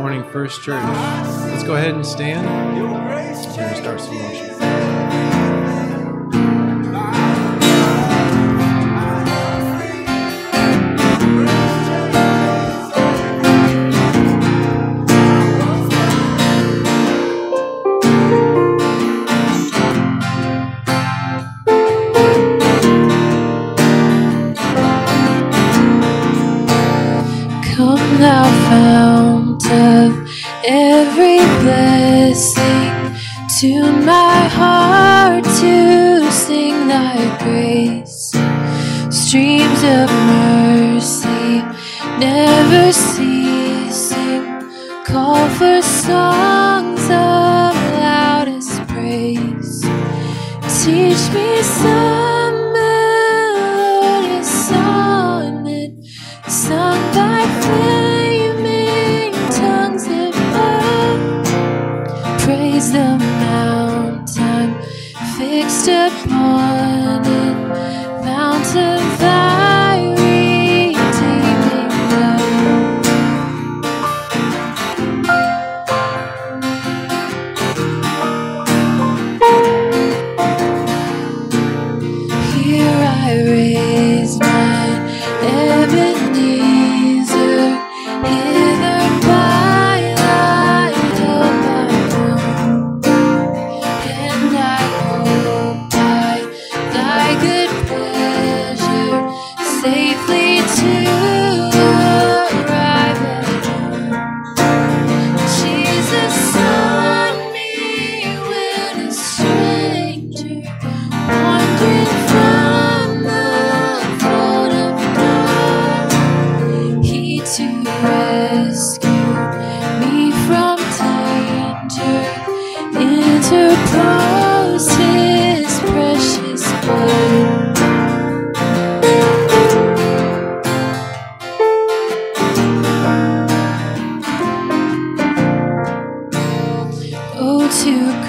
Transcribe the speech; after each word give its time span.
Morning 0.00 0.24
First 0.32 0.62
Church. 0.62 0.82
Let's 0.82 1.62
go 1.62 1.74
ahead 1.74 1.92
and 1.92 2.06
stand. 2.06 2.46
We're 2.74 2.88
going 2.88 3.68
to 3.68 3.76
start 3.76 4.00
some 4.00 4.16
worship. 4.16 4.49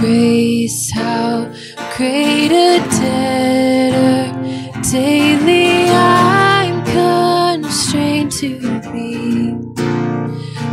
grace, 0.01 0.91
how 0.91 1.45
great 1.95 2.51
a 2.51 2.79
debtor 2.97 4.34
daily 4.91 5.89
I'm 5.91 6.84
constrained 7.62 8.31
to 8.41 8.50
be. 8.91 9.53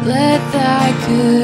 Let 0.06 0.40
thy 0.52 0.86
good 1.06 1.37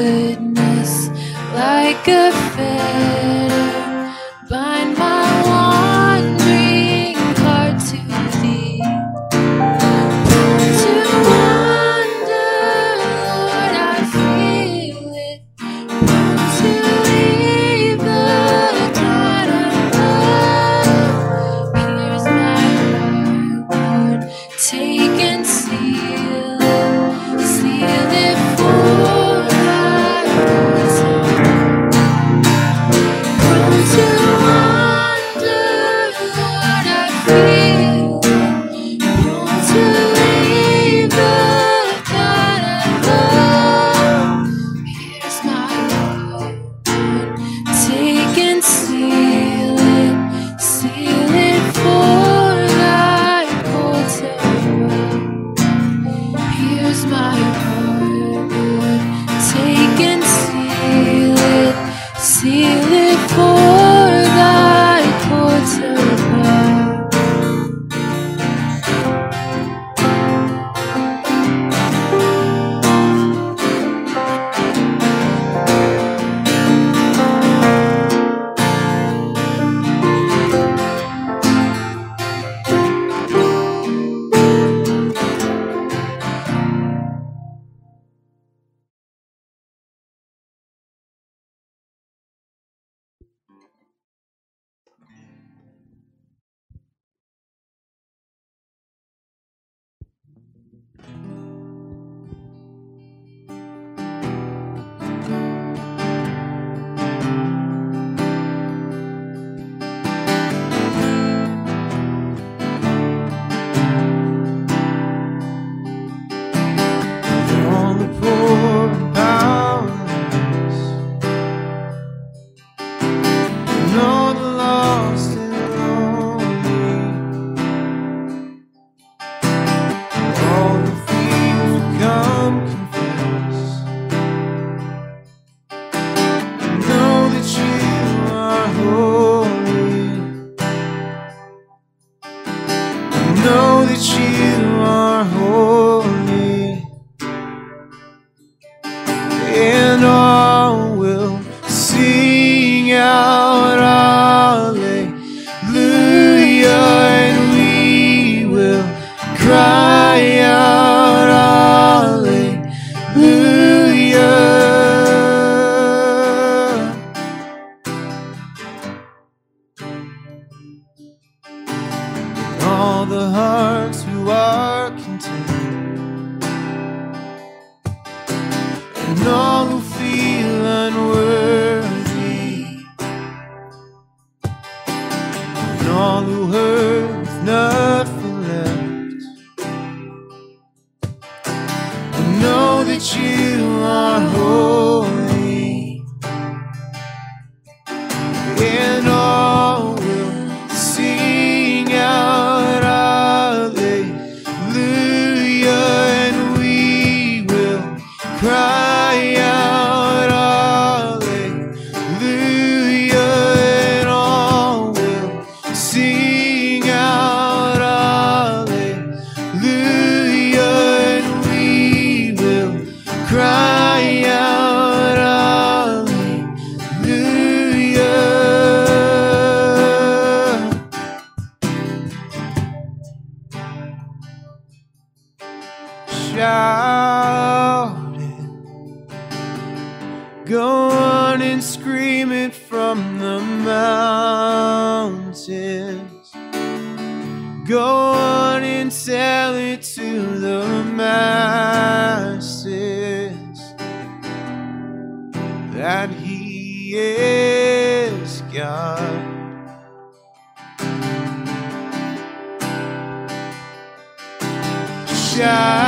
is 265.35 265.37
God. 265.37 265.84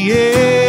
He 0.00 0.59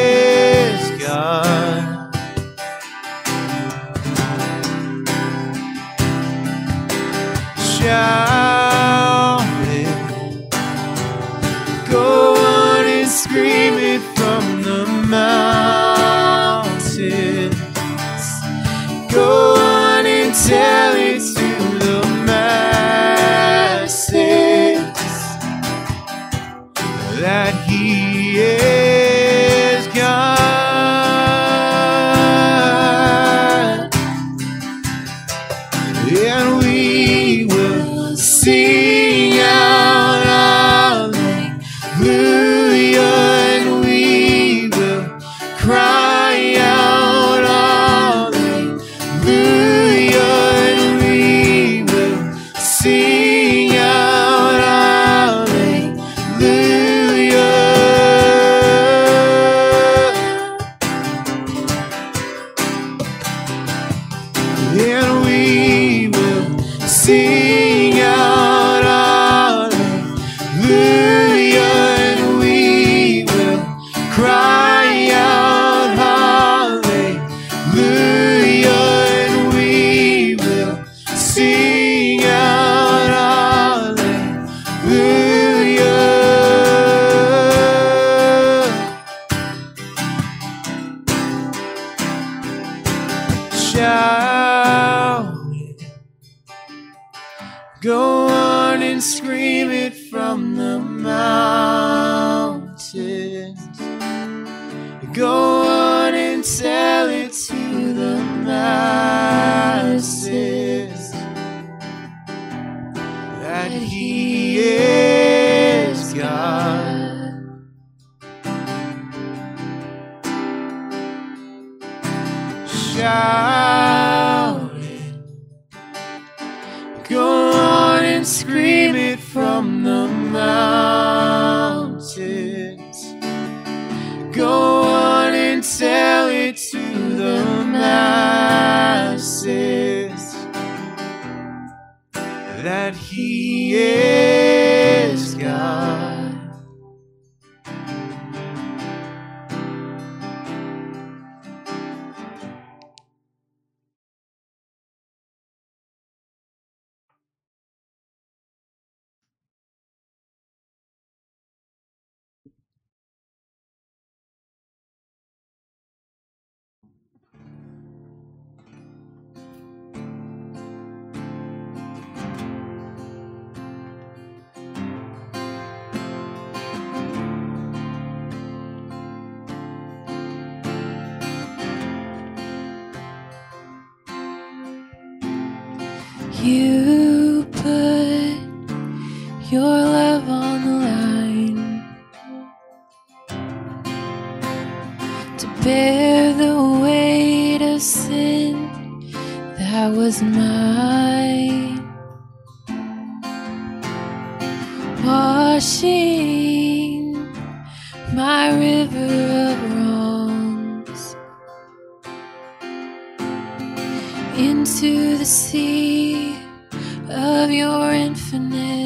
of 217.22 217.52
your 217.52 217.92
infinite. 217.92 218.81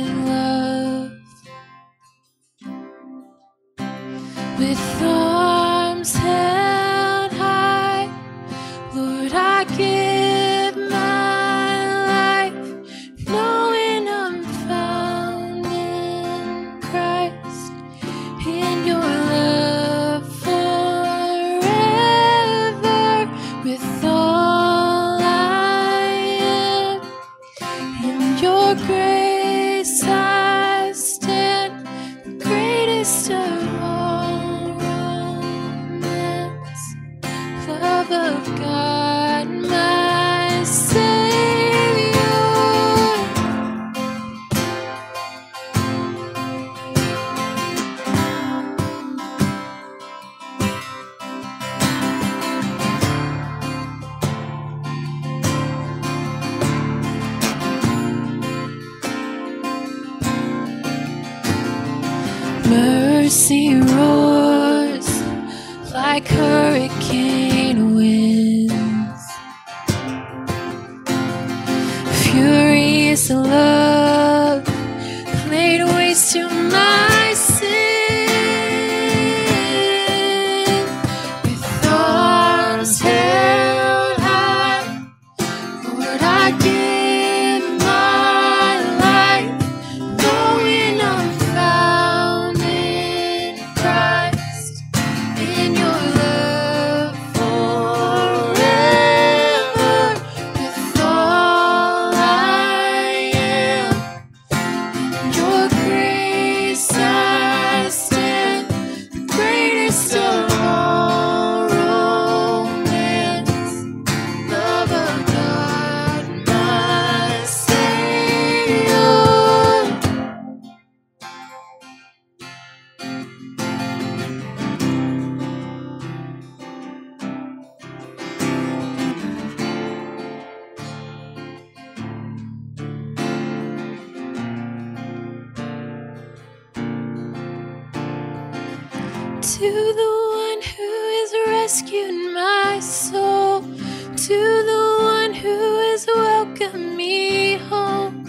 to 139.46 139.60
the 139.60 140.14
one 140.34 140.62
who 140.76 140.90
has 141.18 141.34
rescued 141.48 142.34
my 142.34 142.80
soul, 142.80 143.62
to 143.62 144.38
the 144.72 144.98
one 145.02 145.34
who 145.36 145.78
has 145.92 146.08
welcomed 146.08 146.96
me 146.96 147.54
home, 147.54 148.26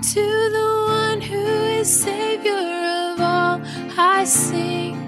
to 0.00 0.22
the 0.22 0.84
one 0.86 1.20
who 1.20 1.44
is 1.80 1.88
Savior 2.02 2.52
of 2.52 3.20
all 3.20 3.60
I 3.98 4.22
sing. 4.24 4.99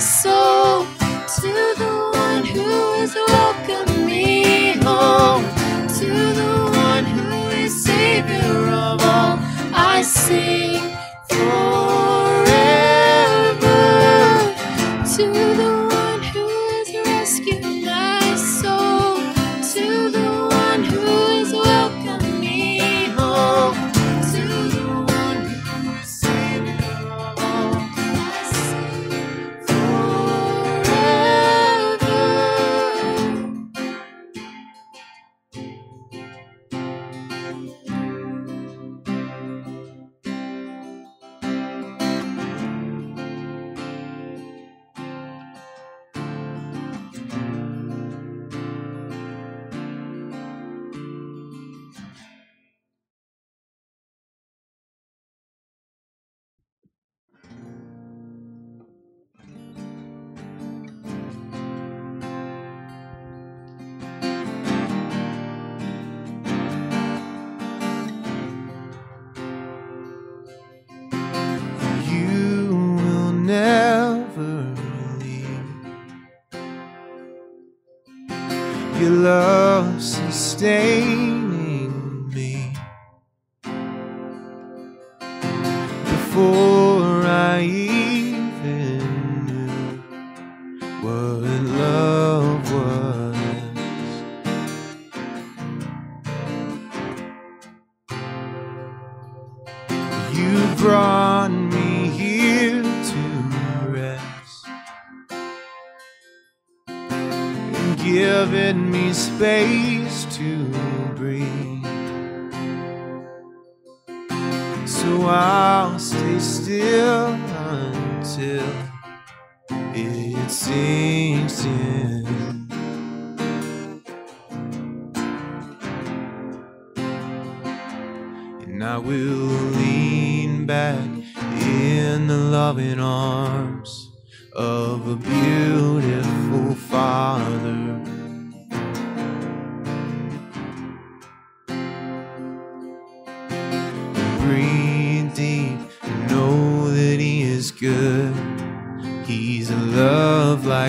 soul 0.00 0.84
to 1.40 1.74
the 1.76 2.10
one 2.14 2.44
who 2.44 2.92
has 3.00 3.14
welcomed 3.14 4.06
me 4.06 4.72
home, 4.84 5.44
to 5.98 6.06
the 6.40 6.70
one 6.72 7.04
who 7.04 7.48
is 7.48 7.84
Savior 7.84 8.68
of 8.68 9.02
all. 9.02 9.38
I 9.74 10.02
sing 10.02 10.96
for. 11.28 11.77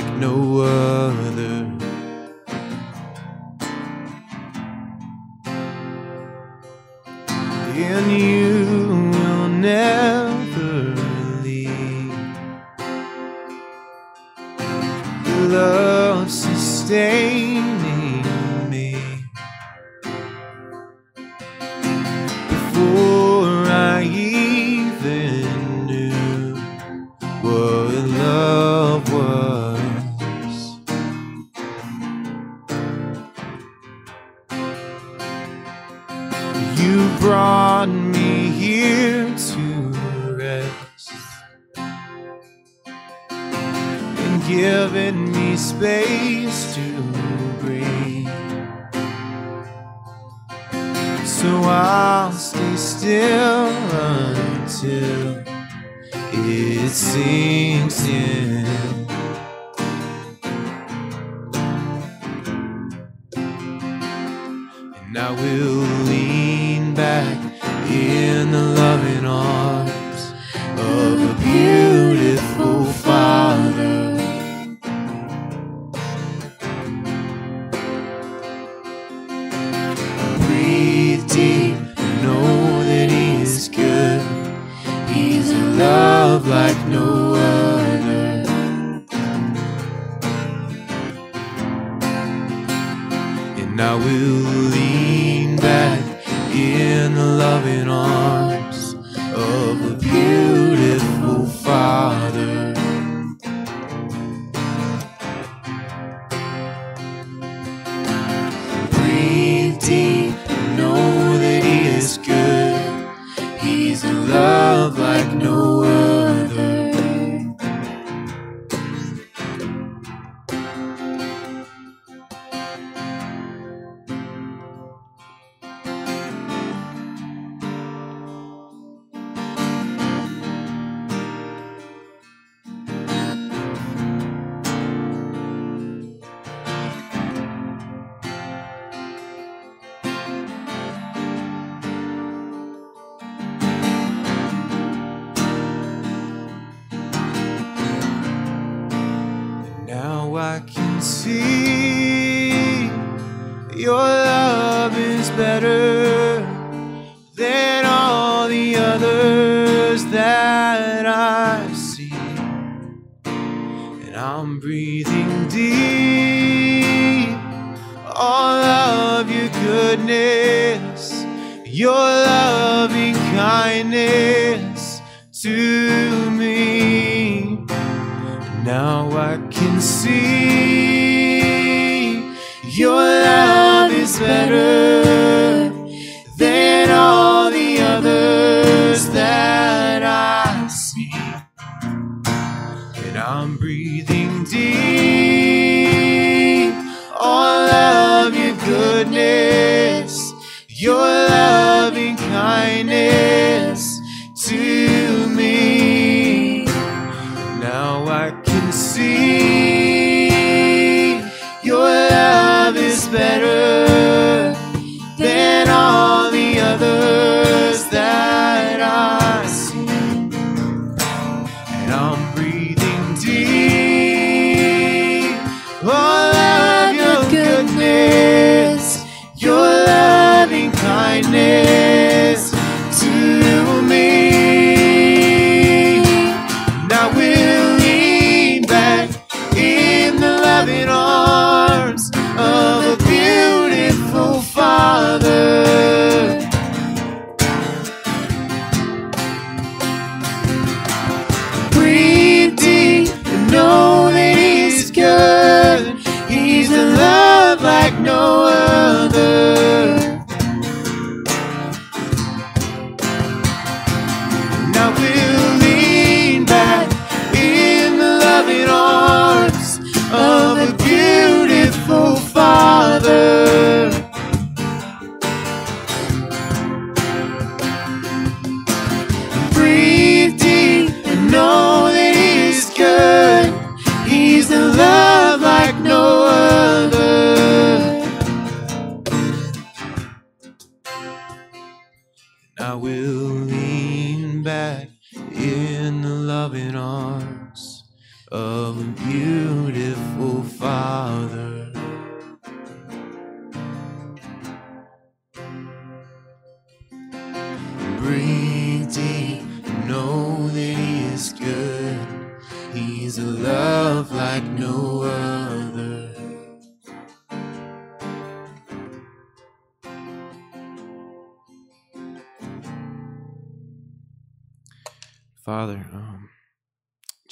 The 0.02 0.26
others. 0.26 0.49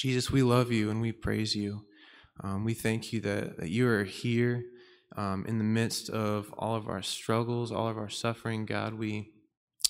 Jesus, 0.07 0.31
we 0.31 0.41
love 0.41 0.71
you 0.71 0.89
and 0.89 1.01
we 1.01 1.11
praise 1.11 1.53
you. 1.53 1.81
Um, 2.41 2.63
we 2.63 2.73
thank 2.73 3.11
you 3.11 3.19
that, 3.19 3.57
that 3.57 3.69
you 3.69 3.89
are 3.89 4.05
here 4.05 4.63
um, 5.17 5.43
in 5.45 5.57
the 5.57 5.65
midst 5.65 6.09
of 6.09 6.49
all 6.57 6.77
of 6.77 6.87
our 6.87 7.01
struggles, 7.01 7.73
all 7.73 7.89
of 7.89 7.97
our 7.97 8.07
suffering. 8.07 8.65
God, 8.65 8.93
we 8.93 9.33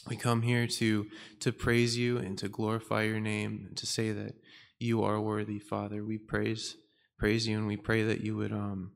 we 0.07 0.15
come 0.15 0.41
here 0.41 0.65
to 0.65 1.05
to 1.41 1.51
praise 1.51 1.99
you 1.99 2.17
and 2.17 2.35
to 2.39 2.49
glorify 2.49 3.03
your 3.03 3.19
name 3.19 3.67
and 3.67 3.77
to 3.77 3.85
say 3.85 4.11
that 4.11 4.33
you 4.79 5.03
are 5.03 5.21
worthy, 5.21 5.59
Father. 5.59 6.03
We 6.03 6.17
praise 6.17 6.77
praise 7.19 7.47
you 7.47 7.55
and 7.55 7.67
we 7.67 7.77
pray 7.77 8.01
that 8.01 8.21
you 8.21 8.35
would 8.37 8.51
um, 8.51 8.93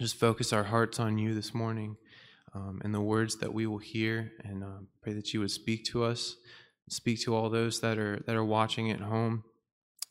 just 0.00 0.16
focus 0.16 0.52
our 0.52 0.64
hearts 0.64 0.98
on 0.98 1.16
you 1.16 1.32
this 1.32 1.54
morning 1.54 1.96
um, 2.56 2.80
and 2.82 2.92
the 2.92 3.00
words 3.00 3.36
that 3.36 3.54
we 3.54 3.68
will 3.68 3.78
hear, 3.78 4.32
and 4.42 4.64
um, 4.64 4.88
pray 5.00 5.12
that 5.12 5.32
you 5.32 5.38
would 5.38 5.52
speak 5.52 5.84
to 5.84 6.02
us, 6.02 6.34
speak 6.88 7.20
to 7.20 7.36
all 7.36 7.50
those 7.50 7.78
that 7.82 7.98
are 7.98 8.20
that 8.26 8.34
are 8.34 8.44
watching 8.44 8.90
at 8.90 9.00
home, 9.00 9.44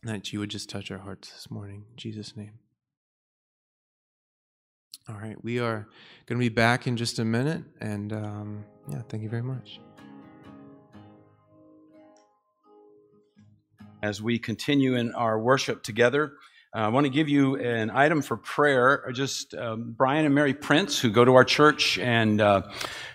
that 0.05 0.31
you 0.31 0.39
would 0.39 0.49
just 0.49 0.69
touch 0.69 0.91
our 0.91 0.99
hearts 0.99 1.31
this 1.31 1.49
morning. 1.49 1.85
In 1.91 1.97
Jesus' 1.97 2.35
name. 2.35 2.59
All 5.07 5.15
right, 5.15 5.41
we 5.43 5.59
are 5.59 5.87
going 6.25 6.39
to 6.39 6.43
be 6.43 6.49
back 6.49 6.87
in 6.87 6.97
just 6.97 7.19
a 7.19 7.25
minute, 7.25 7.63
and 7.79 8.11
um, 8.11 8.65
yeah, 8.89 9.01
thank 9.07 9.21
you 9.21 9.29
very 9.29 9.43
much. 9.43 9.79
as 14.05 14.21
we 14.21 14.37
continue 14.37 14.95
in 14.95 15.11
our 15.13 15.39
worship 15.39 15.81
together. 15.81 16.33
Uh, 16.75 16.79
I 16.79 16.87
want 16.89 17.05
to 17.05 17.09
give 17.09 17.29
you 17.29 17.55
an 17.55 17.89
item 17.89 18.21
for 18.21 18.35
prayer. 18.35 19.09
Just 19.13 19.55
um, 19.55 19.93
Brian 19.97 20.25
and 20.25 20.35
Mary 20.35 20.53
Prince, 20.53 20.99
who 20.99 21.09
go 21.09 21.23
to 21.23 21.35
our 21.35 21.45
church, 21.45 21.97
and 21.99 22.41
uh, 22.41 22.63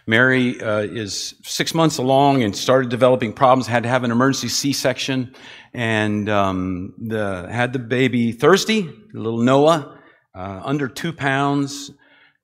Mary 0.06 0.58
uh, 0.62 0.78
is 0.78 1.34
six 1.42 1.74
months 1.74 1.98
along 1.98 2.42
and 2.42 2.56
started 2.56 2.88
developing 2.88 3.34
problems. 3.34 3.66
Had 3.66 3.82
to 3.82 3.90
have 3.90 4.02
an 4.02 4.12
emergency 4.12 4.48
C-section, 4.48 5.34
and 5.74 6.30
um, 6.30 6.94
the 6.96 7.48
had 7.52 7.74
the 7.74 7.78
baby 7.78 8.32
Thursday, 8.32 8.88
little 9.12 9.42
Noah, 9.42 10.00
uh, 10.34 10.62
under 10.64 10.88
two 10.88 11.12
pounds, 11.12 11.90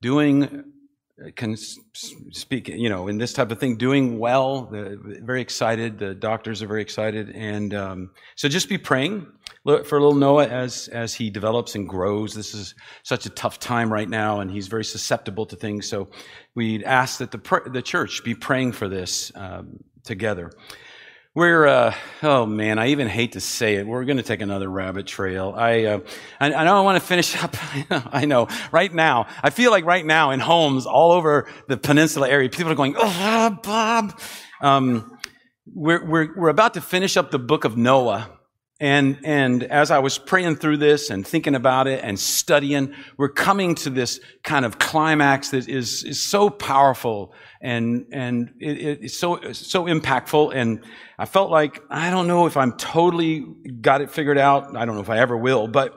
doing 0.02 0.64
can 1.35 1.57
speak, 1.57 2.68
you 2.68 2.90
know, 2.90 3.09
in 3.09 3.16
this 3.16 3.33
type 3.33 3.50
of 3.50 3.59
thing, 3.59 3.79
doing 3.79 4.18
well. 4.18 4.66
The, 4.66 5.00
very 5.22 5.40
excited. 5.40 5.98
The 5.98 6.14
doctors 6.14 6.62
are 6.62 6.66
very 6.66 6.83
excited, 6.83 7.31
and 7.31 7.72
um, 7.72 8.11
so 8.35 8.50
just 8.50 8.68
be 8.68 8.76
praying 8.76 9.26
for 9.66 10.00
little 10.00 10.14
Noah 10.14 10.46
as 10.46 10.88
as 10.88 11.14
he 11.14 11.31
develops 11.31 11.74
and 11.74 11.88
grows. 11.88 12.35
This 12.35 12.55
is 12.55 12.74
such 13.02 13.26
a 13.26 13.31
tough 13.31 13.59
time 13.59 13.92
right 13.92 14.09
now, 14.09 14.40
and 14.40 14.50
he's 14.50 14.68
very 14.68 14.85
susceptible 14.85 15.46
to 15.46 15.57
things. 15.57 15.88
So 15.88 16.09
we'd 16.55 16.83
ask 16.83 17.18
that 17.18 17.31
the 17.31 17.70
the 17.72 17.83
church 17.83 18.24
be 18.24 18.35
praying 18.35 18.72
for 18.72 18.88
this 18.88 19.33
um, 19.35 19.85
together. 20.05 20.50
We're, 21.37 21.66
uh, 21.66 21.94
oh 22.22 22.46
man, 22.46 22.79
I 22.79 22.88
even 22.88 23.09
hate 23.09 23.33
to 23.33 23.42
say 23.42 23.74
it. 23.74 23.87
We're 23.87 24.07
going 24.07 24.16
to 24.16 24.22
take 24.22 24.40
another 24.40 24.70
rabbit 24.70 25.07
trail. 25.07 25.52
I, 25.55 25.85
uh, 25.85 26.00
I, 26.40 26.55
I 26.55 26.64
know 26.64 26.79
I 26.79 26.81
want 26.81 26.98
to 26.98 27.07
finish 27.07 27.37
up. 27.44 27.55
I 27.90 28.24
know 28.24 28.48
right 28.72 28.90
now, 28.90 29.26
I 29.42 29.50
feel 29.50 29.70
like 29.70 29.85
right 29.85 30.07
now 30.07 30.31
in 30.31 30.40
homes 30.40 30.87
all 30.87 31.12
over 31.12 31.46
the 31.68 31.76
peninsula 31.76 32.26
area, 32.31 32.48
people 32.48 32.72
are 32.72 32.74
going, 32.74 32.94
oh, 32.96 33.50
Bob. 33.62 34.18
Um, 34.62 35.18
we're, 35.66 36.02
we're, 36.07 36.35
we're 36.35 36.48
about 36.48 36.72
to 36.72 36.81
finish 36.81 37.18
up 37.18 37.31
the 37.31 37.38
book 37.38 37.64
of 37.64 37.76
Noah. 37.76 38.31
And, 38.78 39.20
and 39.24 39.62
as 39.62 39.90
I 39.90 40.00
was 40.00 40.18
praying 40.18 40.56
through 40.56 40.76
this 40.76 41.08
and 41.08 41.26
thinking 41.26 41.54
about 41.54 41.86
it 41.86 42.04
and 42.04 42.20
studying, 42.20 42.94
we're 43.16 43.30
coming 43.30 43.74
to 43.76 43.90
this 43.90 44.20
kind 44.42 44.66
of 44.66 44.78
climax 44.78 45.50
that 45.50 45.66
is, 45.66 46.04
is 46.04 46.22
so 46.22 46.50
powerful 46.50 47.32
and, 47.62 48.04
and 48.12 48.50
it, 48.60 48.98
it's 49.02 49.16
so, 49.16 49.52
so 49.52 49.84
impactful. 49.84 50.54
And 50.54 50.84
I 51.18 51.24
felt 51.24 51.50
like, 51.50 51.80
I 51.88 52.10
don't 52.10 52.26
know 52.26 52.46
if 52.46 52.58
I'm 52.58 52.76
totally 52.76 53.46
got 53.80 54.02
it 54.02 54.10
figured 54.10 54.36
out. 54.36 54.76
I 54.76 54.84
don't 54.84 54.94
know 54.94 55.00
if 55.00 55.10
I 55.10 55.20
ever 55.20 55.38
will, 55.38 55.68
but 55.68 55.94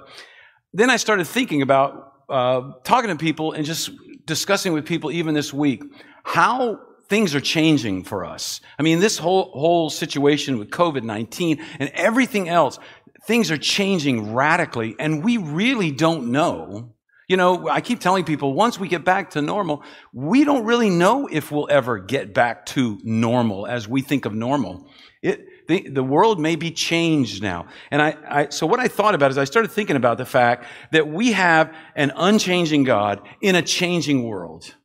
then 0.73 0.89
I 0.89 0.95
started 0.95 1.27
thinking 1.27 1.61
about, 1.61 2.13
uh, 2.29 2.61
talking 2.85 3.09
to 3.09 3.17
people 3.17 3.51
and 3.51 3.65
just 3.65 3.91
discussing 4.23 4.71
with 4.71 4.85
people 4.85 5.11
even 5.11 5.33
this 5.33 5.53
week, 5.53 5.83
how 6.23 6.79
things 7.09 7.33
are 7.35 7.41
changing 7.41 8.03
for 8.03 8.23
us. 8.23 8.61
I 8.77 8.83
mean, 8.83 8.99
this 8.99 9.17
whole, 9.17 9.51
whole 9.51 9.89
situation 9.89 10.59
with 10.59 10.69
COVID-19 10.69 11.59
and 11.79 11.89
everything 11.95 12.47
else, 12.47 12.79
things 13.25 13.51
are 13.51 13.57
changing 13.57 14.33
radically, 14.33 14.95
and 14.99 15.23
we 15.23 15.37
really 15.37 15.91
don't 15.91 16.31
know. 16.31 16.93
You 17.27 17.37
know, 17.37 17.67
I 17.67 17.81
keep 17.81 17.99
telling 17.99 18.23
people 18.23 18.53
once 18.53 18.79
we 18.79 18.87
get 18.87 19.03
back 19.03 19.31
to 19.31 19.41
normal, 19.41 19.83
we 20.13 20.43
don't 20.43 20.65
really 20.65 20.89
know 20.89 21.27
if 21.27 21.51
we'll 21.51 21.67
ever 21.69 21.99
get 21.99 22.33
back 22.33 22.65
to 22.67 22.99
normal 23.03 23.67
as 23.67 23.87
we 23.87 24.01
think 24.01 24.25
of 24.25 24.33
normal. 24.33 24.87
It, 25.21 25.45
the, 25.67 25.87
the 25.89 26.03
world 26.03 26.39
may 26.39 26.55
be 26.55 26.71
changed 26.71 27.43
now. 27.43 27.67
And 27.91 28.01
I, 28.01 28.17
I, 28.27 28.49
so 28.49 28.65
what 28.65 28.79
I 28.79 28.87
thought 28.87 29.13
about 29.13 29.29
is 29.29 29.37
I 29.37 29.43
started 29.43 29.71
thinking 29.71 29.95
about 29.95 30.17
the 30.17 30.25
fact 30.25 30.65
that 30.91 31.07
we 31.07 31.33
have 31.33 31.71
an 31.95 32.11
unchanging 32.15 32.83
God 32.83 33.21
in 33.41 33.55
a 33.55 33.61
changing 33.61 34.23
world. 34.23 34.75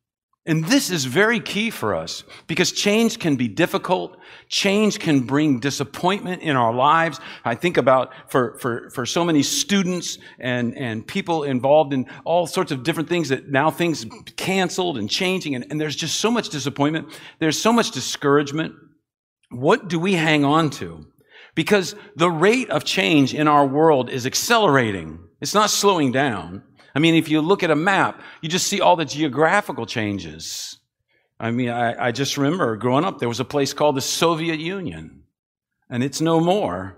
And 0.47 0.67
this 0.67 0.91
is 0.91 1.07
very 1.07 1.41
key 1.41 1.71
for 1.71 1.95
us 1.95 2.23
because 2.47 2.71
change 2.71 3.19
can 3.19 3.37
be 3.37 3.49
difficult. 3.49 4.19
Change 4.49 4.99
can 4.99 5.21
bring 5.21 5.59
disappointment 5.59 6.43
in 6.43 6.55
our 6.55 6.73
lives. 6.75 7.19
I 7.47 7.55
think 7.55 7.79
about 7.79 8.13
for, 8.31 8.59
for, 8.59 8.91
for 8.91 9.07
so 9.07 9.25
many 9.25 9.43
students 9.43 10.19
and, 10.39 10.77
and 10.77 11.07
people 11.07 11.45
involved 11.45 11.95
in 11.95 12.07
all 12.25 12.47
sorts 12.47 12.73
of 12.73 12.83
different 12.83 13.09
things 13.09 13.31
that 13.31 13.49
now 13.49 13.71
things 13.71 14.05
canceled 14.37 14.99
and 14.99 15.09
changing. 15.09 15.55
And, 15.55 15.67
and 15.71 15.81
there's 15.81 15.97
just 15.97 16.21
so 16.21 16.31
much 16.31 16.51
disappointment. 16.51 17.09
There's 17.39 17.61
so 17.61 17.73
much 17.73 17.93
discouragement. 17.93 18.75
What 19.49 19.89
do 19.89 19.99
we 19.99 20.13
hang 20.13 20.45
on 20.45 20.69
to? 20.71 21.07
Because 21.55 21.95
the 22.17 22.31
rate 22.31 22.69
of 22.69 22.85
change 22.85 23.33
in 23.33 23.49
our 23.49 23.67
world 23.67 24.11
is 24.11 24.27
accelerating. 24.27 25.21
It's 25.41 25.55
not 25.55 25.71
slowing 25.71 26.13
down. 26.13 26.65
I 26.95 27.01
mean, 27.01 27.15
if 27.15 27.29
you 27.29 27.41
look 27.41 27.63
at 27.63 27.71
a 27.71 27.77
map, 27.77 28.21
you 28.41 28.49
just 28.49 28.67
see 28.67 28.81
all 28.81 28.97
the 28.97 29.05
geographical 29.05 29.85
changes. 29.85 30.79
I 31.41 31.51
mean, 31.51 31.69
I, 31.69 32.07
I, 32.07 32.13
just 32.13 32.39
remember 32.39 32.77
growing 32.77 33.05
up, 33.05 33.19
there 33.19 33.29
was 33.29 33.41
a 33.41 33.45
place 33.45 33.73
called 33.73 33.97
the 33.97 34.01
Soviet 34.01 34.61
Union, 34.61 35.25
and 35.91 36.05
it's 36.05 36.21
no 36.21 36.41
more. 36.41 36.97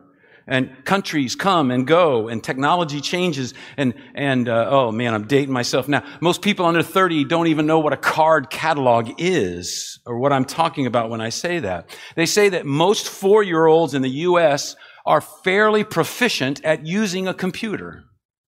And 0.49 0.85
countries 0.85 1.35
come 1.35 1.73
and 1.73 1.87
go, 1.87 2.29
and 2.29 2.45
technology 2.45 3.01
changes. 3.01 3.53
And, 3.77 3.95
and 4.15 4.49
uh, 4.49 4.69
oh 4.71 4.93
man, 4.93 5.13
I'm 5.13 5.27
dating 5.27 5.53
myself 5.53 5.89
now. 5.89 6.05
Most 6.21 6.41
people 6.41 6.67
under 6.67 6.85
30 6.85 7.25
don't 7.25 7.49
even 7.49 7.67
know 7.67 7.81
what 7.81 7.93
a 7.93 7.97
card 7.97 8.49
catalog 8.51 9.11
is, 9.19 9.99
or 10.07 10.19
what 10.19 10.33
I'm 10.33 10.45
talking 10.45 10.87
about 10.87 11.11
when 11.11 11.21
I 11.21 11.31
say 11.31 11.59
that. 11.61 11.91
They 12.15 12.27
say 12.27 12.51
that 12.51 12.65
most 12.65 13.09
four 13.09 13.43
year 13.43 13.67
olds 13.67 13.95
in 13.95 14.03
the 14.03 14.09
U.S. 14.09 14.77
are 15.05 15.21
fairly 15.21 15.83
proficient 15.83 16.65
at 16.65 16.87
using 16.87 17.27
a 17.27 17.35
computer 17.35 18.05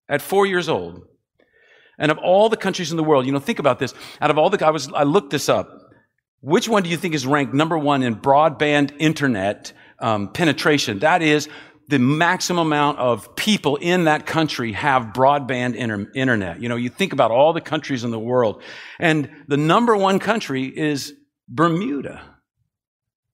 at 0.07 0.21
four 0.21 0.45
years 0.45 0.69
old. 0.69 1.03
And 1.99 2.11
of 2.11 2.19
all 2.19 2.49
the 2.49 2.57
countries 2.57 2.91
in 2.91 2.97
the 2.97 3.05
world, 3.05 3.27
you 3.27 3.33
know, 3.33 3.39
think 3.39 3.59
about 3.59 3.79
this. 3.79 3.95
Out 4.21 4.31
of 4.31 4.39
all 4.39 4.51
the, 4.51 4.65
I 4.67 4.71
was, 4.71 4.93
I 4.93 5.05
looked 5.05 5.31
this 5.31 5.49
up. 5.49 5.83
Which 6.41 6.69
one 6.69 6.83
do 6.83 6.91
you 6.91 6.97
think 6.97 7.15
is 7.15 7.27
ranked 7.27 7.55
number 7.55 7.79
one 7.79 8.03
in 8.03 8.17
broadband 8.17 8.93
internet 8.99 9.73
um, 9.99 10.29
penetration? 10.29 11.01
That 11.01 11.23
is, 11.23 11.49
the 11.89 11.99
maximum 11.99 12.67
amount 12.67 12.99
of 12.99 13.37
people 13.37 13.77
in 13.77 14.05
that 14.05 14.27
country 14.27 14.73
have 14.73 15.13
broadband 15.15 15.77
inter- 15.77 16.11
internet. 16.15 16.61
You 16.61 16.69
know, 16.69 16.77
you 16.77 16.89
think 16.89 17.13
about 17.13 17.31
all 17.31 17.53
the 17.53 17.61
countries 17.61 18.05
in 18.05 18.11
the 18.11 18.19
world, 18.19 18.63
and 18.99 19.31
the 19.47 19.57
number 19.57 19.97
one 19.97 20.19
country 20.19 20.65
is 20.65 21.15
Bermuda. 21.49 22.23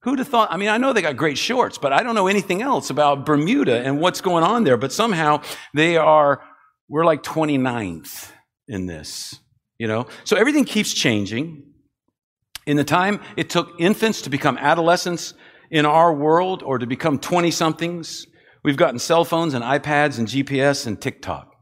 Who'd 0.01 0.19
have 0.19 0.29
thought? 0.29 0.53
I 0.53 0.57
mean, 0.57 0.69
I 0.69 0.79
know 0.79 0.93
they 0.93 1.01
got 1.01 1.17
great 1.17 1.39
shorts, 1.39 1.79
but 1.79 1.93
I 1.93 2.03
don't 2.03 2.15
know 2.15 2.27
anything 2.27 2.61
else 2.61 2.91
about 2.91 3.25
Bermuda 3.25 3.81
and 3.81 4.01
what's 4.01 4.21
going 4.21 4.45
on 4.45 4.65
there. 4.65 4.77
But 4.77 4.93
somehow 4.93 5.43
they 5.75 5.97
are, 5.97 6.43
we're 6.89 7.05
like 7.05 7.23
29th 7.23 8.31
in 8.69 8.87
this, 8.87 9.39
you 9.79 9.87
know? 9.87 10.07
So 10.25 10.37
everything 10.37 10.65
keeps 10.65 10.93
changing. 10.93 11.65
In 12.67 12.77
the 12.77 12.85
time 12.85 13.21
it 13.37 13.51
took 13.51 13.81
infants 13.81 14.23
to 14.23 14.31
become 14.31 14.57
adolescents 14.59 15.35
in 15.71 15.87
our 15.87 16.13
world 16.13 16.63
or 16.63 16.79
to 16.79 16.87
become 16.87 17.19
20 17.19 17.51
somethings, 17.51 18.27
we've 18.63 18.77
gotten 18.77 18.99
cell 18.99 19.25
phones 19.25 19.55
and 19.55 19.65
iPads 19.65 20.19
and 20.19 20.29
GPS 20.29 20.87
and 20.87 21.01
TikTok, 21.01 21.53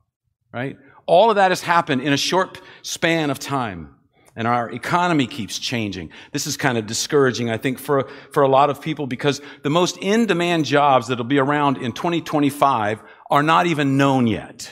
right? 0.53 0.77
All 1.07 1.31
of 1.31 1.37
that 1.37 1.51
has 1.51 1.63
happened 1.63 2.03
in 2.03 2.13
a 2.13 2.17
short 2.17 2.61
span 2.83 3.31
of 3.31 3.39
time. 3.39 3.97
And 4.37 4.47
our 4.47 4.71
economy 4.71 5.27
keeps 5.27 5.59
changing. 5.59 6.11
This 6.33 6.47
is 6.47 6.57
kind 6.57 6.79
of 6.79 6.87
discouraging, 6.87 7.51
I 7.51 7.57
think, 7.57 7.79
for, 7.79 8.09
for 8.33 8.45
a 8.45 8.49
lot 8.49 8.71
of 8.71 8.81
people 8.81 9.07
because 9.07 9.43
the 9.65 9.71
most 9.71 9.99
in 9.99 10.27
demand 10.27 10.67
jobs 10.67 11.09
that'll 11.09 11.25
be 11.25 11.39
around 11.39 11.79
in 11.79 11.93
2025 11.93 13.03
are 13.29 13.43
not 13.43 13.67
even 13.67 13.97
known 13.97 14.29
yet, 14.29 14.71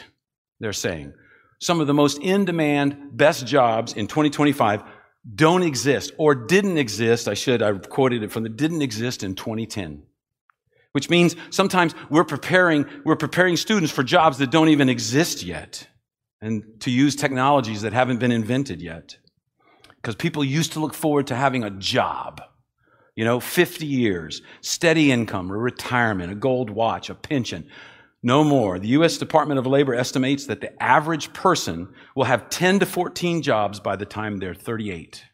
they're 0.60 0.72
saying 0.72 1.12
some 1.60 1.80
of 1.80 1.86
the 1.86 1.94
most 1.94 2.18
in 2.18 2.44
demand, 2.44 3.10
best 3.12 3.46
jobs 3.46 3.92
in 3.94 4.06
2025 4.06 4.82
don't 5.34 5.62
exist 5.62 6.12
or 6.16 6.34
didn't 6.34 6.78
exist. 6.78 7.28
I 7.28 7.34
should, 7.34 7.62
I 7.62 7.72
quoted 7.72 8.22
it 8.22 8.32
from 8.32 8.44
the 8.44 8.48
didn't 8.48 8.82
exist 8.82 9.22
in 9.22 9.34
2010. 9.34 10.04
Which 10.92 11.10
means 11.10 11.36
sometimes 11.50 11.94
we're 12.08 12.24
preparing, 12.24 12.86
we're 13.04 13.16
preparing 13.16 13.56
students 13.56 13.92
for 13.92 14.02
jobs 14.02 14.38
that 14.38 14.50
don't 14.50 14.68
even 14.68 14.88
exist 14.88 15.42
yet 15.42 15.86
and 16.40 16.62
to 16.80 16.90
use 16.90 17.14
technologies 17.14 17.82
that 17.82 17.92
haven't 17.92 18.18
been 18.18 18.32
invented 18.32 18.80
yet. 18.80 19.16
Because 19.96 20.14
people 20.14 20.44
used 20.44 20.72
to 20.74 20.80
look 20.80 20.94
forward 20.94 21.26
to 21.26 21.34
having 21.34 21.64
a 21.64 21.70
job. 21.70 22.40
You 23.16 23.24
know, 23.24 23.40
50 23.40 23.84
years, 23.84 24.42
steady 24.60 25.10
income, 25.10 25.50
a 25.50 25.56
retirement, 25.56 26.30
a 26.30 26.36
gold 26.36 26.70
watch, 26.70 27.10
a 27.10 27.14
pension. 27.14 27.68
No 28.22 28.42
more. 28.42 28.78
The 28.78 28.88
U.S. 28.88 29.16
Department 29.18 29.58
of 29.58 29.66
Labor 29.66 29.94
estimates 29.94 30.46
that 30.46 30.60
the 30.60 30.82
average 30.82 31.32
person 31.32 31.88
will 32.16 32.24
have 32.24 32.50
10 32.50 32.80
to 32.80 32.86
14 32.86 33.42
jobs 33.42 33.78
by 33.78 33.96
the 33.96 34.06
time 34.06 34.38
they're 34.38 34.54
38. 34.54 35.24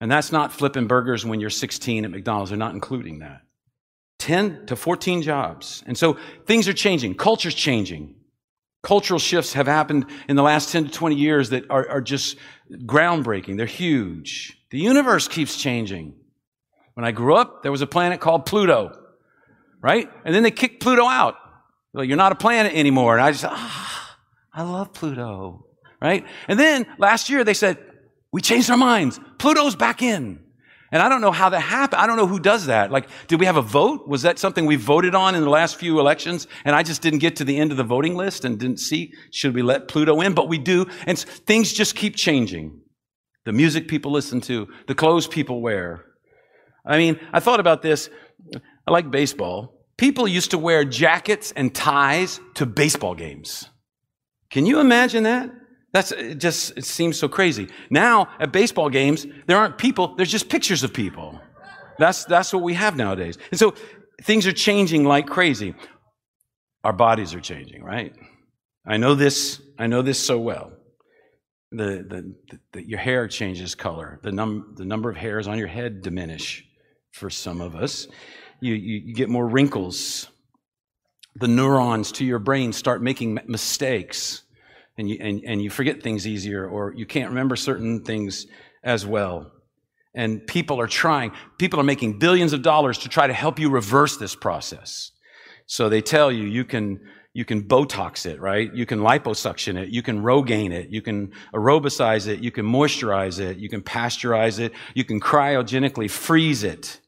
And 0.00 0.10
that's 0.10 0.30
not 0.30 0.52
flipping 0.52 0.86
burgers 0.86 1.24
when 1.24 1.40
you're 1.40 1.50
16 1.50 2.04
at 2.04 2.10
McDonald's. 2.10 2.50
They're 2.50 2.58
not 2.58 2.74
including 2.74 3.20
that. 3.20 3.42
10 4.18 4.66
to 4.66 4.76
14 4.76 5.22
jobs. 5.22 5.82
And 5.86 5.98
so 5.98 6.16
things 6.46 6.68
are 6.68 6.72
changing. 6.72 7.14
Culture's 7.14 7.54
changing. 7.54 8.14
Cultural 8.82 9.18
shifts 9.18 9.54
have 9.54 9.66
happened 9.66 10.06
in 10.28 10.36
the 10.36 10.42
last 10.42 10.70
10 10.70 10.84
to 10.84 10.90
20 10.90 11.16
years 11.16 11.50
that 11.50 11.68
are, 11.70 11.88
are 11.88 12.00
just 12.00 12.36
groundbreaking. 12.70 13.56
They're 13.56 13.66
huge. 13.66 14.58
The 14.70 14.78
universe 14.78 15.26
keeps 15.26 15.56
changing. 15.56 16.14
When 16.94 17.04
I 17.04 17.10
grew 17.10 17.34
up, 17.34 17.62
there 17.62 17.72
was 17.72 17.82
a 17.82 17.86
planet 17.86 18.20
called 18.20 18.46
Pluto, 18.46 18.96
right? 19.80 20.08
And 20.24 20.34
then 20.34 20.42
they 20.42 20.50
kicked 20.50 20.82
Pluto 20.82 21.06
out. 21.06 21.36
Like, 21.94 22.08
you're 22.08 22.16
not 22.16 22.32
a 22.32 22.34
planet 22.36 22.74
anymore. 22.74 23.16
And 23.16 23.24
I 23.24 23.30
just, 23.30 23.44
ah, 23.46 24.18
I 24.52 24.62
love 24.62 24.92
Pluto. 24.92 25.66
Right? 26.02 26.26
And 26.48 26.58
then 26.58 26.86
last 26.98 27.30
year 27.30 27.44
they 27.44 27.54
said, 27.54 27.78
we 28.32 28.40
changed 28.42 28.68
our 28.68 28.76
minds. 28.76 29.20
Pluto's 29.38 29.76
back 29.76 30.02
in. 30.02 30.40
And 30.92 31.02
I 31.02 31.08
don't 31.08 31.20
know 31.20 31.32
how 31.32 31.48
that 31.48 31.60
happened. 31.60 32.00
I 32.00 32.06
don't 32.06 32.16
know 32.16 32.26
who 32.26 32.38
does 32.38 32.66
that. 32.66 32.92
Like, 32.92 33.08
did 33.26 33.40
we 33.40 33.46
have 33.46 33.56
a 33.56 33.62
vote? 33.62 34.06
Was 34.06 34.22
that 34.22 34.38
something 34.38 34.66
we 34.66 34.76
voted 34.76 35.14
on 35.14 35.34
in 35.34 35.42
the 35.42 35.50
last 35.50 35.76
few 35.76 35.98
elections? 35.98 36.46
And 36.64 36.76
I 36.76 36.82
just 36.82 37.02
didn't 37.02 37.18
get 37.18 37.36
to 37.36 37.44
the 37.44 37.58
end 37.58 37.70
of 37.70 37.76
the 37.76 37.84
voting 37.84 38.14
list 38.14 38.44
and 38.44 38.58
didn't 38.58 38.78
see, 38.78 39.12
should 39.32 39.54
we 39.54 39.62
let 39.62 39.88
Pluto 39.88 40.20
in? 40.20 40.34
But 40.34 40.48
we 40.48 40.58
do. 40.58 40.86
And 41.06 41.18
things 41.18 41.72
just 41.72 41.96
keep 41.96 42.16
changing. 42.16 42.80
The 43.44 43.52
music 43.52 43.88
people 43.88 44.12
listen 44.12 44.40
to, 44.42 44.68
the 44.86 44.94
clothes 44.94 45.26
people 45.26 45.60
wear. 45.60 46.04
I 46.86 46.98
mean, 46.98 47.18
I 47.32 47.40
thought 47.40 47.60
about 47.60 47.82
this. 47.82 48.08
I 48.86 48.90
like 48.90 49.10
baseball. 49.10 49.73
People 49.96 50.26
used 50.26 50.50
to 50.50 50.58
wear 50.58 50.84
jackets 50.84 51.52
and 51.54 51.74
ties 51.74 52.40
to 52.54 52.66
baseball 52.66 53.14
games. 53.14 53.68
Can 54.50 54.66
you 54.66 54.80
imagine 54.80 55.24
that? 55.24 55.50
That's 55.92 56.10
it 56.10 56.38
just 56.38 56.76
it 56.76 56.84
seems 56.84 57.18
so 57.18 57.28
crazy. 57.28 57.68
Now 57.90 58.28
at 58.40 58.52
baseball 58.52 58.88
games, 58.88 59.26
there 59.46 59.56
aren't 59.56 59.78
people, 59.78 60.16
there's 60.16 60.30
just 60.30 60.48
pictures 60.48 60.82
of 60.82 60.92
people. 60.92 61.40
That's 61.98 62.24
that's 62.24 62.52
what 62.52 62.62
we 62.62 62.74
have 62.74 62.96
nowadays. 62.96 63.38
And 63.52 63.60
so 63.60 63.74
things 64.22 64.46
are 64.46 64.52
changing 64.52 65.04
like 65.04 65.26
crazy. 65.28 65.74
Our 66.82 66.92
bodies 66.92 67.32
are 67.32 67.40
changing, 67.40 67.82
right? 67.82 68.12
I 68.86 68.96
know 68.96 69.14
this, 69.14 69.60
I 69.78 69.86
know 69.86 70.02
this 70.02 70.18
so 70.18 70.38
well. 70.38 70.72
The, 71.72 72.34
the, 72.48 72.58
the, 72.72 72.86
your 72.86 72.98
hair 72.98 73.26
changes 73.26 73.74
color. 73.74 74.20
The, 74.22 74.30
num, 74.30 74.74
the 74.76 74.84
number 74.84 75.10
of 75.10 75.16
hairs 75.16 75.48
on 75.48 75.58
your 75.58 75.66
head 75.66 76.02
diminish 76.02 76.64
for 77.12 77.30
some 77.30 77.60
of 77.60 77.74
us 77.74 78.06
you, 78.64 79.02
you, 79.04 79.14
get 79.14 79.28
more 79.28 79.46
wrinkles. 79.46 80.28
The 81.36 81.48
neurons 81.48 82.12
to 82.12 82.24
your 82.24 82.38
brain 82.38 82.72
start 82.72 83.02
making 83.02 83.38
mistakes, 83.46 84.42
and 84.96 85.08
you, 85.08 85.18
and, 85.20 85.42
and 85.44 85.62
you 85.62 85.70
forget 85.70 86.02
things 86.02 86.26
easier, 86.26 86.66
or 86.66 86.94
you 86.94 87.06
can't 87.06 87.30
remember 87.30 87.56
certain 87.56 88.04
things 88.04 88.46
as 88.82 89.04
well. 89.04 89.50
And 90.14 90.46
people 90.46 90.80
are 90.80 90.86
trying, 90.86 91.32
people 91.58 91.80
are 91.80 91.84
making 91.84 92.18
billions 92.18 92.52
of 92.52 92.62
dollars 92.62 92.98
to 92.98 93.08
try 93.08 93.26
to 93.26 93.32
help 93.32 93.58
you 93.58 93.68
reverse 93.68 94.16
this 94.16 94.34
process. 94.34 95.10
So 95.66 95.88
they 95.88 96.00
tell 96.00 96.30
you 96.30 96.44
you 96.44 96.64
can 96.64 97.00
you 97.36 97.44
can 97.44 97.64
Botox 97.64 98.26
it, 98.26 98.40
right? 98.40 98.72
You 98.72 98.86
can 98.86 99.00
liposuction 99.00 99.76
it. 99.76 99.88
You 99.88 100.02
can 100.02 100.22
Rogaine 100.22 100.72
it. 100.72 100.90
You 100.90 101.02
can 101.02 101.32
aerobicize 101.52 102.28
it. 102.28 102.38
You 102.38 102.52
can 102.52 102.64
moisturize 102.64 103.40
it. 103.40 103.58
You 103.58 103.68
can 103.68 103.82
pasteurize 103.82 104.60
it. 104.60 104.72
You 104.94 105.04
can 105.04 105.20
cryogenically 105.20 106.08
freeze 106.08 106.62
it. 106.62 107.00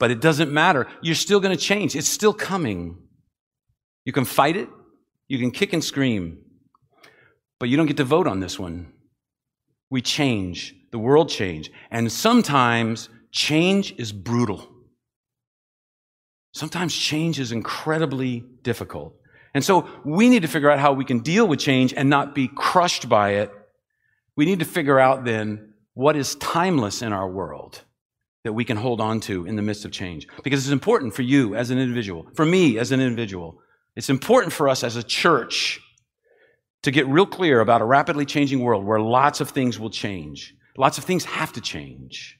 But 0.00 0.10
it 0.10 0.20
doesn't 0.20 0.50
matter. 0.50 0.88
You're 1.02 1.14
still 1.14 1.40
going 1.40 1.56
to 1.56 1.62
change. 1.62 1.94
It's 1.94 2.08
still 2.08 2.32
coming. 2.32 2.96
You 4.06 4.12
can 4.12 4.24
fight 4.24 4.56
it. 4.56 4.68
You 5.28 5.38
can 5.38 5.50
kick 5.52 5.74
and 5.74 5.84
scream. 5.84 6.38
But 7.60 7.68
you 7.68 7.76
don't 7.76 7.86
get 7.86 7.98
to 7.98 8.04
vote 8.04 8.26
on 8.26 8.40
this 8.40 8.58
one. 8.58 8.92
We 9.90 10.00
change. 10.00 10.74
The 10.90 10.98
world 10.98 11.28
change. 11.28 11.70
And 11.90 12.10
sometimes 12.10 13.10
change 13.30 13.94
is 13.98 14.10
brutal. 14.10 14.66
Sometimes 16.54 16.96
change 16.96 17.38
is 17.38 17.52
incredibly 17.52 18.40
difficult. 18.62 19.14
And 19.52 19.62
so 19.62 19.86
we 20.04 20.30
need 20.30 20.42
to 20.42 20.48
figure 20.48 20.70
out 20.70 20.78
how 20.78 20.94
we 20.94 21.04
can 21.04 21.18
deal 21.18 21.46
with 21.46 21.60
change 21.60 21.92
and 21.92 22.08
not 22.08 22.34
be 22.34 22.48
crushed 22.48 23.08
by 23.08 23.34
it. 23.34 23.52
We 24.34 24.46
need 24.46 24.60
to 24.60 24.64
figure 24.64 24.98
out 24.98 25.24
then 25.24 25.74
what 25.92 26.16
is 26.16 26.36
timeless 26.36 27.02
in 27.02 27.12
our 27.12 27.28
world 27.28 27.84
that 28.44 28.52
we 28.52 28.64
can 28.64 28.76
hold 28.76 29.00
on 29.00 29.20
to 29.20 29.46
in 29.46 29.56
the 29.56 29.62
midst 29.62 29.84
of 29.84 29.92
change. 29.92 30.26
Because 30.42 30.64
it's 30.64 30.72
important 30.72 31.14
for 31.14 31.22
you 31.22 31.54
as 31.54 31.70
an 31.70 31.78
individual, 31.78 32.26
for 32.34 32.44
me 32.44 32.78
as 32.78 32.92
an 32.92 33.00
individual. 33.00 33.60
It's 33.96 34.10
important 34.10 34.52
for 34.52 34.68
us 34.68 34.82
as 34.82 34.96
a 34.96 35.02
church 35.02 35.80
to 36.82 36.90
get 36.90 37.06
real 37.06 37.26
clear 37.26 37.60
about 37.60 37.82
a 37.82 37.84
rapidly 37.84 38.24
changing 38.24 38.60
world 38.60 38.84
where 38.84 39.00
lots 39.00 39.40
of 39.40 39.50
things 39.50 39.78
will 39.78 39.90
change. 39.90 40.54
Lots 40.76 40.96
of 40.96 41.04
things 41.04 41.24
have 41.24 41.52
to 41.52 41.60
change. 41.60 42.38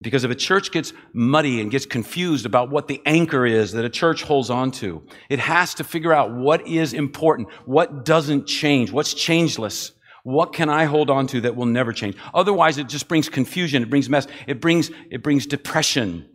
Because 0.00 0.22
if 0.22 0.30
a 0.30 0.36
church 0.36 0.70
gets 0.70 0.92
muddy 1.12 1.60
and 1.60 1.72
gets 1.72 1.84
confused 1.84 2.46
about 2.46 2.70
what 2.70 2.86
the 2.86 3.02
anchor 3.04 3.44
is 3.44 3.72
that 3.72 3.84
a 3.84 3.90
church 3.90 4.22
holds 4.22 4.48
on 4.48 4.70
to, 4.72 5.02
it 5.28 5.40
has 5.40 5.74
to 5.74 5.84
figure 5.84 6.12
out 6.12 6.32
what 6.32 6.64
is 6.68 6.92
important, 6.92 7.48
what 7.64 8.04
doesn't 8.04 8.46
change, 8.46 8.92
what's 8.92 9.12
changeless. 9.12 9.92
What 10.28 10.52
can 10.52 10.68
I 10.68 10.84
hold 10.84 11.08
on 11.08 11.26
to 11.28 11.40
that 11.40 11.56
will 11.56 11.64
never 11.64 11.90
change? 11.90 12.14
Otherwise, 12.34 12.76
it 12.76 12.86
just 12.86 13.08
brings 13.08 13.30
confusion, 13.30 13.82
it 13.82 13.88
brings 13.88 14.10
mess, 14.10 14.26
it 14.46 14.60
brings, 14.60 14.90
it 15.10 15.22
brings 15.22 15.46
depression. 15.46 16.28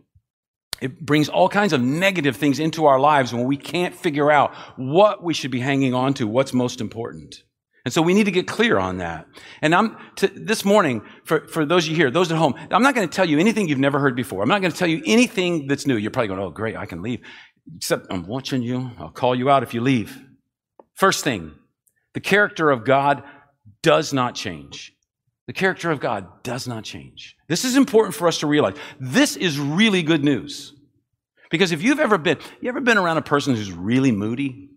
It 0.80 1.06
brings 1.06 1.28
all 1.28 1.48
kinds 1.48 1.72
of 1.72 1.80
negative 1.80 2.34
things 2.34 2.58
into 2.58 2.86
our 2.86 2.98
lives 2.98 3.32
when 3.32 3.44
we 3.44 3.56
can't 3.56 3.94
figure 3.94 4.32
out 4.32 4.52
what 4.74 5.22
we 5.22 5.32
should 5.32 5.52
be 5.52 5.60
hanging 5.60 5.94
on 5.94 6.12
to, 6.14 6.26
what's 6.26 6.52
most 6.52 6.80
important. 6.80 7.44
And 7.84 7.94
so 7.94 8.02
we 8.02 8.14
need 8.14 8.24
to 8.24 8.32
get 8.32 8.48
clear 8.48 8.78
on 8.78 8.98
that. 8.98 9.28
And 9.62 9.72
I'm, 9.72 9.96
to, 10.16 10.26
this 10.26 10.64
morning, 10.64 11.02
for, 11.22 11.46
for 11.46 11.64
those 11.64 11.84
of 11.84 11.90
you 11.90 11.96
here, 11.96 12.10
those 12.10 12.32
at 12.32 12.36
home, 12.36 12.54
I'm 12.72 12.82
not 12.82 12.96
going 12.96 13.08
to 13.08 13.14
tell 13.14 13.28
you 13.28 13.38
anything 13.38 13.68
you've 13.68 13.78
never 13.78 14.00
heard 14.00 14.16
before. 14.16 14.42
I'm 14.42 14.48
not 14.48 14.60
going 14.60 14.72
to 14.72 14.76
tell 14.76 14.88
you 14.88 15.04
anything 15.06 15.68
that's 15.68 15.86
new. 15.86 15.96
You're 15.96 16.10
probably 16.10 16.28
going, 16.28 16.40
oh, 16.40 16.50
great, 16.50 16.74
I 16.74 16.86
can 16.86 17.00
leave. 17.00 17.20
Except 17.76 18.08
I'm 18.10 18.26
watching 18.26 18.62
you. 18.62 18.90
I'll 18.98 19.12
call 19.12 19.36
you 19.36 19.50
out 19.50 19.62
if 19.62 19.72
you 19.72 19.82
leave. 19.82 20.20
First 20.94 21.22
thing, 21.22 21.52
the 22.14 22.20
character 22.20 22.70
of 22.70 22.84
God 22.84 23.22
does 23.84 24.14
not 24.14 24.34
change. 24.34 24.92
The 25.46 25.52
character 25.52 25.90
of 25.90 26.00
God 26.00 26.42
does 26.42 26.66
not 26.66 26.84
change. 26.84 27.36
This 27.48 27.66
is 27.66 27.76
important 27.76 28.14
for 28.14 28.26
us 28.26 28.38
to 28.38 28.46
realize. 28.46 28.76
This 28.98 29.36
is 29.36 29.60
really 29.60 30.02
good 30.02 30.24
news. 30.24 30.72
Because 31.50 31.70
if 31.70 31.82
you've 31.82 32.00
ever 32.00 32.16
been, 32.16 32.38
you 32.62 32.70
ever 32.70 32.80
been 32.80 32.96
around 32.96 33.18
a 33.18 33.22
person 33.22 33.54
who's 33.54 33.70
really 33.70 34.10
moody? 34.10 34.70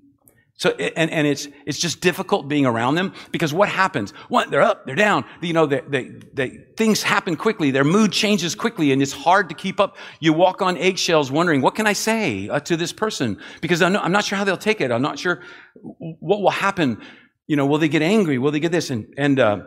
So, 0.55 0.71
and, 0.71 1.09
and 1.09 1.25
it's, 1.25 1.47
it's 1.65 1.79
just 1.79 2.01
difficult 2.01 2.49
being 2.49 2.65
around 2.65 2.95
them 2.95 3.13
because 3.31 3.53
what 3.53 3.69
happens? 3.69 4.11
What, 4.27 4.49
they're 4.49 4.61
up, 4.61 4.85
they're 4.85 4.95
down, 4.95 5.23
you 5.39 5.53
know, 5.53 5.67
they, 5.67 5.81
they, 5.87 6.11
they, 6.33 6.49
things 6.75 7.01
happen 7.03 7.35
quickly, 7.35 7.71
their 7.71 7.83
mood 7.83 8.11
changes 8.11 8.55
quickly, 8.55 8.91
and 8.91 9.01
it's 9.01 9.13
hard 9.13 9.49
to 9.49 9.55
keep 9.55 9.79
up. 9.79 9.95
You 10.19 10.33
walk 10.33 10.63
on 10.63 10.75
eggshells 10.77 11.31
wondering, 11.31 11.61
what 11.61 11.75
can 11.75 11.85
I 11.85 11.93
say 11.93 12.49
uh, 12.49 12.59
to 12.61 12.75
this 12.75 12.91
person? 12.91 13.39
Because 13.61 13.83
I'm 13.83 13.93
not, 13.93 14.03
I'm 14.03 14.11
not 14.11 14.25
sure 14.25 14.37
how 14.37 14.43
they'll 14.43 14.57
take 14.57 14.81
it. 14.81 14.91
I'm 14.91 15.03
not 15.03 15.19
sure 15.19 15.41
what 15.75 16.41
will 16.41 16.49
happen. 16.49 17.01
You 17.47 17.55
know, 17.55 17.65
will 17.65 17.77
they 17.77 17.89
get 17.89 18.01
angry? 18.01 18.37
Will 18.37 18.51
they 18.51 18.59
get 18.59 18.71
this? 18.71 18.89
And, 18.89 19.13
and, 19.17 19.39
uh, 19.39 19.59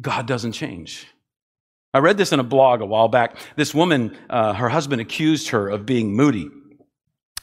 God 0.00 0.26
doesn't 0.26 0.52
change. 0.52 1.06
I 1.92 1.98
read 1.98 2.16
this 2.16 2.32
in 2.32 2.38
a 2.38 2.44
blog 2.44 2.80
a 2.80 2.86
while 2.86 3.08
back. 3.08 3.36
This 3.56 3.74
woman, 3.74 4.16
uh, 4.30 4.52
her 4.52 4.68
husband 4.68 5.00
accused 5.00 5.48
her 5.48 5.68
of 5.68 5.84
being 5.84 6.14
moody. 6.14 6.48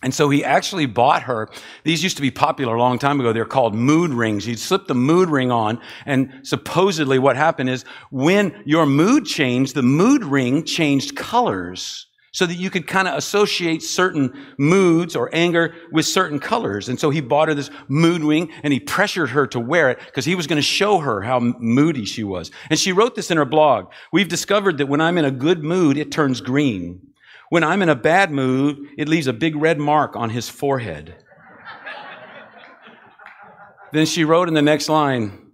And 0.04 0.14
so 0.14 0.30
he 0.30 0.44
actually 0.44 0.86
bought 0.86 1.24
her. 1.24 1.50
These 1.84 2.04
used 2.04 2.18
to 2.18 2.22
be 2.22 2.32
popular 2.32 2.76
a 2.76 2.80
long 2.80 3.00
time 3.00 3.20
ago. 3.20 3.34
They're 3.34 3.46
called 3.46 3.74
mood 3.74 4.12
rings. 4.12 4.46
He'd 4.46 4.60
slip 4.60 4.88
the 4.88 4.96
mood 4.96 5.30
ring 5.30 5.52
on. 5.52 5.82
And 6.06 6.32
supposedly 6.44 7.20
what 7.20 7.36
happened 7.36 7.70
is 7.70 7.84
when 8.12 8.62
your 8.66 8.86
mood 8.86 9.26
changed, 9.26 9.76
the 9.76 9.82
mood 9.82 10.24
ring 10.24 10.64
changed 10.64 11.16
colors 11.16 12.07
so 12.38 12.46
that 12.46 12.54
you 12.54 12.70
could 12.70 12.86
kind 12.86 13.08
of 13.08 13.16
associate 13.18 13.82
certain 13.82 14.32
moods 14.60 15.16
or 15.16 15.28
anger 15.34 15.74
with 15.92 16.06
certain 16.06 16.40
colors. 16.40 16.88
And 16.88 17.00
so 17.00 17.10
he 17.10 17.20
bought 17.20 17.48
her 17.48 17.56
this 17.56 17.72
mood 17.88 18.22
ring 18.22 18.52
and 18.62 18.72
he 18.72 18.80
pressured 18.80 19.32
her 19.32 19.48
to 19.48 19.60
wear 19.60 19.90
it 19.90 19.98
because 20.06 20.24
he 20.24 20.36
was 20.36 20.46
going 20.46 20.58
to 20.58 20.62
show 20.62 21.00
her 21.00 21.24
how 21.24 21.40
moody 21.40 22.06
she 22.06 22.24
was. 22.24 22.52
And 22.70 22.78
she 22.78 22.92
wrote 22.92 23.16
this 23.16 23.32
in 23.32 23.38
her 23.38 23.46
blog. 23.46 23.92
We've 24.14 24.28
discovered 24.28 24.78
that 24.78 24.86
when 24.86 25.02
I'm 25.02 25.18
in 25.18 25.26
a 25.26 25.32
good 25.32 25.64
mood, 25.64 25.98
it 25.98 26.12
turns 26.12 26.40
green. 26.40 27.08
When 27.50 27.64
I'm 27.64 27.82
in 27.82 27.90
a 27.90 27.96
bad 27.96 28.30
mood, 28.30 28.88
it 29.00 29.10
leaves 29.10 29.26
a 29.26 29.34
big 29.34 29.56
red 29.56 29.80
mark 29.80 30.16
on 30.16 30.30
his 30.30 30.48
forehead. 30.48 31.16
then 33.94 34.06
she 34.06 34.26
wrote 34.26 34.48
in 34.48 34.54
the 34.54 34.62
next 34.62 34.90
line, 34.90 35.54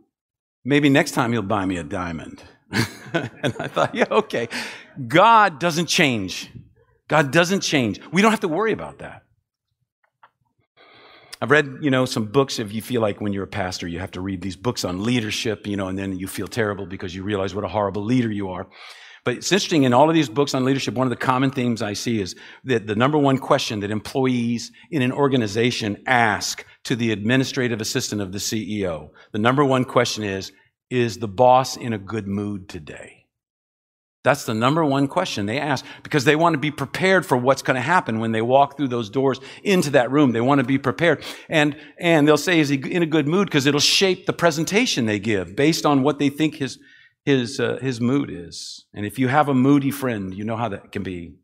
maybe 0.65 0.89
next 0.89 1.11
time 1.11 1.31
he'll 1.31 1.43
buy 1.43 1.65
me 1.65 1.77
a 1.77 1.83
diamond. 1.85 2.43
and 3.13 3.55
I 3.57 3.69
thought, 3.69 3.95
yeah, 3.95 4.07
okay. 4.11 4.49
God 5.07 5.61
doesn't 5.61 5.85
change. 5.85 6.51
God 7.07 7.31
doesn't 7.31 7.61
change. 7.61 7.99
We 8.11 8.21
don't 8.21 8.31
have 8.31 8.39
to 8.41 8.47
worry 8.47 8.71
about 8.71 8.99
that. 8.99 9.23
I've 11.41 11.51
read, 11.51 11.79
you 11.81 11.91
know, 11.91 12.05
some 12.05 12.27
books 12.27 12.57
if 12.57 12.71
you 12.73 12.81
feel 12.81 13.01
like 13.01 13.19
when 13.19 13.33
you're 13.33 13.43
a 13.43 13.47
pastor, 13.47 13.85
you 13.85 13.99
have 13.99 14.11
to 14.11 14.21
read 14.21 14.41
these 14.41 14.55
books 14.55 14.85
on 14.85 15.03
leadership, 15.03 15.67
you 15.67 15.75
know, 15.75 15.89
and 15.89 15.99
then 15.99 16.17
you 16.17 16.25
feel 16.25 16.47
terrible 16.47 16.85
because 16.85 17.13
you 17.13 17.23
realize 17.23 17.53
what 17.53 17.65
a 17.65 17.67
horrible 17.67 18.03
leader 18.03 18.31
you 18.31 18.49
are. 18.49 18.67
But 19.25 19.35
it's 19.35 19.51
interesting 19.51 19.83
in 19.83 19.93
all 19.93 20.09
of 20.09 20.15
these 20.15 20.29
books 20.29 20.53
on 20.53 20.63
leadership, 20.63 20.95
one 20.95 21.07
of 21.07 21.11
the 21.11 21.17
common 21.17 21.51
themes 21.51 21.81
I 21.81 21.93
see 21.93 22.21
is 22.21 22.35
that 22.65 22.87
the 22.87 22.95
number 22.95 23.17
one 23.17 23.37
question 23.37 23.81
that 23.81 23.91
employees 23.91 24.71
in 24.91 25.01
an 25.01 25.11
organization 25.11 26.03
ask 26.07 26.65
to 26.85 26.95
the 26.95 27.11
administrative 27.11 27.81
assistant 27.81 28.21
of 28.21 28.31
the 28.31 28.37
CEO, 28.37 29.09
the 29.31 29.39
number 29.39 29.65
one 29.65 29.85
question 29.85 30.23
is, 30.23 30.51
is 30.89 31.17
the 31.17 31.27
boss 31.27 31.75
in 31.77 31.93
a 31.93 31.97
good 31.97 32.27
mood 32.27 32.69
today? 32.69 33.22
That's 34.23 34.45
the 34.45 34.53
number 34.53 34.85
one 34.85 35.09
question 35.09 35.45
they 35.45 35.59
ask 35.59 35.83
because 36.01 36.23
they 36.23 36.37
want 36.37 36.53
to 36.53 36.57
be 36.57 36.71
prepared 36.71 37.25
for 37.25 37.35
what's 37.35 37.61
going 37.61 37.75
to 37.75 37.81
happen 37.81 38.19
when 38.19 38.31
they 38.31 38.41
walk 38.41 38.77
through 38.77 38.87
those 38.87 39.09
doors 39.09 39.39
into 39.63 39.89
that 39.91 40.11
room. 40.11 40.31
They 40.31 40.41
want 40.41 40.59
to 40.59 40.65
be 40.65 40.77
prepared. 40.77 41.23
And, 41.49 41.75
and 41.99 42.25
they'll 42.25 42.37
say, 42.37 42.61
is 42.61 42.69
he 42.69 42.77
in 42.77 43.03
a 43.03 43.05
good 43.05 43.27
mood? 43.27 43.47
Because 43.47 43.65
it'll 43.65 43.81
shape 43.81 44.25
the 44.25 44.33
presentation 44.33 45.05
they 45.05 45.19
give 45.19 45.57
based 45.57 45.85
on 45.85 46.03
what 46.03 46.19
they 46.19 46.29
think 46.29 46.55
his, 46.55 46.79
his, 47.25 47.59
uh, 47.59 47.79
his 47.81 47.99
mood 47.99 48.29
is. 48.31 48.85
And 48.93 49.05
if 49.05 49.19
you 49.19 49.27
have 49.27 49.49
a 49.49 49.53
moody 49.53 49.91
friend, 49.91 50.33
you 50.33 50.45
know 50.45 50.57
how 50.57 50.69
that 50.69 50.93
can 50.93 51.03
be. 51.03 51.35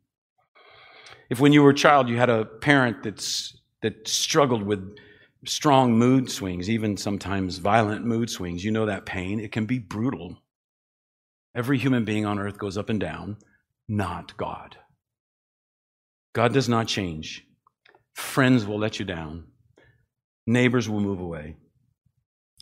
If 1.28 1.38
when 1.38 1.52
you 1.52 1.62
were 1.62 1.70
a 1.70 1.74
child, 1.74 2.08
you 2.08 2.16
had 2.16 2.30
a 2.30 2.46
parent 2.46 3.02
that's, 3.02 3.56
that 3.82 4.08
struggled 4.08 4.62
with 4.62 4.96
strong 5.44 5.98
mood 5.98 6.30
swings, 6.30 6.70
even 6.70 6.96
sometimes 6.96 7.58
violent 7.58 8.06
mood 8.06 8.30
swings, 8.30 8.64
you 8.64 8.70
know 8.70 8.86
that 8.86 9.04
pain. 9.04 9.38
It 9.38 9.52
can 9.52 9.66
be 9.66 9.78
brutal. 9.78 10.38
Every 11.54 11.78
human 11.78 12.04
being 12.04 12.26
on 12.26 12.38
earth 12.38 12.58
goes 12.58 12.78
up 12.78 12.90
and 12.90 13.00
down, 13.00 13.36
not 13.88 14.36
God. 14.36 14.76
God 16.32 16.52
does 16.52 16.68
not 16.68 16.86
change. 16.86 17.44
Friends 18.14 18.64
will 18.64 18.78
let 18.78 18.98
you 18.98 19.04
down. 19.04 19.46
Neighbors 20.46 20.88
will 20.88 21.00
move 21.00 21.20
away. 21.20 21.56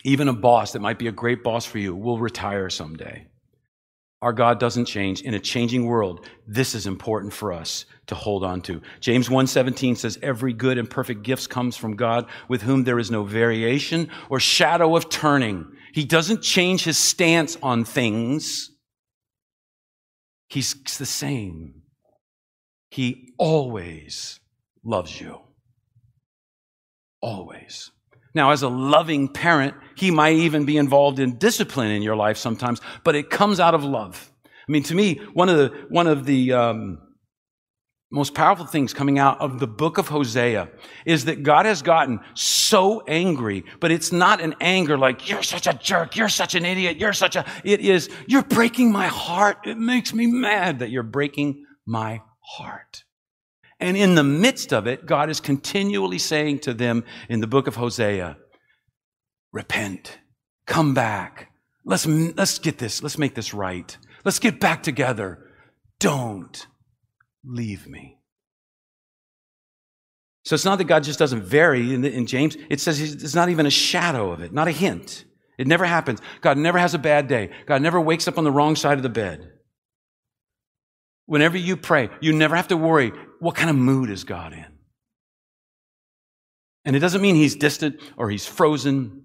Even 0.04 0.28
a 0.28 0.32
boss 0.32 0.72
that 0.72 0.80
might 0.80 0.98
be 0.98 1.08
a 1.08 1.12
great 1.12 1.42
boss 1.42 1.66
for 1.66 1.78
you 1.78 1.94
will 1.94 2.18
retire 2.18 2.70
someday. 2.70 3.26
Our 4.20 4.32
God 4.32 4.58
doesn't 4.58 4.86
change. 4.86 5.20
In 5.22 5.34
a 5.34 5.40
changing 5.40 5.86
world, 5.86 6.26
this 6.46 6.74
is 6.74 6.86
important 6.86 7.32
for 7.32 7.52
us 7.52 7.84
to 8.06 8.14
hold 8.14 8.42
on 8.42 8.62
to. 8.62 8.80
James 9.00 9.28
1:17 9.28 9.96
says 9.96 10.18
every 10.22 10.52
good 10.52 10.76
and 10.78 10.90
perfect 10.90 11.22
gift 11.22 11.48
comes 11.50 11.76
from 11.76 11.94
God 11.94 12.26
with 12.48 12.62
whom 12.62 12.84
there 12.84 12.98
is 12.98 13.10
no 13.10 13.22
variation 13.22 14.08
or 14.28 14.40
shadow 14.40 14.96
of 14.96 15.08
turning. 15.08 15.66
He 15.92 16.04
doesn't 16.04 16.42
change 16.42 16.84
his 16.84 16.98
stance 16.98 17.56
on 17.62 17.84
things. 17.84 18.70
He's 20.48 20.74
the 20.98 21.06
same. 21.06 21.82
He 22.90 23.34
always 23.38 24.40
loves 24.82 25.20
you. 25.20 25.40
Always. 27.20 27.90
Now, 28.34 28.50
as 28.50 28.62
a 28.62 28.68
loving 28.68 29.28
parent, 29.28 29.74
he 29.96 30.10
might 30.10 30.36
even 30.36 30.64
be 30.64 30.76
involved 30.76 31.18
in 31.18 31.38
discipline 31.38 31.90
in 31.90 32.02
your 32.02 32.16
life 32.16 32.36
sometimes, 32.36 32.80
but 33.04 33.14
it 33.14 33.30
comes 33.30 33.60
out 33.60 33.74
of 33.74 33.84
love. 33.84 34.30
I 34.46 34.72
mean, 34.72 34.82
to 34.84 34.94
me, 34.94 35.20
one 35.32 35.48
of 35.48 35.56
the, 35.56 35.86
one 35.88 36.06
of 36.06 36.24
the 36.24 36.52
um, 36.52 36.98
most 38.10 38.34
powerful 38.34 38.64
things 38.64 38.94
coming 38.94 39.18
out 39.18 39.38
of 39.40 39.60
the 39.60 39.66
book 39.66 39.98
of 39.98 40.08
Hosea 40.08 40.70
is 41.04 41.26
that 41.26 41.42
God 41.42 41.66
has 41.66 41.82
gotten 41.82 42.20
so 42.34 43.02
angry, 43.06 43.64
but 43.80 43.90
it's 43.90 44.12
not 44.12 44.40
an 44.40 44.54
anger 44.60 44.96
like, 44.96 45.28
you're 45.28 45.42
such 45.42 45.66
a 45.66 45.74
jerk, 45.74 46.16
you're 46.16 46.30
such 46.30 46.54
an 46.54 46.64
idiot, 46.64 46.96
you're 46.96 47.12
such 47.12 47.36
a, 47.36 47.44
it 47.64 47.80
is, 47.80 48.08
you're 48.26 48.42
breaking 48.42 48.90
my 48.92 49.08
heart. 49.08 49.58
It 49.66 49.76
makes 49.76 50.14
me 50.14 50.26
mad 50.26 50.78
that 50.78 50.90
you're 50.90 51.02
breaking 51.02 51.66
my 51.84 52.22
heart. 52.40 53.04
And 53.78 53.96
in 53.96 54.14
the 54.14 54.24
midst 54.24 54.72
of 54.72 54.86
it, 54.86 55.04
God 55.04 55.28
is 55.28 55.40
continually 55.40 56.18
saying 56.18 56.60
to 56.60 56.72
them 56.72 57.04
in 57.28 57.40
the 57.40 57.46
book 57.46 57.66
of 57.66 57.76
Hosea, 57.76 58.38
repent, 59.52 60.18
come 60.66 60.94
back. 60.94 61.52
Let's, 61.84 62.06
let's 62.06 62.58
get 62.58 62.78
this, 62.78 63.02
let's 63.02 63.18
make 63.18 63.34
this 63.34 63.52
right. 63.52 63.96
Let's 64.24 64.38
get 64.38 64.60
back 64.60 64.82
together. 64.82 65.46
Don't 66.00 66.66
leave 67.44 67.86
me. 67.86 68.18
So 70.44 70.54
it's 70.54 70.64
not 70.64 70.78
that 70.78 70.84
God 70.84 71.04
just 71.04 71.18
doesn't 71.18 71.42
vary 71.42 71.92
in, 71.92 72.04
in 72.04 72.26
James. 72.26 72.56
It 72.70 72.80
says 72.80 73.00
it's 73.00 73.34
not 73.34 73.50
even 73.50 73.66
a 73.66 73.70
shadow 73.70 74.32
of 74.32 74.40
it, 74.40 74.52
not 74.52 74.68
a 74.68 74.72
hint. 74.72 75.24
It 75.58 75.66
never 75.66 75.84
happens. 75.84 76.20
God 76.40 76.56
never 76.56 76.78
has 76.78 76.94
a 76.94 76.98
bad 76.98 77.28
day. 77.28 77.50
God 77.66 77.82
never 77.82 78.00
wakes 78.00 78.28
up 78.28 78.38
on 78.38 78.44
the 78.44 78.50
wrong 78.50 78.76
side 78.76 78.96
of 78.96 79.02
the 79.02 79.08
bed. 79.08 79.52
Whenever 81.26 81.58
you 81.58 81.76
pray, 81.76 82.08
you 82.20 82.32
never 82.32 82.56
have 82.56 82.68
to 82.68 82.76
worry 82.76 83.12
what 83.40 83.56
kind 83.56 83.68
of 83.68 83.76
mood 83.76 84.08
is 84.08 84.24
God 84.24 84.52
in? 84.52 84.64
And 86.84 86.96
it 86.96 87.00
doesn't 87.00 87.20
mean 87.20 87.34
he's 87.34 87.56
distant 87.56 88.00
or 88.16 88.30
he's 88.30 88.46
frozen 88.46 89.24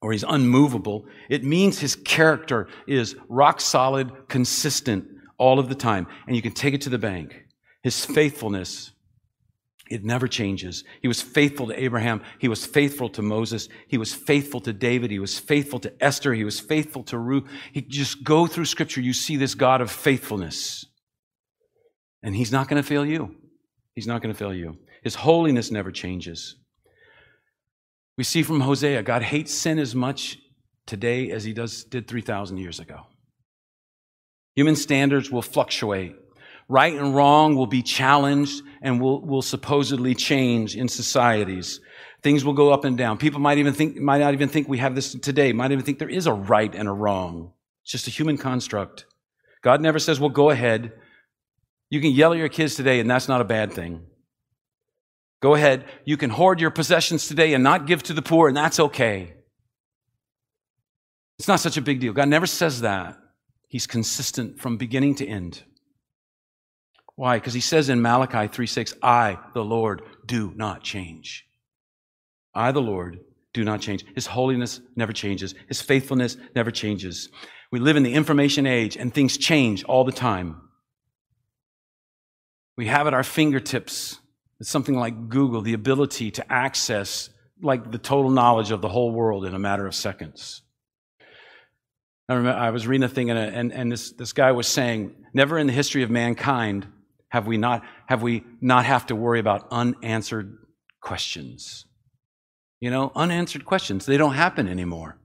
or 0.00 0.12
he's 0.12 0.24
unmovable. 0.26 1.04
It 1.28 1.44
means 1.44 1.78
his 1.78 1.94
character 1.94 2.68
is 2.86 3.14
rock 3.28 3.60
solid, 3.60 4.28
consistent 4.28 5.06
all 5.40 5.58
of 5.58 5.68
the 5.68 5.74
time. 5.74 6.06
And 6.26 6.36
you 6.36 6.42
can 6.42 6.52
take 6.52 6.74
it 6.74 6.82
to 6.82 6.90
the 6.90 6.98
bank. 6.98 7.46
His 7.82 8.04
faithfulness, 8.04 8.92
it 9.90 10.04
never 10.04 10.28
changes. 10.28 10.84
He 11.00 11.08
was 11.08 11.22
faithful 11.22 11.68
to 11.68 11.82
Abraham. 11.82 12.22
He 12.38 12.46
was 12.46 12.66
faithful 12.66 13.08
to 13.08 13.22
Moses. 13.22 13.68
He 13.88 13.96
was 13.96 14.12
faithful 14.12 14.60
to 14.60 14.72
David. 14.74 15.10
He 15.10 15.18
was 15.18 15.38
faithful 15.38 15.80
to 15.80 15.92
Esther. 16.04 16.34
He 16.34 16.44
was 16.44 16.60
faithful 16.60 17.02
to 17.04 17.18
Ruth. 17.18 17.50
He 17.72 17.80
just 17.80 18.22
go 18.22 18.46
through 18.46 18.66
scripture. 18.66 19.00
You 19.00 19.14
see 19.14 19.36
this 19.36 19.54
God 19.54 19.80
of 19.80 19.90
faithfulness. 19.90 20.84
And 22.22 22.36
he's 22.36 22.52
not 22.52 22.68
going 22.68 22.80
to 22.80 22.86
fail 22.86 23.06
you. 23.06 23.34
He's 23.94 24.06
not 24.06 24.22
going 24.22 24.32
to 24.32 24.38
fail 24.38 24.54
you. 24.54 24.76
His 25.02 25.14
holiness 25.14 25.70
never 25.70 25.90
changes. 25.90 26.56
We 28.18 28.24
see 28.24 28.42
from 28.42 28.60
Hosea, 28.60 29.02
God 29.02 29.22
hates 29.22 29.54
sin 29.54 29.78
as 29.78 29.94
much 29.94 30.36
today 30.84 31.30
as 31.30 31.44
he 31.44 31.54
does, 31.54 31.84
did 31.84 32.06
3,000 32.06 32.58
years 32.58 32.78
ago. 32.78 33.06
Human 34.56 34.76
standards 34.76 35.30
will 35.30 35.42
fluctuate. 35.42 36.16
Right 36.68 36.94
and 36.94 37.14
wrong 37.14 37.56
will 37.56 37.66
be 37.66 37.82
challenged 37.82 38.62
and 38.80 39.00
will, 39.00 39.20
will 39.26 39.42
supposedly 39.42 40.14
change 40.14 40.76
in 40.76 40.88
societies. 40.88 41.80
Things 42.22 42.44
will 42.44 42.52
go 42.52 42.72
up 42.72 42.84
and 42.84 42.96
down. 42.96 43.18
People 43.18 43.40
might 43.40 43.58
even 43.58 43.72
think, 43.72 43.96
might 43.96 44.18
not 44.18 44.34
even 44.34 44.48
think 44.48 44.68
we 44.68 44.78
have 44.78 44.94
this 44.94 45.14
today, 45.14 45.52
might 45.52 45.72
even 45.72 45.84
think 45.84 45.98
there 45.98 46.08
is 46.08 46.26
a 46.26 46.32
right 46.32 46.72
and 46.74 46.88
a 46.88 46.92
wrong. 46.92 47.52
It's 47.82 47.92
just 47.92 48.06
a 48.06 48.10
human 48.10 48.36
construct. 48.36 49.06
God 49.62 49.80
never 49.80 49.98
says, 49.98 50.20
well, 50.20 50.30
go 50.30 50.50
ahead. 50.50 50.92
You 51.90 52.00
can 52.00 52.12
yell 52.12 52.32
at 52.32 52.38
your 52.38 52.48
kids 52.48 52.76
today, 52.76 53.00
and 53.00 53.10
that's 53.10 53.28
not 53.28 53.40
a 53.40 53.44
bad 53.44 53.72
thing. 53.72 54.06
Go 55.42 55.54
ahead. 55.54 55.86
You 56.04 56.16
can 56.16 56.30
hoard 56.30 56.60
your 56.60 56.70
possessions 56.70 57.26
today 57.26 57.54
and 57.54 57.64
not 57.64 57.86
give 57.86 58.02
to 58.04 58.12
the 58.12 58.22
poor, 58.22 58.48
and 58.48 58.56
that's 58.56 58.78
okay. 58.78 59.34
It's 61.38 61.48
not 61.48 61.60
such 61.60 61.76
a 61.76 61.82
big 61.82 62.00
deal. 62.00 62.12
God 62.12 62.28
never 62.28 62.46
says 62.46 62.82
that. 62.82 63.16
He's 63.70 63.86
consistent 63.86 64.58
from 64.58 64.76
beginning 64.76 65.14
to 65.16 65.26
end. 65.26 65.62
Why? 67.14 67.36
Because 67.36 67.54
he 67.54 67.60
says 67.60 67.88
in 67.88 68.02
Malachi 68.02 68.48
3 68.48 68.66
6, 68.66 68.96
I, 69.00 69.38
the 69.54 69.64
Lord, 69.64 70.02
do 70.26 70.52
not 70.56 70.82
change. 70.82 71.46
I, 72.52 72.72
the 72.72 72.82
Lord, 72.82 73.20
do 73.52 73.62
not 73.64 73.80
change. 73.80 74.04
His 74.16 74.26
holiness 74.26 74.80
never 74.96 75.12
changes. 75.12 75.54
His 75.68 75.80
faithfulness 75.80 76.36
never 76.56 76.72
changes. 76.72 77.28
We 77.70 77.78
live 77.78 77.96
in 77.96 78.02
the 78.02 78.12
information 78.12 78.66
age 78.66 78.96
and 78.96 79.14
things 79.14 79.38
change 79.38 79.84
all 79.84 80.02
the 80.02 80.10
time. 80.10 80.60
We 82.76 82.86
have 82.86 83.06
at 83.06 83.14
our 83.14 83.22
fingertips 83.22 84.18
something 84.62 84.96
like 84.96 85.28
Google, 85.28 85.62
the 85.62 85.74
ability 85.74 86.32
to 86.32 86.52
access 86.52 87.30
like 87.62 87.92
the 87.92 87.98
total 87.98 88.32
knowledge 88.32 88.72
of 88.72 88.80
the 88.80 88.88
whole 88.88 89.12
world 89.12 89.44
in 89.44 89.54
a 89.54 89.60
matter 89.60 89.86
of 89.86 89.94
seconds. 89.94 90.62
I 92.30 92.34
remember 92.34 92.60
I 92.60 92.70
was 92.70 92.86
reading 92.86 93.02
a 93.02 93.08
thing 93.08 93.28
and, 93.28 93.38
uh, 93.38 93.42
and, 93.42 93.72
and 93.72 93.90
this, 93.90 94.12
this 94.12 94.32
guy 94.32 94.52
was 94.52 94.68
saying, 94.68 95.16
never 95.34 95.58
in 95.58 95.66
the 95.66 95.72
history 95.72 96.04
of 96.04 96.10
mankind 96.10 96.86
have 97.30 97.48
we 97.48 97.56
not, 97.56 97.82
have 98.06 98.22
we 98.22 98.44
not 98.60 98.84
have 98.84 99.06
to 99.06 99.16
worry 99.16 99.40
about 99.40 99.66
unanswered 99.72 100.56
questions? 101.02 101.86
You 102.78 102.90
know, 102.90 103.10
unanswered 103.16 103.64
questions. 103.64 104.06
They 104.06 104.16
don't 104.16 104.34
happen 104.34 104.68
anymore 104.68 105.18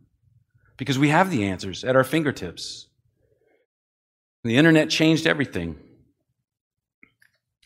because 0.77 0.97
we 0.97 1.09
have 1.09 1.29
the 1.29 1.45
answers 1.45 1.83
at 1.83 1.95
our 1.95 2.03
fingertips. 2.03 2.87
The 4.43 4.57
internet 4.57 4.89
changed 4.89 5.27
everything. 5.27 5.77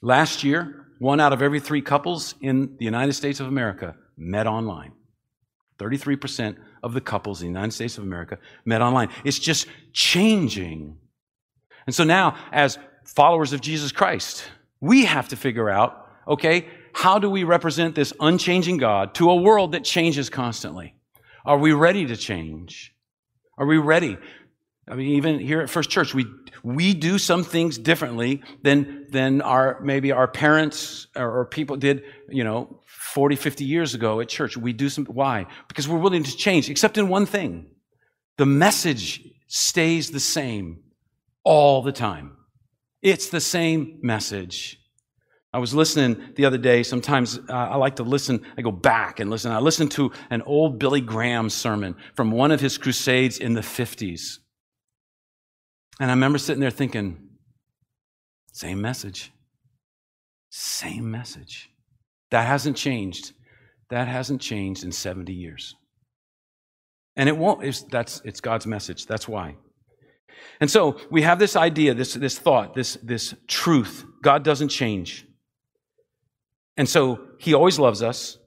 Last 0.01 0.43
year, 0.43 0.85
one 0.99 1.21
out 1.21 1.31
of 1.31 1.41
every 1.41 1.61
three 1.61 1.81
couples 1.81 2.35
in 2.41 2.75
the 2.77 2.85
United 2.85 3.13
States 3.13 3.39
of 3.39 3.47
America 3.47 3.95
met 4.17 4.47
online. 4.47 4.91
33% 5.80 6.57
of 6.84 6.93
the 6.93 7.01
couples 7.01 7.41
in 7.41 7.47
the 7.47 7.51
United 7.51 7.71
States 7.71 7.97
of 7.97 8.03
America 8.03 8.38
met 8.65 8.82
online. 8.82 9.09
It's 9.23 9.39
just 9.39 9.67
changing. 9.93 10.97
And 11.86 11.95
so 11.95 12.03
now, 12.03 12.38
as 12.51 12.77
followers 13.05 13.53
of 13.53 13.61
Jesus 13.61 13.91
Christ, 13.91 14.43
we 14.82 15.05
have 15.05 15.30
to 15.30 15.36
figure 15.36 15.69
out 15.69 16.05
okay, 16.27 16.67
how 16.93 17.17
do 17.17 17.30
we 17.30 17.43
represent 17.43 17.95
this 17.95 18.13
unchanging 18.19 18.77
God 18.77 19.15
to 19.15 19.32
a 19.32 19.36
world 19.36 19.71
that 19.71 19.84
changes 19.84 20.30
constantly? 20.30 20.93
Are 21.43 21.57
we 21.57 21.73
ready 21.73 22.05
to 22.05 22.15
change? 22.15 22.93
Are 23.57 23.65
we 23.65 23.77
ready? 23.77 24.17
I 24.88 24.95
mean, 24.95 25.07
even 25.15 25.39
here 25.39 25.61
at 25.61 25.69
First 25.69 25.89
Church, 25.89 26.13
we, 26.13 26.25
we 26.63 26.93
do 26.93 27.17
some 27.17 27.43
things 27.43 27.77
differently 27.77 28.43
than, 28.61 29.07
than 29.09 29.41
our, 29.41 29.80
maybe 29.82 30.11
our 30.11 30.27
parents 30.27 31.07
or, 31.15 31.39
or 31.39 31.45
people 31.45 31.77
did, 31.77 32.03
you 32.27 32.43
know, 32.43 32.80
40, 33.14 33.36
50 33.36 33.66
years 33.66 33.93
ago 33.93 34.20
at 34.20 34.30
church. 34.30 34.57
We 34.57 34.74
do 34.74 34.89
some, 34.89 35.05
why? 35.05 35.47
Because 35.68 35.88
we're 35.88 35.99
willing 35.99 36.24
to 36.24 36.36
change, 36.36 36.70
except 36.70 36.97
in 36.97 37.10
one 37.10 37.26
thing. 37.26 37.72
The 38.38 38.45
message 38.45 39.22
stays 39.47 40.12
the 40.12 40.20
same 40.20 40.84
all 41.43 41.82
the 41.82 41.91
time. 41.91 42.38
It's 43.01 43.30
the 43.30 43.41
same 43.41 43.99
message. 44.01 44.78
I 45.51 45.57
was 45.57 45.74
listening 45.74 46.34
the 46.36 46.45
other 46.45 46.57
day. 46.57 46.84
Sometimes 46.84 47.39
uh, 47.49 47.53
I 47.53 47.76
like 47.78 47.95
to 47.95 48.03
listen. 48.03 48.45
I 48.57 48.62
go 48.62 48.72
back 48.72 49.20
and 49.20 49.32
listen. 49.32 49.51
I 49.51 49.60
listened 49.60 49.91
to 49.91 50.12
an 50.30 50.43
old 50.43 50.78
Billy 50.78 51.01
Graham 51.01 51.49
sermon 51.49 51.95
from 52.16 52.32
one 52.32 52.51
of 52.51 52.62
his 52.62 52.78
crusades 52.78 53.39
in 53.39 53.53
the 53.53 53.62
50s. 53.62 54.38
And 55.99 56.12
I 56.12 56.14
remember 56.14 56.38
sitting 56.38 56.62
there 56.62 56.70
thinking, 56.70 57.30
same 58.53 58.80
message. 58.80 59.32
Same 60.49 61.10
message. 61.10 61.70
That 62.32 62.47
hasn't 62.47 62.77
changed. 62.77 63.34
That 63.89 64.07
hasn't 64.07 64.41
changed 64.41 64.84
in 64.84 64.91
70 64.91 65.34
years. 65.34 65.75
And 67.15 67.27
it 67.27 67.36
won't, 67.36 67.63
it's, 67.63 67.84
that's, 67.84 68.21
it's 68.23 68.39
God's 68.39 68.67
message. 68.67 69.05
That's 69.05 69.27
why. 69.27 69.57
And 70.61 70.69
so 70.69 70.99
we 71.09 71.23
have 71.23 71.39
this 71.39 71.55
idea, 71.55 71.93
this, 71.93 72.13
this 72.13 72.38
thought, 72.38 72.75
this, 72.75 72.97
this 73.03 73.34
truth. 73.47 74.05
God 74.21 74.43
doesn't 74.43 74.69
change. 74.69 75.25
And 76.77 76.88
so 76.88 77.19
he 77.39 77.53
always 77.53 77.80
loves 77.80 78.01
us. 78.01 78.38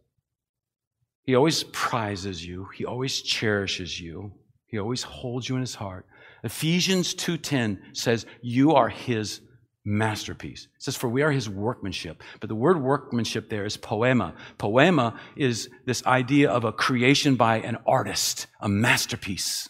He 1.25 1.35
always 1.35 1.65
prizes 1.65 2.45
you. 2.45 2.69
He 2.75 2.85
always 2.85 3.21
cherishes 3.21 4.01
you. 4.01 4.33
He 4.67 4.79
always 4.79 5.03
holds 5.03 5.49
you 5.49 5.57
in 5.57 5.61
his 5.61 5.75
heart. 5.75 6.07
Ephesians 6.43 7.15
2:10 7.15 7.95
says 7.95 8.27
you 8.41 8.73
are 8.73 8.89
his 8.89 9.41
masterpiece. 9.85 10.69
It 10.77 10.83
says 10.83 10.97
for 10.97 11.09
we 11.09 11.23
are 11.23 11.31
his 11.31 11.49
workmanship. 11.49 12.23
But 12.41 12.49
the 12.49 12.55
word 12.55 12.81
workmanship 12.81 13.49
there 13.49 13.65
is 13.65 13.77
poema. 13.77 14.35
Poema 14.59 15.19
is 15.37 15.69
this 15.87 16.05
idea 16.07 16.51
of 16.51 16.65
a 16.65 16.73
creation 16.73 17.37
by 17.37 17.59
an 17.61 17.79
artist, 17.87 18.47
a 18.61 18.69
masterpiece. 18.69 19.69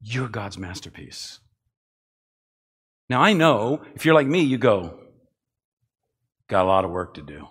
You're 0.00 0.28
God's 0.28 0.58
masterpiece. 0.58 1.40
Now, 3.08 3.20
I 3.20 3.32
know 3.32 3.82
if 3.94 4.04
you're 4.04 4.14
like 4.14 4.28
me, 4.28 4.42
you 4.42 4.56
go, 4.56 5.00
got 6.48 6.64
a 6.64 6.68
lot 6.68 6.84
of 6.84 6.92
work 6.92 7.14
to 7.14 7.22
do, 7.22 7.46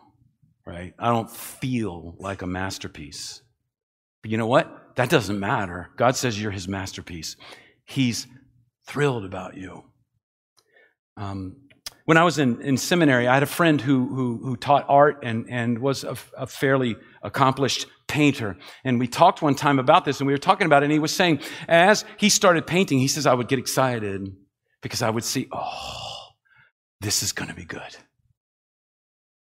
right? 0.66 0.94
I 0.98 1.10
don't 1.10 1.30
feel 1.30 2.16
like 2.18 2.42
a 2.42 2.48
masterpiece. 2.48 3.42
But 4.22 4.32
you 4.32 4.38
know 4.38 4.48
what? 4.48 4.96
That 4.96 5.10
doesn't 5.10 5.40
matter. 5.40 5.90
God 5.98 6.16
says 6.16 6.42
you're 6.42 6.52
his 6.52 6.68
masterpiece. 6.68 7.36
He's 7.86 8.26
thrilled 8.88 9.26
about 9.26 9.58
you. 9.58 9.84
Um, 11.20 11.58
when 12.06 12.18
I 12.18 12.24
was 12.24 12.40
in, 12.40 12.62
in 12.62 12.78
seminary, 12.78 13.28
I 13.28 13.34
had 13.36 13.44
a 13.44 13.46
friend 13.46 13.80
who, 13.80 14.08
who, 14.08 14.40
who 14.42 14.56
taught 14.56 14.86
art 14.88 15.20
and, 15.22 15.46
and 15.50 15.78
was 15.78 16.04
a, 16.04 16.16
a, 16.36 16.48
fairly 16.48 16.96
accomplished 17.22 17.86
painter. 18.08 18.58
And 18.84 19.00
we 19.00 19.08
talked 19.08 19.44
one 19.44 19.54
time 19.54 19.78
about 19.78 20.06
this, 20.06 20.20
and 20.20 20.26
we 20.26 20.34
were 20.34 20.40
talking 20.40 20.66
about 20.66 20.82
it, 20.82 20.86
and 20.86 20.94
he 20.94 20.98
was 20.98 21.14
saying, 21.14 21.42
as 21.68 22.06
he 22.18 22.30
started 22.30 22.66
painting, 22.66 22.98
he 22.98 23.08
says, 23.08 23.28
I 23.28 23.36
would 23.36 23.48
get 23.48 23.60
excited 23.60 24.28
because 24.82 25.04
I 25.04 25.10
would 25.12 25.26
see, 25.26 25.48
oh, 25.52 26.30
this 27.02 27.22
is 27.22 27.32
going 27.32 27.50
to 27.50 27.56
be 27.56 27.66
good. 27.66 27.96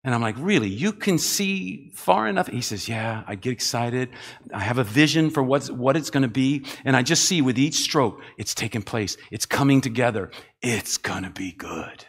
And 0.03 0.15
I'm 0.15 0.21
like, 0.21 0.35
really? 0.39 0.69
You 0.69 0.93
can 0.93 1.17
see 1.17 1.91
far 1.93 2.27
enough? 2.27 2.47
He 2.47 2.61
says, 2.61 2.87
yeah, 2.87 3.23
I 3.27 3.35
get 3.35 3.51
excited. 3.51 4.09
I 4.53 4.59
have 4.59 4.77
a 4.77 4.83
vision 4.83 5.29
for 5.29 5.43
what's, 5.43 5.69
what 5.69 5.97
it's 5.97 6.09
going 6.09 6.23
to 6.23 6.29
be. 6.29 6.65
And 6.85 6.95
I 6.95 7.03
just 7.03 7.25
see 7.25 7.41
with 7.41 7.59
each 7.59 7.75
stroke, 7.75 8.21
it's 8.37 8.55
taking 8.55 8.81
place. 8.81 9.17
It's 9.29 9.45
coming 9.45 9.81
together. 9.81 10.31
It's 10.61 10.97
going 10.97 11.23
to 11.23 11.29
be 11.29 11.51
good. 11.51 12.05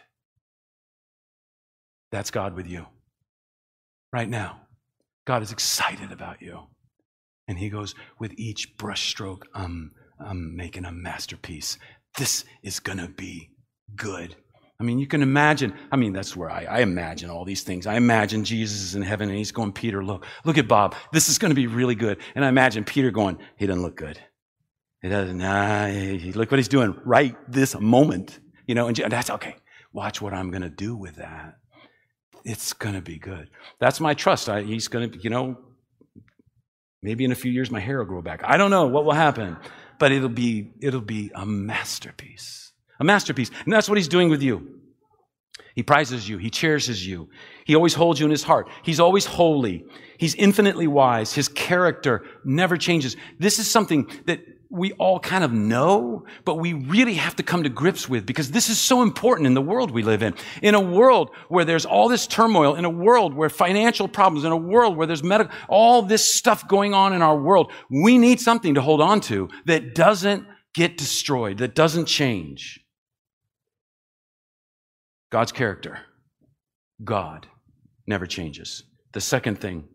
That's 2.11 2.31
God 2.31 2.55
with 2.55 2.67
you. 2.67 2.85
Right 4.13 4.29
now, 4.29 4.61
God 5.27 5.43
is 5.43 5.51
excited 5.51 6.11
about 6.11 6.41
you. 6.41 6.67
And 7.47 7.57
he 7.57 7.69
goes, 7.69 7.93
with 8.19 8.33
each 8.37 8.77
brushstroke, 8.77 9.43
I'm, 9.53 9.91
I'm 10.17 10.55
making 10.55 10.85
a 10.85 10.91
masterpiece. 10.93 11.77
This 12.17 12.45
is 12.63 12.79
going 12.79 12.99
to 12.99 13.09
be 13.09 13.49
good. 13.95 14.37
I 14.81 14.83
mean, 14.83 14.97
you 14.97 15.05
can 15.05 15.21
imagine. 15.21 15.75
I 15.91 15.95
mean, 15.95 16.11
that's 16.11 16.35
where 16.35 16.49
I, 16.49 16.63
I, 16.63 16.79
imagine 16.79 17.29
all 17.29 17.45
these 17.45 17.61
things. 17.61 17.85
I 17.85 17.97
imagine 17.97 18.43
Jesus 18.43 18.81
is 18.81 18.95
in 18.95 19.03
heaven 19.03 19.29
and 19.29 19.37
he's 19.37 19.51
going, 19.51 19.73
Peter, 19.73 20.03
look, 20.03 20.25
look 20.43 20.57
at 20.57 20.67
Bob. 20.67 20.95
This 21.13 21.29
is 21.29 21.37
going 21.37 21.51
to 21.51 21.55
be 21.55 21.67
really 21.67 21.93
good. 21.93 22.17
And 22.33 22.43
I 22.43 22.49
imagine 22.49 22.83
Peter 22.83 23.11
going, 23.11 23.37
he 23.57 23.67
doesn't 23.67 23.83
look 23.83 23.95
good. 23.95 24.19
He 25.03 25.09
doesn't, 25.09 25.37
nah, 25.37 25.85
look 26.33 26.49
what 26.49 26.57
he's 26.57 26.67
doing 26.67 26.99
right 27.05 27.35
this 27.47 27.79
moment. 27.79 28.39
You 28.65 28.73
know, 28.73 28.87
and 28.87 28.97
that's 28.97 29.29
okay. 29.29 29.55
Watch 29.93 30.19
what 30.19 30.33
I'm 30.33 30.49
going 30.49 30.63
to 30.63 30.69
do 30.71 30.95
with 30.95 31.17
that. 31.17 31.57
it's 32.43 32.73
going 32.73 32.95
to 32.95 33.01
be 33.01 33.19
good. 33.19 33.51
That's 33.79 33.99
my 33.99 34.15
trust. 34.15 34.49
I, 34.49 34.63
he's 34.63 34.87
going 34.87 35.11
to, 35.11 35.19
you 35.19 35.29
know, 35.29 35.59
maybe 37.03 37.23
in 37.23 37.31
a 37.31 37.35
few 37.35 37.51
years 37.51 37.69
my 37.69 37.79
hair 37.79 37.99
will 37.99 38.05
grow 38.05 38.23
back. 38.23 38.41
I 38.43 38.57
don't 38.57 38.71
know 38.71 38.87
what 38.87 39.05
will 39.05 39.11
happen, 39.13 39.57
but 39.99 40.11
it'll 40.11 40.27
be, 40.27 40.71
it'll 40.81 41.01
be 41.01 41.29
a 41.35 41.45
masterpiece. 41.45 42.70
A 43.01 43.03
masterpiece. 43.03 43.49
And 43.65 43.73
that's 43.73 43.89
what 43.89 43.97
he's 43.97 44.07
doing 44.07 44.29
with 44.29 44.43
you. 44.43 44.79
He 45.73 45.81
prizes 45.81 46.29
you. 46.29 46.37
He 46.37 46.51
cherishes 46.51 47.05
you. 47.05 47.29
He 47.65 47.73
always 47.73 47.95
holds 47.95 48.19
you 48.19 48.25
in 48.25 48.31
his 48.31 48.43
heart. 48.43 48.69
He's 48.83 48.99
always 48.99 49.25
holy. 49.25 49.85
He's 50.19 50.35
infinitely 50.35 50.85
wise. 50.85 51.33
His 51.33 51.47
character 51.47 52.23
never 52.45 52.77
changes. 52.77 53.17
This 53.39 53.57
is 53.57 53.69
something 53.69 54.07
that 54.27 54.41
we 54.69 54.91
all 54.93 55.19
kind 55.19 55.43
of 55.43 55.51
know, 55.51 56.25
but 56.45 56.59
we 56.59 56.73
really 56.73 57.15
have 57.15 57.35
to 57.37 57.43
come 57.43 57.63
to 57.63 57.69
grips 57.69 58.07
with 58.07 58.25
because 58.27 58.51
this 58.51 58.69
is 58.69 58.77
so 58.77 59.01
important 59.01 59.47
in 59.47 59.55
the 59.55 59.61
world 59.61 59.89
we 59.89 60.03
live 60.03 60.21
in. 60.21 60.35
In 60.61 60.75
a 60.75 60.79
world 60.79 61.31
where 61.49 61.65
there's 61.65 61.87
all 61.87 62.07
this 62.07 62.27
turmoil, 62.27 62.75
in 62.75 62.85
a 62.85 62.89
world 62.89 63.33
where 63.33 63.49
financial 63.49 64.07
problems, 64.07 64.45
in 64.45 64.51
a 64.51 64.57
world 64.57 64.95
where 64.95 65.07
there's 65.07 65.23
medical, 65.23 65.53
all 65.67 66.03
this 66.03 66.23
stuff 66.31 66.67
going 66.67 66.93
on 66.93 67.13
in 67.13 67.23
our 67.23 67.37
world, 67.37 67.71
we 67.89 68.19
need 68.19 68.39
something 68.39 68.75
to 68.75 68.81
hold 68.81 69.01
on 69.01 69.21
to 69.21 69.49
that 69.65 69.95
doesn't 69.95 70.45
get 70.73 70.97
destroyed, 70.97 71.57
that 71.57 71.73
doesn't 71.73 72.05
change. 72.05 72.80
God's 75.31 75.51
character. 75.51 75.99
God 77.03 77.47
never 78.05 78.27
changes. 78.27 78.83
The 79.13 79.21
second 79.21 79.59
thing, 79.59 79.87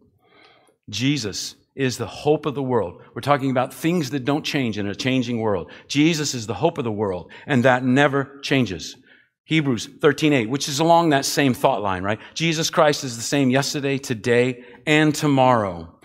Jesus 0.90 1.54
is 1.74 1.98
the 1.98 2.06
hope 2.06 2.46
of 2.46 2.54
the 2.54 2.62
world. 2.62 3.02
We're 3.14 3.20
talking 3.20 3.50
about 3.50 3.72
things 3.72 4.10
that 4.10 4.24
don't 4.24 4.44
change 4.44 4.78
in 4.78 4.88
a 4.88 4.94
changing 4.94 5.40
world. 5.40 5.70
Jesus 5.88 6.34
is 6.34 6.46
the 6.46 6.54
hope 6.54 6.78
of 6.78 6.84
the 6.84 6.92
world, 6.92 7.30
and 7.46 7.64
that 7.64 7.84
never 7.84 8.40
changes. 8.42 8.96
Hebrews 9.44 9.86
13:8, 10.00 10.48
which 10.48 10.68
is 10.68 10.80
along 10.80 11.10
that 11.10 11.24
same 11.24 11.54
thought 11.54 11.82
line, 11.82 12.02
right? 12.02 12.18
Jesus 12.34 12.70
Christ 12.70 13.04
is 13.04 13.16
the 13.16 13.22
same 13.22 13.50
yesterday, 13.50 13.98
today, 13.98 14.64
and 14.86 15.14
tomorrow. 15.14 16.00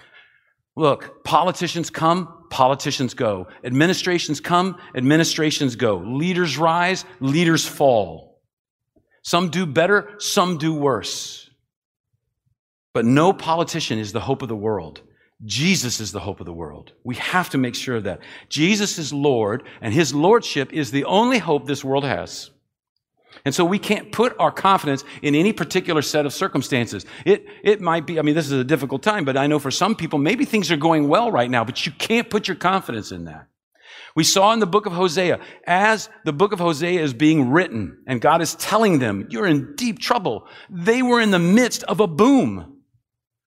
Look, 0.75 1.23
politicians 1.23 1.89
come, 1.89 2.47
politicians 2.49 3.13
go. 3.13 3.47
Administrations 3.63 4.39
come, 4.39 4.77
administrations 4.93 5.75
go. 5.75 5.97
Leaders 5.97 6.57
rise, 6.57 7.05
leaders 7.19 7.65
fall. 7.65 8.30
Some 9.22 9.49
do 9.49 9.65
better, 9.65 10.09
some 10.17 10.57
do 10.57 10.74
worse. 10.74 11.49
But 12.93 13.05
no 13.05 13.34
politician 13.34 13.99
is 13.99 14.11
the 14.11 14.19
hope 14.19 14.41
of 14.41 14.49
the 14.49 14.55
world. 14.55 15.01
Jesus 15.43 15.99
is 15.99 16.11
the 16.11 16.19
hope 16.19 16.39
of 16.39 16.45
the 16.45 16.53
world. 16.53 16.93
We 17.03 17.15
have 17.15 17.49
to 17.51 17.57
make 17.57 17.76
sure 17.76 17.95
of 17.95 18.03
that. 18.03 18.19
Jesus 18.49 18.99
is 18.99 19.11
Lord, 19.11 19.63
and 19.82 19.93
His 19.93 20.13
Lordship 20.13 20.72
is 20.72 20.91
the 20.91 21.05
only 21.05 21.39
hope 21.39 21.65
this 21.65 21.84
world 21.84 22.03
has. 22.03 22.51
And 23.45 23.55
so 23.55 23.65
we 23.65 23.80
can't 23.80 24.11
put 24.11 24.36
our 24.39 24.51
confidence 24.51 25.03
in 25.22 25.36
any 25.36 25.53
particular 25.53 26.01
set 26.01 26.26
of 26.26 26.34
circumstances. 26.34 27.05
It, 27.26 27.47
it 27.63 27.82
might 27.82 28.05
be, 28.05 28.19
I 28.19 28.22
mean, 28.22 28.36
this 28.36 28.45
is 28.45 28.51
a 28.51 28.63
difficult 28.63 29.01
time, 29.01 29.26
but 29.26 29.38
I 29.38 29.47
know 29.47 29.57
for 29.57 29.72
some 29.72 29.95
people, 29.95 30.19
maybe 30.19 30.45
things 30.45 30.69
are 30.69 30.78
going 30.78 31.07
well 31.07 31.32
right 31.32 31.49
now, 31.49 31.63
but 31.63 31.86
you 31.86 31.91
can't 31.93 32.30
put 32.30 32.47
your 32.47 32.57
confidence 32.57 33.11
in 33.11 33.26
that. 33.26 33.47
We 34.16 34.24
saw 34.24 34.51
in 34.53 34.59
the 34.59 34.68
book 34.68 34.86
of 34.86 34.93
Hosea, 34.93 35.39
as 35.66 36.09
the 36.26 36.34
book 36.34 36.51
of 36.51 36.59
Hosea 36.59 37.01
is 37.01 37.14
being 37.14 37.49
written, 37.51 38.03
and 38.07 38.20
God 38.20 38.41
is 38.41 38.55
telling 38.55 38.99
them, 38.99 39.28
you're 39.30 39.47
in 39.47 39.76
deep 39.76 39.99
trouble. 39.99 40.47
They 40.70 41.01
were 41.01 41.22
in 41.22 41.32
the 41.32 41.39
midst 41.39 41.84
of 41.84 41.99
a 41.99 42.07
boom, 42.07 42.82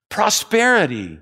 prosperity, 0.08 1.18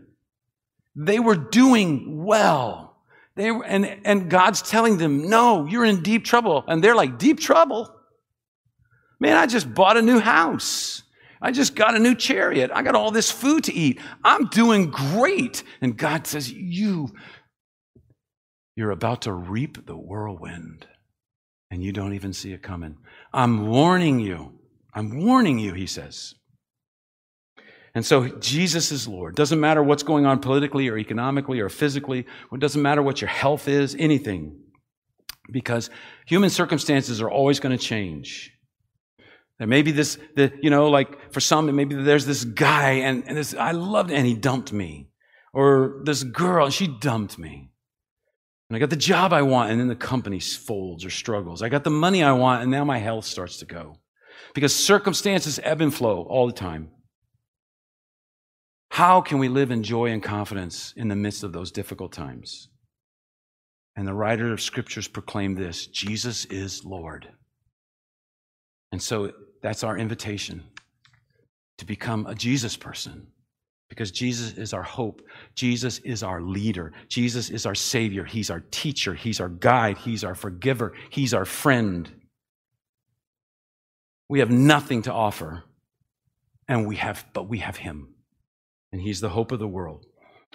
they 0.95 1.19
were 1.19 1.37
doing 1.37 2.25
well. 2.25 2.97
They 3.35 3.51
were, 3.51 3.65
and, 3.65 3.87
and 4.05 4.31
God's 4.31 4.61
telling 4.61 4.99
them, 4.99 5.29
no, 5.29 5.67
you're 5.67 5.87
in 5.87 6.03
deep 6.03 6.25
trouble. 6.25 6.65
And 6.69 6.85
they're 6.85 6.95
like, 6.95 7.19
deep 7.19 7.41
trouble? 7.41 7.91
Man, 9.19 9.37
I 9.37 9.47
just 9.47 9.73
bought 9.73 9.97
a 9.97 10.03
new 10.03 10.19
house. 10.19 11.03
I 11.41 11.51
just 11.51 11.75
got 11.75 11.97
a 11.97 11.99
new 11.99 12.15
chariot. 12.15 12.71
I 12.73 12.83
got 12.83 12.95
all 12.95 13.11
this 13.11 13.31
food 13.31 13.65
to 13.65 13.73
eat. 13.73 14.01
I'm 14.23 14.47
doing 14.49 14.91
great. 14.91 15.65
And 15.81 15.97
God 15.97 16.27
says, 16.27 16.53
you, 16.53 17.09
you're 18.77 18.91
about 18.91 19.23
to 19.23 19.33
reap 19.33 19.87
the 19.87 19.97
whirlwind 19.97 20.87
and 21.71 21.83
you 21.83 21.93
don't 21.93 22.15
even 22.15 22.33
see 22.33 22.53
it 22.53 22.63
coming. 22.63 22.99
I'm 23.33 23.67
warning 23.67 24.21
you. 24.21 24.59
I'm 24.95 25.25
warning 25.25 25.59
you, 25.59 25.73
he 25.73 25.87
says. 25.87 26.35
And 27.95 28.05
so 28.05 28.29
Jesus 28.39 28.91
is 28.93 29.07
Lord. 29.07 29.35
Doesn't 29.35 29.61
matter 29.61 29.83
what's 29.83 30.03
going 30.03 30.25
on 30.25 30.41
politically 30.41 30.89
or 30.89 30.97
economically 30.97 31.61
or 31.61 31.69
physically. 31.69 32.27
It 32.53 32.61
doesn't 32.61 32.81
matter 32.81 33.03
what 33.03 33.21
your 33.21 33.29
health 33.29 33.69
is, 33.69 33.95
anything. 33.99 34.61
Because 35.51 35.91
human 36.27 36.51
circumstances 36.51 37.21
are 37.21 37.31
always 37.31 37.61
going 37.61 37.77
to 37.77 37.83
change. 37.83 38.51
There 39.59 39.67
may 39.67 39.83
be 39.83 39.93
this, 39.93 40.19
the, 40.35 40.53
you 40.63 40.71
know, 40.71 40.89
like 40.89 41.33
for 41.33 41.41
some, 41.41 41.75
maybe 41.75 41.95
there's 41.95 42.27
this 42.27 42.45
guy 42.45 42.93
and, 42.93 43.25
and 43.27 43.37
this, 43.37 43.55
I 43.55 43.73
loved 43.73 44.11
and 44.11 44.27
he 44.27 44.35
dumped 44.35 44.73
me. 44.73 45.09
Or 45.53 46.01
this 46.05 46.23
girl 46.23 46.65
and 46.65 46.75
she 46.75 46.87
dumped 46.87 47.39
me. 47.39 47.72
And 48.73 48.77
I 48.79 48.81
got 48.81 48.89
the 48.89 48.97
job 48.97 49.35
I 49.35 49.43
want 49.43 49.71
and 49.71 49.79
then 49.79 49.89
the 49.89 49.95
company 49.95 50.41
folds 50.41 51.05
or 51.05 51.11
struggles. 51.11 51.61
I 51.61 51.69
got 51.69 51.85
the 51.85 51.91
money 51.91 52.23
I 52.23 52.33
want 52.33 52.63
and 52.63 52.71
now 52.71 52.87
my 52.87 52.97
health 52.97 53.27
starts 53.27 53.59
to 53.59 53.67
go. 53.67 53.97
Because 54.55 54.75
circumstances 54.75 55.61
ebb 55.63 55.83
and 55.83 55.93
flow 55.93 56.23
all 56.23 56.47
the 56.47 56.55
time. 56.55 56.89
How 58.89 59.21
can 59.21 59.39
we 59.39 59.51
live 59.51 59.71
in 59.71 59.83
joy 59.83 60.07
and 60.07 60.23
confidence 60.23 60.95
in 60.97 61.09
the 61.09 61.17
midst 61.17 61.43
of 61.43 61.53
those 61.53 61.71
difficult 61.71 62.13
times? 62.13 62.71
And 63.95 64.09
the 64.09 64.15
writer 64.15 64.55
of 64.55 64.63
scriptures 64.63 65.07
proclaim 65.07 65.55
this 65.55 65.87
Jesus 65.87 66.47
is 66.47 66.83
Lord. 66.83 67.29
And 68.91 69.03
so 69.03 69.33
that's 69.61 69.85
our 69.85 69.99
invitation 69.99 70.65
to 71.77 71.85
become 71.85 72.25
a 72.25 72.35
Jesus 72.35 72.79
person 72.79 73.32
because 73.93 74.11
Jesus 74.11 74.57
is 74.57 74.73
our 74.73 74.83
hope. 74.83 75.21
Jesus 75.55 75.99
is 75.99 76.23
our 76.23 76.41
leader. 76.41 76.93
Jesus 77.09 77.51
is 77.51 77.67
our 77.67 77.75
Savior. 77.75 78.25
He's 78.25 78.51
our 78.51 78.65
teacher. 78.71 79.13
He's 79.13 79.39
our 79.39 79.51
guide. 79.51 79.99
He's 79.99 80.25
our 80.25 80.35
forgiver. 80.35 80.95
He's 81.11 81.35
our 81.35 81.45
friend. 81.45 82.11
We 84.31 84.39
have 84.39 84.51
nothing 84.51 85.03
to 85.03 85.13
offer, 85.13 85.65
and 86.67 86.87
we 86.87 86.97
have, 86.97 87.27
but 87.35 87.49
we 87.49 87.59
have 87.59 87.77
Him 87.77 88.13
and 88.93 89.01
he's 89.01 89.21
the 89.21 89.31
hope 89.31 89.53
of 89.53 89.59
the 89.59 89.69
world. 89.69 90.07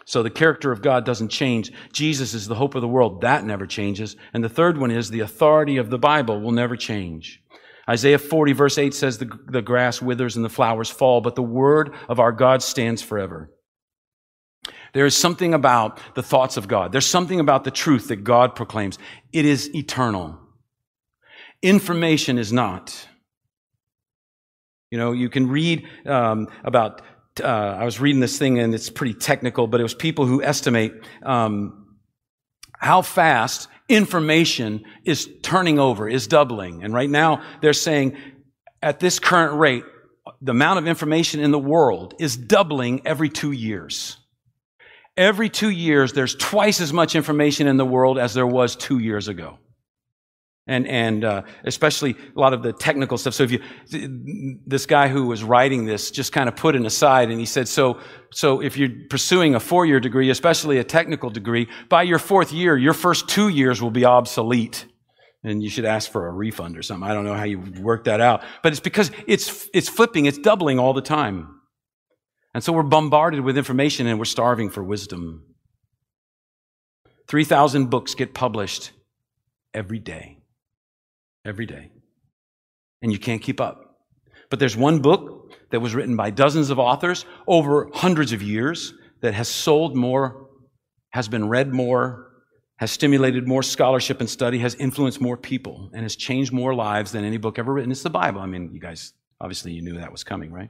So 0.06 0.24
the 0.24 0.30
character 0.30 0.72
of 0.72 0.82
God 0.82 1.06
doesn't 1.06 1.30
change. 1.30 1.72
Jesus 1.92 2.34
is 2.34 2.48
the 2.48 2.56
hope 2.56 2.76
of 2.76 2.82
the 2.82 2.88
world. 2.88 3.22
That 3.22 3.44
never 3.44 3.66
changes. 3.66 4.16
And 4.34 4.44
the 4.44 4.50
third 4.50 4.78
one 4.78 4.92
is 4.92 5.10
the 5.10 5.20
authority 5.22 5.78
of 5.78 5.90
the 5.90 5.98
Bible 5.98 6.40
will 6.40 6.52
never 6.52 6.78
change. 6.78 7.42
Isaiah 7.90 8.20
40 8.20 8.54
verse 8.54 8.78
8 8.78 8.94
says 8.94 9.18
the, 9.18 9.30
the 9.48 9.62
grass 9.62 10.02
withers 10.02 10.36
and 10.36 10.44
the 10.44 10.50
flowers 10.50 10.90
fall, 10.90 11.22
but 11.22 11.36
the 11.36 11.44
word 11.44 11.94
of 12.10 12.20
our 12.20 12.32
God 12.32 12.62
stands 12.62 13.02
forever. 13.02 13.50
There 14.94 15.06
is 15.06 15.16
something 15.16 15.54
about 15.54 16.00
the 16.16 16.24
thoughts 16.24 16.58
of 16.58 16.68
God. 16.68 16.92
There's 16.92 17.06
something 17.06 17.40
about 17.40 17.64
the 17.64 17.72
truth 17.72 18.08
that 18.08 18.24
God 18.24 18.56
proclaims. 18.56 18.98
It 19.32 19.46
is 19.46 19.74
eternal. 19.76 20.40
Information 21.62 22.38
is 22.38 22.52
not. 22.52 23.08
You 24.92 24.98
know, 24.98 25.12
you 25.12 25.30
can 25.30 25.50
read 25.50 25.88
um, 26.06 26.48
about 26.64 27.02
uh, 27.42 27.46
I 27.80 27.86
was 27.86 28.00
reading 28.00 28.20
this 28.20 28.38
thing 28.40 28.60
and 28.60 28.74
it's 28.74 28.90
pretty 28.90 29.14
technical, 29.14 29.68
but 29.68 29.80
it 29.80 29.84
was 29.84 29.94
people 29.94 30.26
who 30.26 30.42
estimate 30.42 30.94
um, 31.24 31.87
how 32.78 33.02
fast 33.02 33.68
information 33.90 34.84
is 35.04 35.30
turning 35.42 35.80
over, 35.80 36.08
is 36.08 36.28
doubling. 36.28 36.84
And 36.84 36.94
right 36.94 37.10
now 37.10 37.42
they're 37.62 37.74
saying 37.74 38.18
at 38.82 39.00
this 39.00 39.20
current 39.20 39.58
rate, 39.60 39.84
the 40.42 40.52
amount 40.52 40.80
of 40.80 40.88
information 40.88 41.40
in 41.40 41.52
the 41.52 41.60
world 41.60 42.14
is 42.20 42.36
doubling 42.36 43.02
every 43.06 43.30
two 43.30 43.52
years. 43.52 44.18
Every 45.16 45.50
two 45.50 45.70
years, 45.70 46.14
there's 46.14 46.36
twice 46.36 46.80
as 46.80 46.94
much 46.94 47.16
information 47.16 47.68
in 47.68 47.78
the 47.78 47.86
world 47.86 48.20
as 48.20 48.34
there 48.34 48.46
was 48.46 48.76
two 48.76 49.00
years 49.00 49.28
ago 49.28 49.58
and 50.68 50.88
and 50.88 51.24
uh, 51.24 51.42
especially 51.64 52.16
a 52.36 52.40
lot 52.40 52.54
of 52.54 52.62
the 52.62 52.74
technical 52.74 53.18
stuff. 53.18 53.34
So 53.34 53.44
if 53.44 53.52
you, 53.52 53.62
this 54.66 54.86
guy 54.86 55.08
who 55.08 55.28
was 55.28 55.44
writing 55.44 55.86
this 55.86 56.12
just 56.12 56.32
kind 56.34 56.50
of 56.50 56.56
put 56.56 56.76
it 56.76 56.86
aside, 56.86 57.30
and 57.30 57.40
he 57.40 57.46
said, 57.46 57.68
so 57.68 58.00
so 58.32 58.62
if 58.62 58.78
you're 58.78 58.90
pursuing 59.10 59.56
a 59.56 59.60
four-year 59.60 60.00
degree, 60.00 60.30
especially 60.30 60.78
a 60.78 60.84
technical 60.84 61.30
degree, 61.30 61.68
by 61.90 62.04
your 62.04 62.20
fourth 62.20 62.52
year, 62.52 62.78
your 62.78 62.94
first 62.94 63.30
two 63.30 63.48
years 63.48 63.82
will 63.82 63.92
be 63.92 64.06
obsolete, 64.06 64.86
and 65.44 65.64
you 65.64 65.70
should 65.70 65.86
ask 65.86 66.12
for 66.12 66.28
a 66.28 66.32
refund 66.32 66.78
or 66.78 66.84
something. 66.84 67.10
I 67.10 67.14
don't 67.14 67.24
know 67.24 67.36
how 67.36 67.46
you 67.46 67.60
work 67.80 68.04
that 68.04 68.20
out, 68.20 68.44
but 68.62 68.74
it's 68.74 68.82
because 68.82 69.12
it's 69.26 69.70
it's 69.74 69.90
flipping, 69.90 70.26
it's 70.26 70.38
doubling 70.38 70.80
all 70.80 70.94
the 70.94 71.02
time, 71.02 71.48
and 72.54 72.64
so 72.64 72.74
we're 72.74 72.84
bombarded 72.84 73.42
with 73.42 73.58
information, 73.58 74.08
and 74.08 74.20
we're 74.20 74.26
starving 74.26 74.70
for 74.70 74.84
wisdom. 74.84 75.44
Three 77.30 77.46
thousand 77.46 77.90
books 77.90 78.16
get 78.16 78.34
published 78.34 78.92
every 79.74 80.00
day 80.00 80.37
every 81.48 81.66
day. 81.66 81.92
And 83.02 83.12
you 83.12 83.20
can't 83.20 83.42
keep 83.42 83.62
up. 83.62 84.00
But 84.50 84.60
there's 84.60 84.78
one 84.78 85.00
book 85.00 85.52
that 85.72 85.82
was 85.82 85.94
written 85.94 86.16
by 86.16 86.30
dozens 86.30 86.70
of 86.70 86.80
authors 86.80 87.26
over 87.48 87.90
hundreds 87.94 88.32
of 88.32 88.42
years 88.42 88.94
that 89.22 89.34
has 89.34 89.48
sold 89.48 89.96
more, 89.96 90.48
has 91.10 91.28
been 91.28 91.50
read 91.50 91.74
more, 91.74 92.32
has 92.78 92.92
stimulated 92.92 93.48
more 93.48 93.64
scholarship 93.64 94.20
and 94.20 94.30
study, 94.30 94.60
has 94.60 94.76
influenced 94.76 95.20
more 95.20 95.36
people, 95.36 95.90
and 95.94 96.04
has 96.04 96.16
changed 96.16 96.54
more 96.54 96.74
lives 96.74 97.12
than 97.12 97.26
any 97.26 97.38
book 97.38 97.60
ever 97.60 97.74
written. 97.74 97.92
It's 97.92 98.04
the 98.04 98.10
Bible. 98.10 98.40
I 98.42 98.46
mean, 98.46 98.72
you 98.74 98.80
guys, 98.80 99.14
obviously, 99.42 99.74
you 99.74 99.82
knew 99.82 100.00
that 100.00 100.12
was 100.12 100.24
coming, 100.24 100.52
right? 100.52 100.70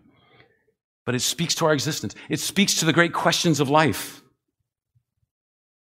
but 1.07 1.15
it 1.15 1.21
speaks 1.21 1.55
to 1.55 1.65
our 1.65 1.71
existence. 1.71 2.13
It 2.29 2.41
speaks 2.41 2.75
to 2.75 2.85
the 2.85 2.91
great 2.91 3.13
questions 3.13 3.61
of 3.61 3.69
life. 3.69 4.21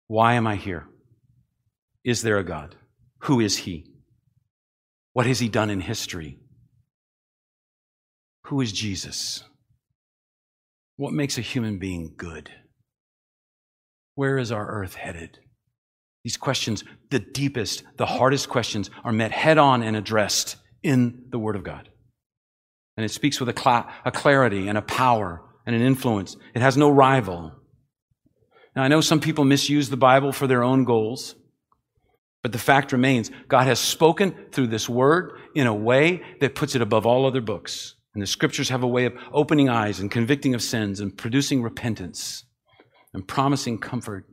Why 0.08 0.36
am 0.36 0.48
I 0.48 0.56
here? 0.56 0.88
Is 2.06 2.22
there 2.22 2.38
a 2.38 2.44
God? 2.44 2.78
Who 3.24 3.42
is 3.42 3.58
He? 3.58 3.86
What 5.14 5.26
has 5.26 5.40
He 5.40 5.50
done 5.50 5.70
in 5.70 5.82
history? 5.82 6.40
Who 8.46 8.62
is 8.62 8.72
Jesus? 8.72 9.44
What 10.96 11.14
makes 11.14 11.38
a 11.38 11.42
human 11.42 11.80
being 11.80 12.14
good? 12.18 12.52
Where 14.16 14.38
is 14.38 14.52
our 14.52 14.68
earth 14.68 14.96
headed? 14.96 15.40
These 16.24 16.38
questions, 16.38 16.84
the 17.10 17.20
deepest, 17.20 17.84
the 17.98 18.06
hardest 18.06 18.50
questions, 18.50 18.90
are 19.04 19.14
met 19.14 19.32
head 19.32 19.58
on 19.58 19.82
and 19.82 19.96
addressed 19.96 20.58
in 20.84 21.28
the 21.30 21.40
Word 21.40 21.56
of 21.56 21.64
God. 21.64 21.90
And 22.98 23.06
it 23.06 23.12
speaks 23.12 23.40
with 23.40 23.48
a, 23.48 23.58
cl- 23.58 23.88
a 24.04 24.12
clarity 24.12 24.68
and 24.68 24.78
a 24.78 24.82
power 24.82 25.42
and 25.66 25.76
an 25.76 25.82
influence. 25.82 26.36
It 26.54 26.62
has 26.62 26.76
no 26.76 26.90
rival. 26.90 27.54
Now, 28.76 28.84
I 28.84 28.90
know 28.90 29.00
some 29.02 29.22
people 29.22 29.46
misuse 29.46 29.90
the 29.90 29.98
Bible 29.98 30.34
for 30.34 30.48
their 30.48 30.64
own 30.64 30.84
goals, 30.84 31.36
but 32.42 32.52
the 32.52 32.58
fact 32.58 32.92
remains 32.92 33.32
God 33.48 33.68
has 33.68 33.80
spoken 33.80 34.36
through 34.52 34.68
this 34.68 34.88
Word 34.88 35.34
in 35.56 35.68
a 35.68 35.74
way 35.74 36.22
that 36.40 36.56
puts 36.56 36.76
it 36.76 36.82
above 36.82 37.06
all 37.06 37.26
other 37.26 37.42
books. 37.42 37.96
And 38.14 38.22
the 38.22 38.28
Scriptures 38.28 38.70
have 38.70 38.84
a 38.84 38.88
way 38.88 39.06
of 39.06 39.14
opening 39.32 39.70
eyes 39.70 40.00
and 40.00 40.10
convicting 40.10 40.56
of 40.56 40.62
sins 40.62 41.00
and 41.00 41.16
producing 41.16 41.62
repentance 41.62 42.46
and 43.14 43.28
promising 43.28 43.78
comfort 43.78 44.26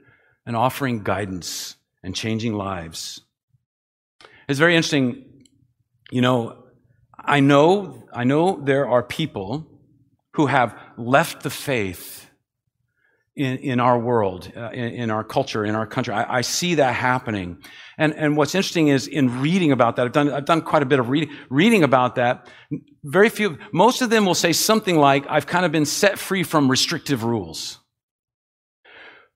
and 0.44 0.56
offering 0.56 1.02
guidance 1.02 1.76
and 2.02 2.14
changing 2.14 2.54
lives. 2.54 3.22
It's 4.48 4.58
very 4.58 4.76
interesting. 4.76 5.44
You 6.10 6.20
know, 6.20 6.64
I 7.18 7.40
know, 7.40 8.04
I 8.12 8.24
know 8.24 8.60
there 8.62 8.88
are 8.88 9.02
people 9.02 9.66
who 10.34 10.46
have 10.46 10.78
left 10.96 11.42
the 11.42 11.50
faith 11.50 12.25
in, 13.36 13.58
in 13.58 13.80
our 13.80 13.98
world, 13.98 14.50
uh, 14.56 14.70
in, 14.70 14.84
in, 14.94 15.10
our 15.10 15.22
culture, 15.22 15.64
in 15.64 15.74
our 15.74 15.86
country. 15.86 16.14
I, 16.14 16.38
I, 16.38 16.40
see 16.40 16.76
that 16.76 16.94
happening. 16.94 17.58
And, 17.98 18.14
and 18.14 18.34
what's 18.34 18.54
interesting 18.54 18.88
is 18.88 19.06
in 19.06 19.40
reading 19.40 19.72
about 19.72 19.96
that, 19.96 20.06
I've 20.06 20.12
done, 20.12 20.32
I've 20.32 20.46
done 20.46 20.62
quite 20.62 20.82
a 20.82 20.86
bit 20.86 20.98
of 20.98 21.10
reading, 21.10 21.34
reading 21.50 21.82
about 21.82 22.14
that. 22.14 22.48
Very 23.04 23.28
few, 23.28 23.58
most 23.72 24.00
of 24.00 24.08
them 24.08 24.24
will 24.24 24.34
say 24.34 24.54
something 24.54 24.96
like, 24.96 25.26
I've 25.28 25.46
kind 25.46 25.66
of 25.66 25.72
been 25.72 25.84
set 25.84 26.18
free 26.18 26.42
from 26.42 26.70
restrictive 26.70 27.24
rules. 27.24 27.78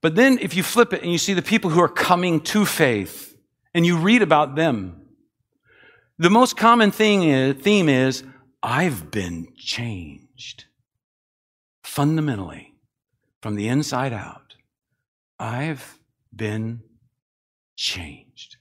But 0.00 0.14
then 0.14 0.38
if 0.38 0.56
you 0.56 0.62
flip 0.62 0.94
it 0.94 1.02
and 1.02 1.12
you 1.12 1.18
see 1.18 1.34
the 1.34 1.42
people 1.42 1.70
who 1.70 1.80
are 1.80 1.88
coming 1.88 2.40
to 2.40 2.64
faith 2.64 3.36
and 3.74 3.84
you 3.84 3.98
read 3.98 4.22
about 4.22 4.56
them, 4.56 4.96
the 6.18 6.30
most 6.30 6.56
common 6.56 6.90
thing 6.90 7.22
is, 7.24 7.56
theme 7.56 7.90
is, 7.90 8.24
I've 8.62 9.10
been 9.10 9.48
changed. 9.56 10.64
Fundamentally, 11.82 12.69
from 13.40 13.54
the 13.56 13.68
inside 13.68 14.12
out, 14.12 14.54
I've 15.38 15.98
been 16.34 16.82
changed. 17.76 18.56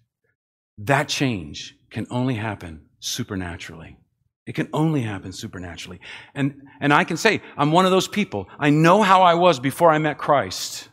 That 0.77 1.09
change 1.09 1.75
can 1.89 2.07
only 2.09 2.35
happen 2.35 2.85
supernaturally. 2.99 3.97
It 4.45 4.55
can 4.55 4.69
only 4.73 5.01
happen 5.01 5.31
supernaturally. 5.31 5.99
And, 6.33 6.63
and 6.79 6.93
I 6.93 7.03
can 7.03 7.17
say, 7.17 7.41
I'm 7.57 7.71
one 7.71 7.85
of 7.85 7.91
those 7.91 8.07
people. 8.07 8.47
I 8.57 8.69
know 8.69 9.03
how 9.03 9.21
I 9.21 9.35
was 9.35 9.59
before 9.59 9.91
I 9.91 9.99
met 9.99 10.17
Christ. 10.17 10.89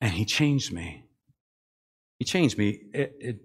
And 0.00 0.12
he 0.12 0.24
changed 0.24 0.72
me. 0.72 1.04
He 2.18 2.24
changed 2.24 2.58
me. 2.58 2.80
It, 2.92 3.16
it, 3.18 3.36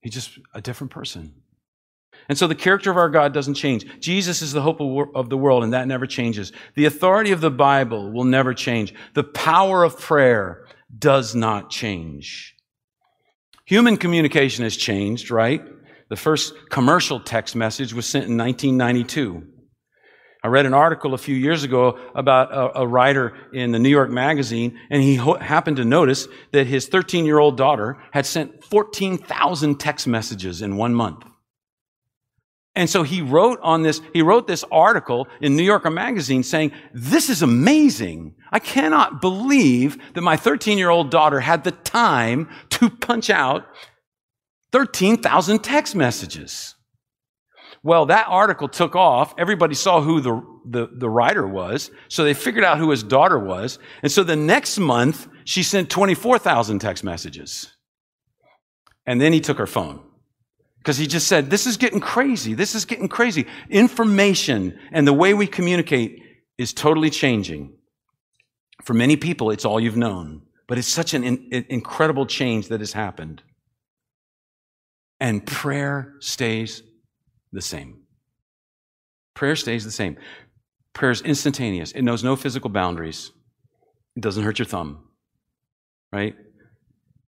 he's 0.00 0.14
just 0.14 0.38
a 0.54 0.60
different 0.60 0.92
person. 0.92 1.34
And 2.28 2.36
so 2.36 2.46
the 2.46 2.54
character 2.54 2.90
of 2.90 2.96
our 2.96 3.08
God 3.08 3.32
doesn't 3.32 3.54
change. 3.54 3.86
Jesus 4.00 4.42
is 4.42 4.52
the 4.52 4.62
hope 4.62 4.80
of 5.14 5.28
the 5.28 5.36
world, 5.36 5.62
and 5.62 5.72
that 5.72 5.86
never 5.86 6.06
changes. 6.06 6.52
The 6.74 6.86
authority 6.86 7.32
of 7.32 7.40
the 7.40 7.50
Bible 7.50 8.12
will 8.12 8.24
never 8.24 8.52
change. 8.54 8.94
The 9.14 9.24
power 9.24 9.84
of 9.84 9.98
prayer 9.98 10.66
does 10.96 11.34
not 11.34 11.70
change. 11.70 12.54
Human 13.66 13.96
communication 13.96 14.64
has 14.64 14.76
changed, 14.76 15.30
right? 15.30 15.62
The 16.08 16.16
first 16.16 16.54
commercial 16.70 17.20
text 17.20 17.56
message 17.56 17.92
was 17.92 18.06
sent 18.06 18.26
in 18.26 18.36
1992. 18.36 19.44
I 20.44 20.48
read 20.48 20.66
an 20.66 20.74
article 20.74 21.14
a 21.14 21.18
few 21.18 21.34
years 21.34 21.64
ago 21.64 21.98
about 22.14 22.52
a, 22.52 22.82
a 22.82 22.86
writer 22.86 23.34
in 23.52 23.72
the 23.72 23.80
New 23.80 23.88
York 23.88 24.10
Magazine, 24.10 24.78
and 24.90 25.02
he 25.02 25.16
ho- 25.16 25.34
happened 25.34 25.78
to 25.78 25.84
notice 25.84 26.28
that 26.52 26.68
his 26.68 26.86
13 26.86 27.24
year 27.24 27.40
old 27.40 27.56
daughter 27.56 27.98
had 28.12 28.26
sent 28.26 28.62
14,000 28.62 29.80
text 29.80 30.06
messages 30.06 30.62
in 30.62 30.76
one 30.76 30.94
month. 30.94 31.24
And 32.76 32.90
so 32.90 33.02
he 33.02 33.22
wrote 33.22 33.58
on 33.62 33.82
this, 33.82 34.02
he 34.12 34.20
wrote 34.20 34.46
this 34.46 34.62
article 34.70 35.26
in 35.40 35.56
New 35.56 35.62
Yorker 35.62 35.90
magazine 35.90 36.42
saying, 36.42 36.72
this 36.92 37.30
is 37.30 37.40
amazing. 37.40 38.34
I 38.52 38.58
cannot 38.58 39.22
believe 39.22 39.96
that 40.12 40.20
my 40.20 40.36
13 40.36 40.76
year 40.76 40.90
old 40.90 41.10
daughter 41.10 41.40
had 41.40 41.64
the 41.64 41.70
time 41.72 42.50
to 42.70 42.90
punch 42.90 43.30
out 43.30 43.64
13,000 44.72 45.60
text 45.60 45.96
messages. 45.96 46.74
Well, 47.82 48.06
that 48.06 48.26
article 48.28 48.68
took 48.68 48.94
off. 48.94 49.32
Everybody 49.38 49.74
saw 49.74 50.02
who 50.02 50.20
the, 50.20 50.42
the, 50.68 50.88
the, 50.92 51.08
writer 51.08 51.46
was. 51.46 51.90
So 52.08 52.24
they 52.24 52.34
figured 52.34 52.64
out 52.64 52.78
who 52.78 52.90
his 52.90 53.02
daughter 53.02 53.38
was. 53.38 53.78
And 54.02 54.12
so 54.12 54.22
the 54.22 54.36
next 54.36 54.78
month, 54.78 55.28
she 55.44 55.62
sent 55.62 55.88
24,000 55.88 56.80
text 56.80 57.04
messages. 57.04 57.72
And 59.06 59.20
then 59.20 59.32
he 59.32 59.40
took 59.40 59.56
her 59.58 59.68
phone. 59.68 60.05
Because 60.86 60.98
he 60.98 61.08
just 61.08 61.26
said, 61.26 61.50
This 61.50 61.66
is 61.66 61.76
getting 61.76 61.98
crazy. 61.98 62.54
This 62.54 62.76
is 62.76 62.84
getting 62.84 63.08
crazy. 63.08 63.48
Information 63.68 64.78
and 64.92 65.04
the 65.04 65.12
way 65.12 65.34
we 65.34 65.48
communicate 65.48 66.22
is 66.58 66.72
totally 66.72 67.10
changing. 67.10 67.74
For 68.84 68.94
many 68.94 69.16
people, 69.16 69.50
it's 69.50 69.64
all 69.64 69.80
you've 69.80 69.96
known. 69.96 70.42
But 70.68 70.78
it's 70.78 70.86
such 70.86 71.12
an 71.12 71.24
in, 71.24 71.66
incredible 71.68 72.24
change 72.24 72.68
that 72.68 72.78
has 72.78 72.92
happened. 72.92 73.42
And 75.18 75.44
prayer 75.44 76.14
stays 76.20 76.84
the 77.50 77.62
same. 77.62 78.02
Prayer 79.34 79.56
stays 79.56 79.84
the 79.84 79.90
same. 79.90 80.16
Prayer 80.92 81.10
is 81.10 81.20
instantaneous, 81.20 81.90
it 81.92 82.02
knows 82.02 82.22
no 82.22 82.36
physical 82.36 82.70
boundaries, 82.70 83.32
it 84.14 84.22
doesn't 84.22 84.44
hurt 84.44 84.60
your 84.60 84.66
thumb, 84.66 85.08
right? 86.12 86.36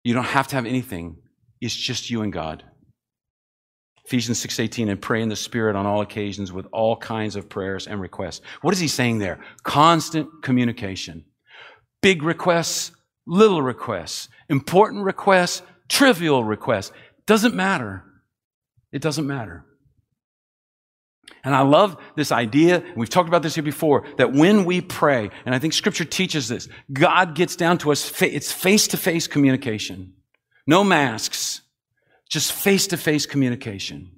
You 0.05 0.15
don't 0.15 0.25
have 0.25 0.49
to 0.49 0.57
have 0.57 0.67
anything, 0.67 1.19
it's 1.61 1.77
just 1.77 2.09
you 2.11 2.23
and 2.23 2.33
God. 2.33 2.65
Ephesians 4.05 4.41
6:18 4.45 4.89
and 4.89 5.01
pray 5.01 5.23
in 5.23 5.29
the 5.29 5.37
spirit 5.37 5.77
on 5.77 5.87
all 5.87 6.01
occasions 6.01 6.53
with 6.53 6.67
all 6.73 6.97
kinds 6.97 7.37
of 7.37 7.49
prayers 7.49 7.87
and 7.87 8.01
requests. 8.01 8.41
What 8.61 8.75
is 8.75 8.81
he 8.81 8.89
saying 8.89 9.19
there? 9.19 9.41
Constant 9.63 10.43
communication. 10.43 11.25
Big 12.01 12.23
requests, 12.23 12.93
little 13.27 13.63
requests, 13.63 14.29
important 14.49 15.05
requests, 15.05 15.63
trivial 15.89 16.43
requests. 16.43 16.93
Doesn't 17.27 17.55
matter. 17.55 18.05
It 18.91 19.03
doesn't 19.03 19.27
matter. 19.27 19.65
And 21.45 21.55
I 21.55 21.63
love 21.63 21.97
this 22.17 22.31
idea, 22.31 22.85
we've 22.97 23.09
talked 23.09 23.29
about 23.29 23.43
this 23.43 23.55
here 23.55 23.65
before, 23.65 24.05
that 24.17 24.33
when 24.33 24.65
we 24.65 24.81
pray, 24.81 25.31
and 25.45 25.55
I 25.55 25.59
think 25.59 25.73
scripture 25.73 26.05
teaches 26.05 26.49
this, 26.49 26.69
God 26.93 27.35
gets 27.35 27.57
down 27.57 27.79
to 27.79 27.91
us, 27.91 28.23
it's 28.23 28.53
face 28.53 28.87
to 28.89 28.97
face 28.97 29.27
communication. 29.27 30.15
No 30.67 30.85
masks, 30.85 31.63
just 32.33 32.53
face 32.53 32.87
to 32.87 32.97
face 32.97 33.27
communication. 33.27 34.11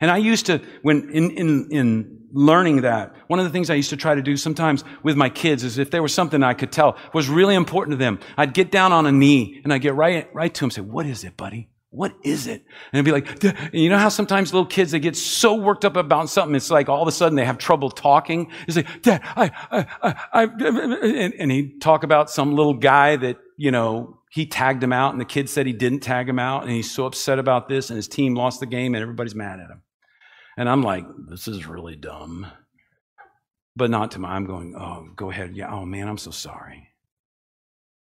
And 0.00 0.08
I 0.08 0.18
used 0.18 0.46
to, 0.46 0.62
when 0.82 1.10
in, 1.10 1.32
in, 1.32 1.68
in 1.72 2.18
learning 2.32 2.82
that, 2.82 3.12
one 3.26 3.40
of 3.40 3.44
the 3.44 3.50
things 3.50 3.70
I 3.70 3.74
used 3.74 3.90
to 3.90 3.96
try 3.96 4.14
to 4.14 4.22
do 4.22 4.36
sometimes 4.36 4.84
with 5.02 5.16
my 5.16 5.28
kids 5.28 5.64
is 5.64 5.78
if 5.78 5.90
there 5.90 6.00
was 6.02 6.14
something 6.14 6.44
I 6.44 6.54
could 6.54 6.70
tell 6.70 6.96
was 7.12 7.28
really 7.28 7.56
important 7.56 7.94
to 7.94 7.96
them, 7.96 8.20
I'd 8.36 8.54
get 8.54 8.70
down 8.70 8.92
on 8.92 9.04
a 9.04 9.10
knee 9.10 9.60
and 9.64 9.72
I'd 9.72 9.82
get 9.82 9.96
right, 9.96 10.32
right 10.32 10.54
to 10.54 10.60
them 10.60 10.66
and 10.66 10.72
say, 10.72 10.80
what 10.80 11.06
is 11.06 11.24
it, 11.24 11.36
buddy? 11.36 11.70
What 11.90 12.14
is 12.22 12.46
it? 12.46 12.64
And 12.92 12.98
it'd 13.00 13.04
be 13.04 13.10
like, 13.10 13.42
and 13.42 13.82
you 13.82 13.88
know 13.88 13.98
how 13.98 14.10
sometimes 14.10 14.52
little 14.52 14.66
kids, 14.66 14.92
they 14.92 15.00
get 15.00 15.16
so 15.16 15.54
worked 15.54 15.84
up 15.84 15.96
about 15.96 16.30
something, 16.30 16.54
it's 16.54 16.70
like 16.70 16.88
all 16.88 17.02
of 17.02 17.08
a 17.08 17.12
sudden 17.12 17.34
they 17.34 17.46
have 17.46 17.58
trouble 17.58 17.90
talking. 17.90 18.52
It's 18.68 18.76
like, 18.76 19.02
Dad, 19.02 19.22
I, 19.24 19.50
I, 19.72 19.86
I, 20.02 20.14
I 20.32 20.42
and, 20.44 21.34
and 21.34 21.50
he'd 21.50 21.80
talk 21.80 22.04
about 22.04 22.30
some 22.30 22.54
little 22.54 22.74
guy 22.74 23.16
that, 23.16 23.38
you 23.56 23.72
know, 23.72 24.17
he 24.30 24.46
tagged 24.46 24.82
him 24.82 24.92
out 24.92 25.12
and 25.12 25.20
the 25.20 25.24
kid 25.24 25.48
said 25.48 25.66
he 25.66 25.72
didn't 25.72 26.00
tag 26.00 26.28
him 26.28 26.38
out 26.38 26.62
and 26.62 26.72
he's 26.72 26.90
so 26.90 27.06
upset 27.06 27.38
about 27.38 27.68
this 27.68 27.90
and 27.90 27.96
his 27.96 28.08
team 28.08 28.34
lost 28.34 28.60
the 28.60 28.66
game 28.66 28.94
and 28.94 29.02
everybody's 29.02 29.34
mad 29.34 29.60
at 29.60 29.70
him. 29.70 29.82
And 30.56 30.68
I'm 30.68 30.82
like, 30.82 31.04
this 31.28 31.48
is 31.48 31.66
really 31.66 31.96
dumb. 31.96 32.46
But 33.76 33.90
not 33.90 34.10
to 34.12 34.18
my, 34.18 34.30
I'm 34.30 34.44
going, 34.44 34.74
oh, 34.76 35.08
go 35.14 35.30
ahead. 35.30 35.56
Yeah. 35.56 35.72
Oh 35.72 35.84
man, 35.84 36.08
I'm 36.08 36.18
so 36.18 36.32
sorry. 36.32 36.88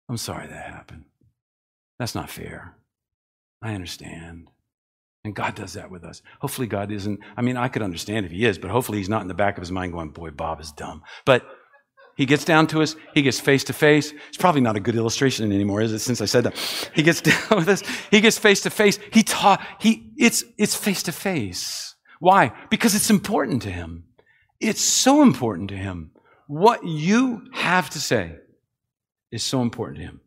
I'm 0.09 0.19
sorry 0.19 0.47
that 0.47 0.67
happened. 0.67 1.07
That's 1.99 2.15
not 2.15 2.29
fair. 2.29 2.77
I 3.63 3.75
understand. 3.75 4.49
And 5.25 5.37
God 5.37 5.55
does 5.55 5.75
that 5.75 5.91
with 5.91 6.05
us. 6.05 6.21
Hopefully, 6.41 6.67
God 6.67 6.91
isn't, 6.91 7.21
I 7.37 7.43
mean, 7.43 7.57
I 7.57 7.69
could 7.69 7.83
understand 7.83 8.27
if 8.27 8.33
He 8.33 8.45
is, 8.45 8.59
but 8.59 8.71
hopefully 8.71 8.99
He's 8.99 9.09
not 9.09 9.23
in 9.23 9.29
the 9.29 9.35
back 9.35 9.57
of 9.57 9.63
His 9.63 9.71
mind 9.71 9.93
going, 9.93 10.11
boy, 10.11 10.31
Bob 10.31 10.61
is 10.61 10.73
dumb. 10.73 11.03
But 11.25 11.47
He 12.23 12.27
gets 12.27 12.45
down 12.45 12.69
to 12.69 12.83
us, 12.83 12.95
He 13.15 13.23
gets 13.23 13.41
face 13.41 13.65
to 13.65 13.73
face. 13.73 14.13
It's 14.29 14.37
probably 14.37 14.61
not 14.61 14.77
a 14.77 14.81
good 14.81 14.95
illustration 14.95 15.51
anymore, 15.51 15.81
is 15.81 15.93
it, 15.93 15.99
since 15.99 16.21
I 16.21 16.27
said 16.27 16.45
that? 16.45 16.57
He 16.95 17.03
gets 17.03 17.21
down 17.31 17.57
with 17.57 17.69
us, 17.69 17.83
He 18.13 18.21
gets 18.21 18.39
face 18.39 18.61
to 18.63 18.71
face. 18.71 19.01
He 19.13 19.25
taught, 19.25 19.61
He, 19.81 20.13
it's, 20.17 20.45
it's 20.57 20.77
face 20.77 21.03
to 21.03 21.13
face. 21.13 21.97
Why? 22.21 22.53
Because 22.71 22.95
it's 22.95 23.11
important 23.11 23.63
to 23.63 23.71
Him. 23.73 24.05
It's 24.63 24.81
so 24.81 25.23
important 25.23 25.71
to 25.71 25.77
him. 25.77 26.13
What 26.47 26.87
you 26.87 27.49
have 27.53 27.91
to 27.91 27.99
say 27.99 28.37
is 29.33 29.43
so 29.43 29.61
important 29.61 29.99
to 29.99 30.05
him. 30.05 30.21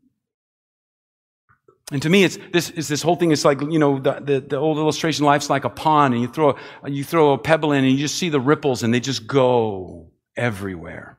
And 1.91 2.01
to 2.01 2.09
me, 2.09 2.25
it's 2.25 2.37
this, 2.51 2.69
is 2.71 2.89
this 2.89 3.01
whole 3.01 3.15
thing 3.15 3.31
It's 3.31 3.45
like, 3.45 3.61
you 3.61 3.79
know, 3.79 3.99
the, 3.99 4.19
the, 4.19 4.39
the, 4.41 4.57
old 4.57 4.77
illustration, 4.77 5.23
life's 5.23 5.49
like 5.49 5.63
a 5.63 5.69
pond, 5.69 6.15
and 6.15 6.21
you 6.21 6.27
throw, 6.27 6.57
you 6.85 7.03
throw 7.03 7.31
a 7.31 7.37
pebble 7.37 7.71
in 7.71 7.85
and 7.85 7.93
you 7.93 7.99
just 7.99 8.15
see 8.15 8.27
the 8.27 8.39
ripples 8.39 8.83
and 8.83 8.93
they 8.93 8.99
just 8.99 9.25
go 9.25 10.11
everywhere. 10.35 11.17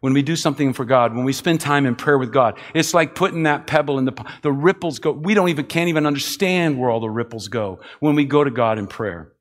When 0.00 0.14
we 0.14 0.22
do 0.22 0.34
something 0.34 0.72
for 0.72 0.86
God, 0.86 1.14
when 1.14 1.24
we 1.24 1.32
spend 1.34 1.60
time 1.60 1.84
in 1.84 1.94
prayer 1.94 2.16
with 2.16 2.32
God, 2.32 2.58
it's 2.74 2.94
like 2.94 3.14
putting 3.14 3.42
that 3.42 3.66
pebble 3.66 3.98
in 3.98 4.06
the. 4.06 4.24
The 4.42 4.50
ripples 4.50 4.98
go, 4.98 5.12
we 5.12 5.34
don't 5.34 5.50
even, 5.50 5.66
can't 5.66 5.88
even 5.88 6.06
understand 6.06 6.78
where 6.78 6.90
all 6.90 7.00
the 7.00 7.10
ripples 7.10 7.48
go 7.48 7.80
when 8.00 8.14
we 8.14 8.24
go 8.24 8.42
to 8.42 8.50
God 8.50 8.78
in 8.78 8.86
prayer. 8.86 9.32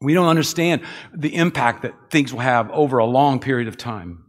We 0.00 0.14
don't 0.14 0.28
understand 0.28 0.82
the 1.14 1.34
impact 1.34 1.82
that 1.82 1.94
things 2.10 2.32
will 2.32 2.40
have 2.40 2.70
over 2.70 2.98
a 2.98 3.06
long 3.06 3.38
period 3.38 3.68
of 3.68 3.76
time. 3.76 4.24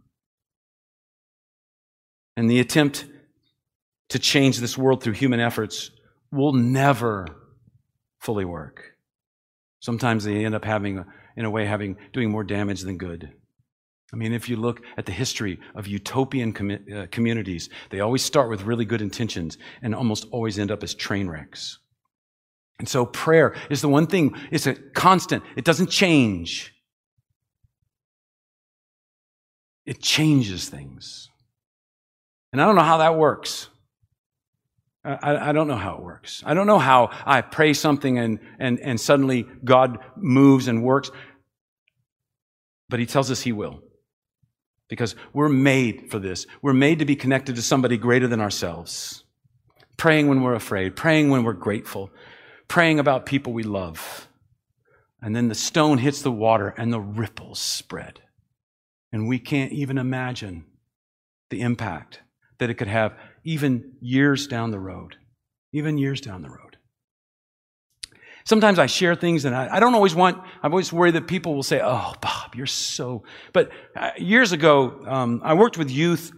And 2.36 2.48
the 2.48 2.60
attempt 2.60 3.06
to 4.10 4.18
change 4.18 4.58
this 4.58 4.78
world 4.78 5.02
through 5.02 5.14
human 5.14 5.40
efforts 5.40 5.90
will 6.30 6.52
never 6.52 7.26
fully 8.20 8.44
work. 8.44 8.92
Sometimes 9.80 10.24
they 10.24 10.44
end 10.44 10.54
up 10.54 10.64
having, 10.64 11.04
in 11.36 11.44
a 11.44 11.50
way, 11.50 11.66
having, 11.66 11.96
doing 12.12 12.30
more 12.30 12.44
damage 12.44 12.82
than 12.82 12.98
good. 12.98 13.32
I 14.12 14.16
mean, 14.16 14.32
if 14.32 14.48
you 14.48 14.56
look 14.56 14.82
at 14.98 15.06
the 15.06 15.12
history 15.12 15.58
of 15.74 15.86
utopian 15.86 16.52
com- 16.52 16.70
uh, 16.94 17.06
communities, 17.10 17.70
they 17.90 18.00
always 18.00 18.22
start 18.22 18.50
with 18.50 18.62
really 18.62 18.84
good 18.84 19.00
intentions 19.00 19.56
and 19.80 19.94
almost 19.94 20.26
always 20.30 20.58
end 20.58 20.70
up 20.70 20.82
as 20.82 20.94
train 20.94 21.28
wrecks. 21.28 21.78
And 22.78 22.88
so 22.88 23.06
prayer 23.06 23.54
is 23.70 23.80
the 23.80 23.88
one 23.88 24.06
thing, 24.06 24.34
it's 24.50 24.66
a 24.66 24.74
constant, 24.74 25.42
it 25.56 25.64
doesn't 25.64 25.88
change. 25.88 26.74
It 29.86 30.02
changes 30.02 30.68
things. 30.68 31.28
And 32.52 32.60
I 32.60 32.66
don't 32.66 32.76
know 32.76 32.82
how 32.82 32.98
that 32.98 33.16
works. 33.16 33.68
I, 35.04 35.48
I, 35.48 35.52
don't 35.52 35.66
know 35.66 35.76
how 35.76 35.96
it 35.96 36.02
works. 36.02 36.44
I 36.46 36.54
don't 36.54 36.68
know 36.68 36.78
how 36.78 37.10
I 37.26 37.40
pray 37.40 37.72
something 37.72 38.18
and, 38.18 38.38
and, 38.60 38.78
and 38.78 39.00
suddenly 39.00 39.46
God 39.64 39.98
moves 40.16 40.68
and 40.68 40.84
works. 40.84 41.10
But 42.88 43.00
He 43.00 43.06
tells 43.06 43.30
us 43.30 43.40
He 43.40 43.50
will. 43.50 43.82
Because 44.92 45.16
we're 45.32 45.48
made 45.48 46.10
for 46.10 46.18
this. 46.18 46.46
We're 46.60 46.74
made 46.74 46.98
to 46.98 47.06
be 47.06 47.16
connected 47.16 47.56
to 47.56 47.62
somebody 47.62 47.96
greater 47.96 48.28
than 48.28 48.42
ourselves. 48.42 49.24
Praying 49.96 50.28
when 50.28 50.42
we're 50.42 50.52
afraid, 50.52 50.96
praying 50.96 51.30
when 51.30 51.44
we're 51.44 51.54
grateful, 51.54 52.10
praying 52.68 52.98
about 52.98 53.24
people 53.24 53.54
we 53.54 53.62
love. 53.62 54.28
And 55.22 55.34
then 55.34 55.48
the 55.48 55.54
stone 55.54 55.96
hits 55.96 56.20
the 56.20 56.30
water 56.30 56.74
and 56.76 56.92
the 56.92 57.00
ripples 57.00 57.58
spread. 57.58 58.20
And 59.10 59.26
we 59.26 59.38
can't 59.38 59.72
even 59.72 59.96
imagine 59.96 60.66
the 61.48 61.62
impact 61.62 62.20
that 62.58 62.68
it 62.68 62.74
could 62.74 62.88
have 62.88 63.14
even 63.44 63.94
years 64.02 64.46
down 64.46 64.72
the 64.72 64.78
road. 64.78 65.16
Even 65.72 65.96
years 65.96 66.20
down 66.20 66.42
the 66.42 66.50
road. 66.50 66.71
Sometimes 68.44 68.78
I 68.78 68.86
share 68.86 69.14
things 69.14 69.44
and 69.44 69.54
I, 69.54 69.76
I 69.76 69.80
don't 69.80 69.94
always 69.94 70.14
want, 70.14 70.42
I'm 70.62 70.72
always 70.72 70.92
worried 70.92 71.14
that 71.14 71.26
people 71.26 71.54
will 71.54 71.62
say, 71.62 71.80
Oh, 71.82 72.14
Bob, 72.20 72.54
you're 72.54 72.66
so. 72.66 73.24
But 73.52 73.70
uh, 73.96 74.10
years 74.18 74.52
ago, 74.52 75.02
um, 75.06 75.40
I 75.44 75.54
worked 75.54 75.78
with 75.78 75.90
youth 75.90 76.32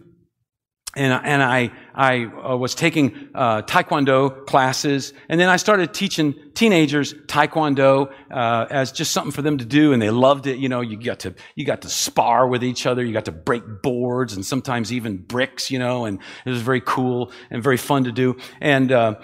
and, 0.95 1.11
and 1.25 1.43
I, 1.43 1.71
I 1.93 2.25
uh, 2.25 2.55
was 2.55 2.73
taking 2.73 3.29
uh, 3.35 3.63
taekwondo 3.63 4.45
classes, 4.45 5.13
and 5.27 5.39
then 5.39 5.49
I 5.49 5.57
started 5.57 5.93
teaching 5.93 6.33
teenagers 6.53 7.13
taekwondo 7.13 8.13
uh, 8.31 8.65
as 8.69 8.93
just 8.93 9.11
something 9.11 9.31
for 9.31 9.41
them 9.41 9.57
to 9.57 9.65
do, 9.65 9.91
and 9.91 10.01
they 10.01 10.09
loved 10.09 10.47
it. 10.47 10.57
You 10.57 10.69
know, 10.69 10.79
you 10.79 10.97
got 10.97 11.19
to 11.19 11.35
you 11.55 11.65
got 11.65 11.81
to 11.81 11.89
spar 11.89 12.47
with 12.47 12.63
each 12.63 12.85
other, 12.85 13.03
you 13.03 13.11
got 13.11 13.25
to 13.25 13.33
break 13.33 13.63
boards, 13.81 14.35
and 14.35 14.45
sometimes 14.45 14.93
even 14.93 15.17
bricks. 15.17 15.69
You 15.69 15.79
know, 15.79 16.05
and 16.05 16.19
it 16.45 16.49
was 16.49 16.61
very 16.61 16.81
cool 16.81 17.31
and 17.49 17.61
very 17.61 17.77
fun 17.77 18.05
to 18.05 18.13
do. 18.13 18.37
And 18.61 18.91
uh, 18.91 19.15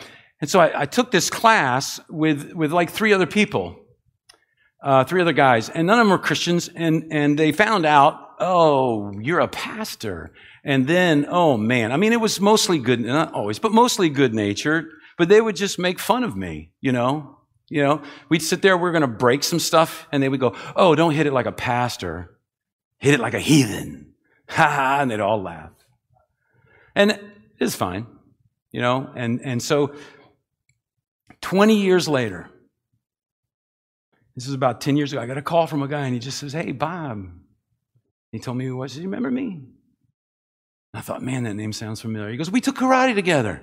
and 0.41 0.49
so 0.49 0.59
I, 0.59 0.81
I, 0.81 0.85
took 0.85 1.11
this 1.11 1.29
class 1.29 1.99
with 2.09 2.53
with 2.53 2.71
like 2.71 2.89
three 2.89 3.13
other 3.13 3.27
people, 3.27 3.77
uh, 4.83 5.03
three 5.03 5.21
other 5.21 5.33
guys, 5.33 5.69
and 5.69 5.87
none 5.87 5.99
of 5.99 6.05
them 6.05 6.11
were 6.11 6.17
Christians, 6.17 6.69
and 6.75 7.05
and 7.11 7.37
they 7.37 7.51
found 7.51 7.85
out, 7.85 8.31
oh, 8.39 9.11
you're 9.19 9.39
a 9.39 9.47
pastor. 9.47 10.33
And 10.63 10.87
then, 10.87 11.25
oh 11.29 11.57
man, 11.57 11.91
I 11.91 11.97
mean, 11.97 12.13
it 12.13 12.19
was 12.19 12.39
mostly 12.39 12.77
good, 12.77 12.99
not 12.99 13.33
always, 13.33 13.59
but 13.59 13.71
mostly 13.71 14.09
good 14.09 14.33
natured, 14.33 14.85
but 15.17 15.29
they 15.29 15.41
would 15.41 15.55
just 15.55 15.79
make 15.79 15.99
fun 15.99 16.23
of 16.23 16.35
me, 16.35 16.71
you 16.81 16.91
know? 16.91 17.37
You 17.67 17.83
know, 17.83 18.01
we'd 18.27 18.41
sit 18.41 18.61
there, 18.61 18.75
we 18.75 18.89
are 18.89 18.91
going 18.91 19.01
to 19.01 19.07
break 19.07 19.43
some 19.43 19.59
stuff, 19.59 20.05
and 20.11 20.21
they 20.21 20.27
would 20.27 20.41
go, 20.41 20.55
oh, 20.75 20.93
don't 20.93 21.13
hit 21.13 21.25
it 21.25 21.31
like 21.31 21.45
a 21.45 21.53
pastor. 21.53 22.37
Hit 22.97 23.13
it 23.13 23.19
like 23.19 23.33
a 23.33 23.39
heathen. 23.39 24.07
Ha 24.49 24.67
ha, 24.67 24.97
and 24.99 25.09
they'd 25.09 25.21
all 25.21 25.41
laugh. 25.41 25.71
And 26.93 27.17
it's 27.57 27.73
fine, 27.73 28.05
you 28.73 28.81
know? 28.81 29.09
And, 29.15 29.39
and 29.45 29.63
so 29.63 29.95
20 31.41 31.81
years 31.81 32.07
later, 32.07 32.49
this 34.35 34.47
is 34.47 34.53
about 34.53 34.81
10 34.81 34.97
years 34.97 35.11
ago, 35.11 35.21
I 35.21 35.25
got 35.25 35.37
a 35.37 35.41
call 35.41 35.67
from 35.67 35.83
a 35.83 35.87
guy, 35.87 36.05
and 36.05 36.13
he 36.13 36.19
just 36.19 36.39
says, 36.39 36.53
hey, 36.53 36.71
Bob. 36.71 37.29
He 38.31 38.39
told 38.39 38.57
me 38.57 38.65
who 38.65 38.77
was. 38.77 38.95
You 38.95 39.03
remember 39.03 39.29
me? 39.29 39.61
I 40.93 41.01
thought, 41.01 41.21
man, 41.21 41.43
that 41.43 41.53
name 41.53 41.73
sounds 41.73 42.01
familiar. 42.01 42.29
He 42.29 42.37
goes, 42.37 42.49
we 42.49 42.61
took 42.61 42.77
karate 42.77 43.13
together. 43.13 43.61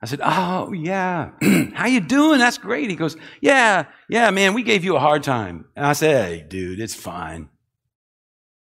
I 0.00 0.06
said, 0.06 0.20
oh, 0.22 0.72
yeah. 0.72 1.30
How 1.74 1.86
you 1.86 2.00
doing? 2.00 2.38
That's 2.38 2.58
great. 2.58 2.90
He 2.90 2.96
goes, 2.96 3.16
yeah, 3.40 3.86
yeah, 4.08 4.30
man, 4.30 4.54
we 4.54 4.62
gave 4.62 4.84
you 4.84 4.96
a 4.96 5.00
hard 5.00 5.22
time. 5.22 5.66
And 5.74 5.86
I 5.86 5.92
said, 5.92 6.28
hey, 6.28 6.46
dude, 6.46 6.80
it's 6.80 6.94
fine. 6.94 7.48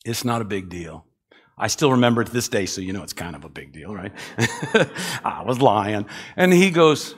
It's 0.05 0.26
not 0.26 0.41
a 0.41 0.45
big 0.45 0.70
deal. 0.70 1.05
I 1.57 1.67
still 1.67 1.91
remember 1.91 2.22
it 2.22 2.26
to 2.26 2.32
this 2.32 2.49
day, 2.49 2.65
so 2.65 2.82
you 2.82 2.93
know 2.93 3.03
it's 3.03 3.13
kind 3.13 3.36
of 3.36 3.43
a 3.43 3.49
big 3.49 3.74
deal, 3.74 3.93
right? 3.93 4.13
I 5.24 5.43
was 5.45 5.61
lying. 5.61 6.05
And 6.38 6.53
he 6.53 6.72
goes, 6.72 7.15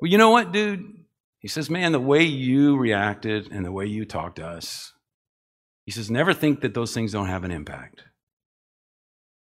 well, 0.00 0.10
you 0.10 0.18
know 0.18 0.30
what, 0.30 0.52
dude? 0.52 0.94
He 1.40 1.48
says, 1.48 1.70
man, 1.70 1.92
the 1.92 2.00
way 2.00 2.22
you 2.22 2.76
reacted 2.76 3.50
and 3.50 3.64
the 3.64 3.72
way 3.72 3.86
you 3.86 4.04
talked 4.04 4.36
to 4.36 4.46
us, 4.46 4.92
he 5.86 5.92
says, 5.92 6.10
never 6.10 6.34
think 6.34 6.60
that 6.60 6.74
those 6.74 6.92
things 6.92 7.12
don't 7.12 7.28
have 7.28 7.44
an 7.44 7.50
impact. 7.50 8.02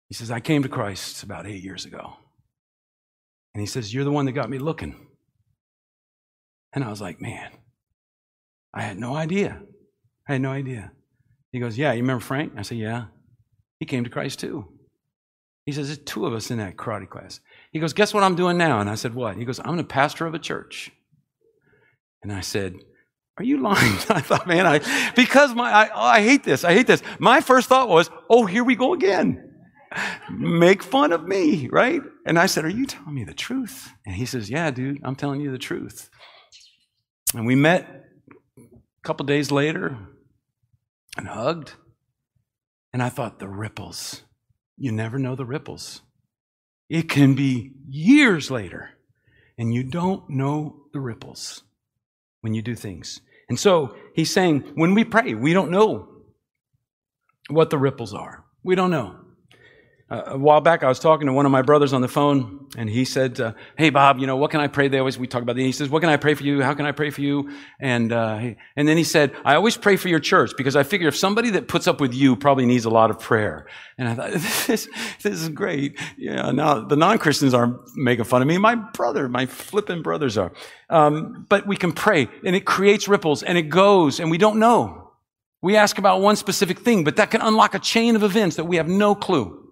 He 0.08 0.14
says, 0.14 0.30
I 0.30 0.40
came 0.40 0.62
to 0.62 0.68
Christ 0.68 1.22
about 1.22 1.46
eight 1.46 1.62
years 1.62 1.84
ago. 1.84 2.16
And 3.54 3.60
he 3.60 3.66
says, 3.66 3.94
You're 3.94 4.04
the 4.04 4.10
one 4.10 4.26
that 4.26 4.32
got 4.32 4.50
me 4.50 4.58
looking. 4.58 5.06
And 6.72 6.84
I 6.84 6.90
was 6.90 7.00
like, 7.00 7.20
Man, 7.20 7.50
I 8.72 8.82
had 8.82 8.98
no 8.98 9.14
idea. 9.14 9.62
I 10.28 10.32
had 10.32 10.42
no 10.42 10.50
idea. 10.50 10.92
He 11.52 11.60
goes, 11.60 11.78
Yeah, 11.78 11.92
you 11.92 12.02
remember 12.02 12.24
Frank? 12.24 12.52
I 12.56 12.62
said, 12.62 12.78
Yeah. 12.78 13.06
He 13.78 13.86
came 13.86 14.04
to 14.04 14.10
Christ 14.10 14.40
too. 14.40 14.68
He 15.66 15.72
says, 15.72 15.86
There's 15.86 15.98
two 15.98 16.26
of 16.26 16.34
us 16.34 16.50
in 16.50 16.58
that 16.58 16.76
karate 16.76 17.08
class. 17.08 17.40
He 17.74 17.80
goes, 17.80 17.92
Guess 17.92 18.14
what 18.14 18.22
I'm 18.22 18.36
doing 18.36 18.56
now? 18.56 18.80
And 18.80 18.88
I 18.88 18.94
said, 18.94 19.14
What? 19.14 19.36
He 19.36 19.44
goes, 19.44 19.60
I'm 19.62 19.76
the 19.76 19.84
pastor 19.84 20.26
of 20.26 20.32
a 20.32 20.38
church. 20.38 20.90
And 22.22 22.32
I 22.32 22.40
said, 22.40 22.76
Are 23.36 23.44
you 23.44 23.60
lying? 23.60 23.92
I 24.08 24.22
thought, 24.22 24.46
man, 24.46 24.66
I 24.66 25.12
because 25.14 25.54
my 25.54 25.70
I, 25.70 25.88
oh, 25.88 26.00
I 26.00 26.22
hate 26.22 26.44
this. 26.44 26.64
I 26.64 26.72
hate 26.72 26.86
this. 26.86 27.02
My 27.18 27.42
first 27.42 27.68
thought 27.68 27.90
was, 27.90 28.08
Oh, 28.30 28.46
here 28.46 28.64
we 28.64 28.76
go 28.76 28.94
again 28.94 29.50
make 30.30 30.82
fun 30.82 31.12
of 31.12 31.26
me, 31.26 31.68
right? 31.68 32.02
And 32.26 32.38
I 32.38 32.46
said, 32.46 32.64
Are 32.64 32.70
you 32.70 32.86
telling 32.86 33.14
me 33.14 33.24
the 33.24 33.34
truth? 33.34 33.90
And 34.06 34.14
he 34.14 34.26
says, 34.26 34.50
Yeah, 34.50 34.70
dude, 34.70 35.00
I'm 35.04 35.16
telling 35.16 35.40
you 35.40 35.50
the 35.50 35.58
truth. 35.58 36.10
And 37.34 37.46
we 37.46 37.54
met 37.54 37.88
a 38.58 38.62
couple 39.02 39.26
days 39.26 39.50
later 39.50 39.98
and 41.16 41.28
hugged. 41.28 41.72
And 42.92 43.02
I 43.02 43.08
thought, 43.08 43.38
The 43.38 43.48
ripples. 43.48 44.22
You 44.76 44.92
never 44.92 45.18
know 45.18 45.36
the 45.36 45.44
ripples. 45.44 46.02
It 46.88 47.08
can 47.08 47.34
be 47.34 47.72
years 47.88 48.50
later, 48.50 48.90
and 49.56 49.72
you 49.72 49.82
don't 49.82 50.28
know 50.28 50.84
the 50.92 51.00
ripples 51.00 51.62
when 52.40 52.54
you 52.54 52.62
do 52.62 52.74
things. 52.74 53.20
And 53.48 53.58
so 53.58 53.94
he's 54.14 54.32
saying, 54.32 54.72
when 54.74 54.94
we 54.94 55.04
pray, 55.04 55.34
we 55.34 55.52
don't 55.52 55.70
know 55.70 56.08
what 57.48 57.70
the 57.70 57.78
ripples 57.78 58.14
are. 58.14 58.44
We 58.62 58.74
don't 58.74 58.90
know. 58.90 59.23
Uh, 60.10 60.22
a 60.26 60.38
while 60.38 60.60
back, 60.60 60.82
I 60.82 60.88
was 60.88 61.00
talking 61.00 61.28
to 61.28 61.32
one 61.32 61.46
of 61.46 61.52
my 61.52 61.62
brothers 61.62 61.94
on 61.94 62.02
the 62.02 62.08
phone, 62.08 62.66
and 62.76 62.90
he 62.90 63.06
said, 63.06 63.40
uh, 63.40 63.54
"Hey, 63.78 63.88
Bob, 63.88 64.18
you 64.18 64.26
know 64.26 64.36
what 64.36 64.50
can 64.50 64.60
I 64.60 64.66
pray?" 64.66 64.88
They 64.88 64.98
always 64.98 65.18
we 65.18 65.26
talk 65.26 65.40
about. 65.40 65.56
The, 65.56 65.64
he 65.64 65.72
says, 65.72 65.88
"What 65.88 66.00
can 66.00 66.10
I 66.10 66.18
pray 66.18 66.34
for 66.34 66.44
you? 66.44 66.60
How 66.60 66.74
can 66.74 66.84
I 66.84 66.92
pray 66.92 67.08
for 67.08 67.22
you?" 67.22 67.50
And 67.80 68.12
uh, 68.12 68.50
and 68.76 68.86
then 68.86 68.98
he 68.98 69.04
said, 69.04 69.34
"I 69.46 69.54
always 69.54 69.78
pray 69.78 69.96
for 69.96 70.08
your 70.08 70.20
church 70.20 70.52
because 70.58 70.76
I 70.76 70.82
figure 70.82 71.08
if 71.08 71.16
somebody 71.16 71.50
that 71.50 71.68
puts 71.68 71.86
up 71.86 72.02
with 72.02 72.12
you 72.12 72.36
probably 72.36 72.66
needs 72.66 72.84
a 72.84 72.90
lot 72.90 73.08
of 73.08 73.18
prayer." 73.18 73.66
And 73.96 74.06
I 74.06 74.14
thought, 74.14 74.32
"This, 74.66 74.88
this 75.22 75.42
is 75.42 75.48
great." 75.48 75.98
Yeah. 76.18 76.50
Now 76.50 76.80
the 76.80 76.96
non 76.96 77.16
Christians 77.16 77.54
aren't 77.54 77.78
making 77.96 78.26
fun 78.26 78.42
of 78.42 78.48
me. 78.48 78.58
My 78.58 78.74
brother, 78.74 79.26
my 79.26 79.46
flipping 79.46 80.02
brothers 80.02 80.36
are. 80.36 80.52
Um, 80.90 81.46
but 81.48 81.66
we 81.66 81.78
can 81.78 81.92
pray, 81.92 82.28
and 82.44 82.54
it 82.54 82.66
creates 82.66 83.08
ripples, 83.08 83.42
and 83.42 83.56
it 83.56 83.70
goes, 83.70 84.20
and 84.20 84.30
we 84.30 84.36
don't 84.36 84.58
know. 84.58 85.12
We 85.62 85.76
ask 85.76 85.96
about 85.96 86.20
one 86.20 86.36
specific 86.36 86.80
thing, 86.80 87.04
but 87.04 87.16
that 87.16 87.30
can 87.30 87.40
unlock 87.40 87.74
a 87.74 87.78
chain 87.78 88.16
of 88.16 88.22
events 88.22 88.56
that 88.56 88.64
we 88.64 88.76
have 88.76 88.86
no 88.86 89.14
clue. 89.14 89.63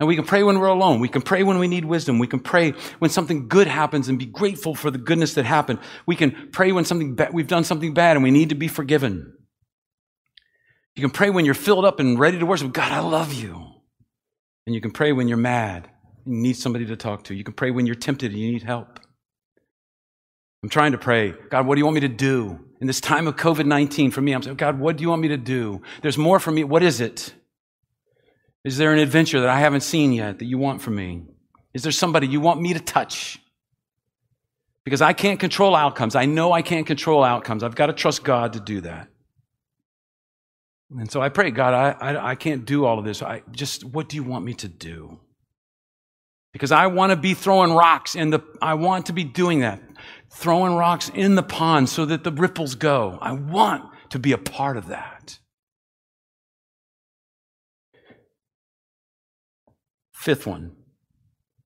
And 0.00 0.08
we 0.08 0.16
can 0.16 0.24
pray 0.24 0.42
when 0.42 0.58
we're 0.58 0.66
alone. 0.68 0.98
We 0.98 1.08
can 1.08 1.20
pray 1.20 1.42
when 1.42 1.58
we 1.58 1.68
need 1.68 1.84
wisdom. 1.84 2.18
We 2.18 2.26
can 2.26 2.40
pray 2.40 2.72
when 3.00 3.10
something 3.10 3.48
good 3.48 3.66
happens 3.66 4.08
and 4.08 4.18
be 4.18 4.24
grateful 4.24 4.74
for 4.74 4.90
the 4.90 4.96
goodness 4.96 5.34
that 5.34 5.44
happened. 5.44 5.78
We 6.06 6.16
can 6.16 6.48
pray 6.52 6.72
when 6.72 6.86
something 6.86 7.16
ba- 7.16 7.28
we've 7.30 7.46
done 7.46 7.64
something 7.64 7.92
bad 7.92 8.16
and 8.16 8.22
we 8.24 8.30
need 8.30 8.48
to 8.48 8.54
be 8.54 8.66
forgiven. 8.66 9.34
You 10.96 11.02
can 11.02 11.10
pray 11.10 11.28
when 11.28 11.44
you're 11.44 11.54
filled 11.54 11.84
up 11.84 12.00
and 12.00 12.18
ready 12.18 12.38
to 12.38 12.46
worship. 12.46 12.72
God, 12.72 12.90
I 12.90 13.00
love 13.00 13.34
you. 13.34 13.72
And 14.66 14.74
you 14.74 14.80
can 14.80 14.90
pray 14.90 15.12
when 15.12 15.28
you're 15.28 15.36
mad. 15.36 15.90
You 16.24 16.34
need 16.34 16.56
somebody 16.56 16.86
to 16.86 16.96
talk 16.96 17.24
to. 17.24 17.34
You 17.34 17.44
can 17.44 17.54
pray 17.54 17.70
when 17.70 17.84
you're 17.84 17.94
tempted 17.94 18.32
and 18.32 18.40
you 18.40 18.52
need 18.52 18.62
help. 18.62 19.00
I'm 20.62 20.70
trying 20.70 20.92
to 20.92 20.98
pray, 20.98 21.34
God, 21.50 21.66
what 21.66 21.74
do 21.74 21.78
you 21.78 21.84
want 21.84 21.94
me 21.94 22.00
to 22.00 22.08
do? 22.08 22.58
In 22.80 22.86
this 22.86 23.00
time 23.00 23.26
of 23.26 23.36
COVID 23.36 23.66
19 23.66 24.10
for 24.10 24.22
me, 24.22 24.32
I'm 24.32 24.42
saying, 24.42 24.56
God, 24.56 24.78
what 24.78 24.96
do 24.96 25.02
you 25.02 25.10
want 25.10 25.20
me 25.20 25.28
to 25.28 25.36
do? 25.36 25.82
There's 26.00 26.16
more 26.16 26.40
for 26.40 26.50
me. 26.50 26.64
What 26.64 26.82
is 26.82 27.00
it? 27.02 27.34
Is 28.64 28.76
there 28.76 28.92
an 28.92 28.98
adventure 28.98 29.40
that 29.40 29.48
I 29.48 29.58
haven't 29.58 29.82
seen 29.82 30.12
yet 30.12 30.38
that 30.38 30.44
you 30.44 30.58
want 30.58 30.82
from 30.82 30.96
me? 30.96 31.22
Is 31.72 31.82
there 31.82 31.92
somebody 31.92 32.26
you 32.26 32.40
want 32.40 32.60
me 32.60 32.74
to 32.74 32.80
touch? 32.80 33.38
Because 34.84 35.00
I 35.00 35.12
can't 35.12 35.40
control 35.40 35.74
outcomes. 35.74 36.14
I 36.14 36.26
know 36.26 36.52
I 36.52 36.62
can't 36.62 36.86
control 36.86 37.22
outcomes. 37.22 37.62
I've 37.62 37.74
got 37.74 37.86
to 37.86 37.92
trust 37.92 38.24
God 38.24 38.54
to 38.54 38.60
do 38.60 38.80
that. 38.82 39.08
And 40.90 41.10
so 41.10 41.22
I 41.22 41.28
pray, 41.28 41.50
God, 41.50 41.72
I, 41.72 42.12
I, 42.12 42.30
I 42.30 42.34
can't 42.34 42.64
do 42.64 42.84
all 42.84 42.98
of 42.98 43.04
this. 43.04 43.22
I 43.22 43.42
just, 43.52 43.84
what 43.84 44.08
do 44.08 44.16
you 44.16 44.24
want 44.24 44.44
me 44.44 44.54
to 44.54 44.68
do? 44.68 45.20
Because 46.52 46.72
I 46.72 46.88
want 46.88 47.10
to 47.10 47.16
be 47.16 47.34
throwing 47.34 47.72
rocks 47.72 48.16
in 48.16 48.30
the, 48.30 48.40
I 48.60 48.74
want 48.74 49.06
to 49.06 49.12
be 49.12 49.22
doing 49.22 49.60
that. 49.60 49.80
Throwing 50.32 50.74
rocks 50.74 51.08
in 51.08 51.36
the 51.36 51.44
pond 51.44 51.88
so 51.88 52.04
that 52.06 52.24
the 52.24 52.32
ripples 52.32 52.74
go. 52.74 53.18
I 53.22 53.32
want 53.32 53.84
to 54.10 54.18
be 54.18 54.32
a 54.32 54.38
part 54.38 54.76
of 54.76 54.88
that. 54.88 55.19
Fifth 60.20 60.46
one. 60.46 60.72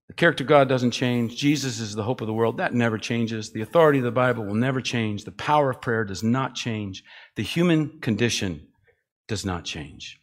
The 0.07 0.15
character 0.15 0.45
of 0.45 0.49
God 0.49 0.69
doesn't 0.69 0.93
change. 0.93 1.37
Jesus 1.37 1.81
is 1.81 1.97
the 1.97 2.05
hope 2.05 2.21
of 2.21 2.29
the 2.29 2.33
world. 2.33 2.59
That 2.59 2.73
never 2.73 2.99
changes. 2.99 3.51
The 3.51 3.63
authority 3.63 3.99
of 3.99 4.05
the 4.05 4.13
Bible 4.13 4.45
will 4.45 4.55
never 4.55 4.81
change. 4.81 5.25
The 5.25 5.33
power 5.33 5.71
of 5.71 5.81
prayer 5.81 6.05
does 6.05 6.23
not 6.23 6.55
change. 6.55 7.03
The 7.35 7.43
human 7.43 7.99
condition 7.99 8.69
does 9.27 9.45
not 9.45 9.65
change. 9.65 10.21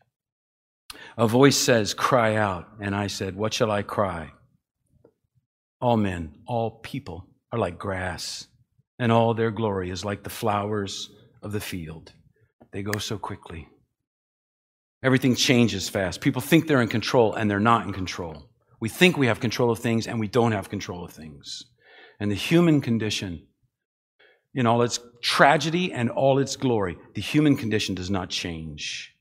A 1.18 1.28
voice 1.28 1.58
says, 1.58 1.94
Cry 1.94 2.36
out. 2.38 2.70
And 2.80 2.96
I 2.96 3.08
said, 3.08 3.36
What 3.36 3.54
shall 3.54 3.70
I 3.70 3.82
cry? 3.82 4.32
All 5.82 5.98
men, 5.98 6.34
all 6.48 6.80
people 6.80 7.28
are 7.52 7.60
like 7.60 7.78
grass, 7.78 8.48
and 8.98 9.12
all 9.12 9.34
their 9.34 9.52
glory 9.52 9.90
is 9.90 10.06
like 10.06 10.24
the 10.24 10.30
flowers 10.30 11.10
of 11.44 11.52
the 11.52 11.60
field. 11.60 12.14
They 12.72 12.82
go 12.82 12.98
so 12.98 13.18
quickly. 13.18 13.68
Everything 15.04 15.36
changes 15.36 15.90
fast. 15.90 16.22
People 16.22 16.42
think 16.42 16.68
they're 16.68 16.82
in 16.82 16.88
control, 16.88 17.34
and 17.34 17.50
they're 17.50 17.60
not 17.60 17.86
in 17.86 17.94
control. 17.94 18.50
We 18.80 18.90
think 18.90 19.18
we 19.18 19.28
have 19.28 19.40
control 19.40 19.72
of 19.72 19.80
things, 19.80 20.08
and 20.08 20.20
we 20.20 20.28
don't 20.28 20.52
have 20.52 20.70
control 20.70 21.04
of 21.04 21.12
things. 21.12 21.64
And 22.20 22.30
the 22.30 22.36
human 22.36 22.82
condition, 22.82 23.48
in 24.54 24.68
all 24.68 24.82
its 24.84 25.00
tragedy 25.22 25.92
and 25.92 26.10
all 26.10 26.40
its 26.40 26.56
glory, 26.56 26.98
the 27.16 27.22
human 27.22 27.56
condition 27.56 27.96
does 27.96 28.12
not 28.12 28.30
change. 28.30 29.16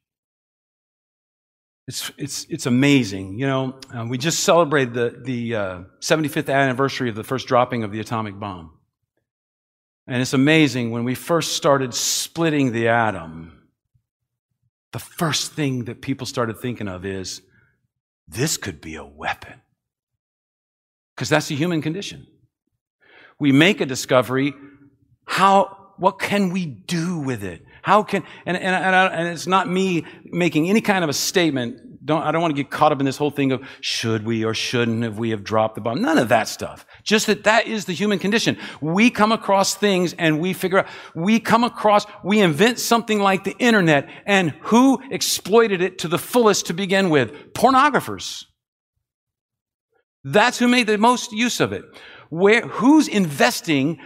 It's, 1.87 2.12
it's, 2.18 2.47
it's 2.49 2.66
amazing. 2.66 3.39
You 3.39 3.47
know, 3.47 3.81
uh, 3.93 4.07
we 4.09 4.18
just 4.18 4.41
celebrated 4.41 4.95
the, 4.95 5.20
the 5.24 5.55
uh, 5.57 5.81
75th 6.01 6.53
anniversary 6.53 7.09
of 7.09 7.16
the 7.16 7.24
first 7.24 7.49
dropping 7.49 7.83
of 7.83 7.91
the 7.91 8.01
atomic 8.01 8.39
bomb. 8.39 8.78
And 10.07 10.20
it's 10.20 10.33
amazing 10.33 10.91
when 10.91 11.05
we 11.05 11.14
first 11.14 11.53
started 11.53 11.95
splitting 11.95 12.72
the 12.72 12.89
atom, 12.89 13.60
the 14.93 14.99
first 14.99 15.53
thing 15.53 15.84
that 15.84 16.01
people 16.01 16.26
started 16.26 16.59
thinking 16.59 16.88
of 16.88 17.05
is 17.05 17.43
this 18.26 18.57
could 18.57 18.80
be 18.80 18.97
a 18.97 19.05
weapon. 19.05 19.61
Because 21.14 21.28
that's 21.28 21.49
the 21.49 21.57
human 21.57 21.82
condition. 21.82 22.26
We 23.38 23.53
make 23.53 23.80
a 23.80 23.86
discovery. 23.86 24.55
How, 25.26 25.93
what 25.99 26.18
can 26.18 26.51
we 26.51 26.66
do 26.66 27.18
with 27.18 27.45
it? 27.45 27.62
How 27.82 28.03
can, 28.03 28.24
and, 28.47 28.57
and, 28.57 28.74
and, 28.74 28.95
I, 28.95 29.07
and, 29.07 29.28
it's 29.28 29.47
not 29.47 29.68
me 29.68 30.05
making 30.24 30.68
any 30.68 30.80
kind 30.80 31.03
of 31.03 31.11
a 31.11 31.14
statement. 31.14 32.05
Don't, 32.05 32.22
I 32.22 32.32
don't 32.32 32.43
want 32.43 32.55
to 32.55 32.62
get 32.62 32.70
caught 32.70 32.93
up 32.93 33.01
in 33.01 33.07
this 33.07 33.16
whole 33.16 33.30
thing 33.30 33.53
of 33.53 33.62
should 33.80 34.24
we 34.24 34.45
or 34.45 34.55
shouldn't 34.55 35.03
have 35.03 35.18
we 35.18 35.30
have 35.30 35.45
dropped 35.45 35.76
the 35.76 35.80
bomb. 35.80 36.03
None 36.03 36.18
of 36.18 36.28
that 36.28 36.49
stuff. 36.49 36.84
Just 37.03 37.27
that 37.27 37.45
that 37.45 37.67
is 37.67 37.85
the 37.85 37.93
human 37.93 38.19
condition. 38.19 38.57
We 38.81 39.11
come 39.11 39.33
across 39.33 39.75
things 39.75 40.15
and 40.15 40.41
we 40.41 40.53
figure 40.53 40.81
out, 40.81 40.87
we 41.15 41.41
come 41.41 41.65
across, 41.65 42.07
we 42.23 42.41
invent 42.41 42.79
something 42.79 43.21
like 43.21 43.45
the 43.45 43.57
internet 43.59 44.09
and 44.27 44.51
who 44.63 45.01
exploited 45.11 45.81
it 45.81 45.99
to 45.99 46.09
the 46.09 46.19
fullest 46.19 46.67
to 46.67 46.75
begin 46.75 47.11
with? 47.11 47.53
Pornographers. 47.55 48.45
That's 50.25 50.59
who 50.59 50.69
made 50.69 50.87
the 50.87 50.99
most 50.99 51.33
use 51.33 51.61
of 51.61 51.73
it. 51.73 51.85
Where, 52.29 52.63
who's 52.63 53.09
investing 53.09 53.99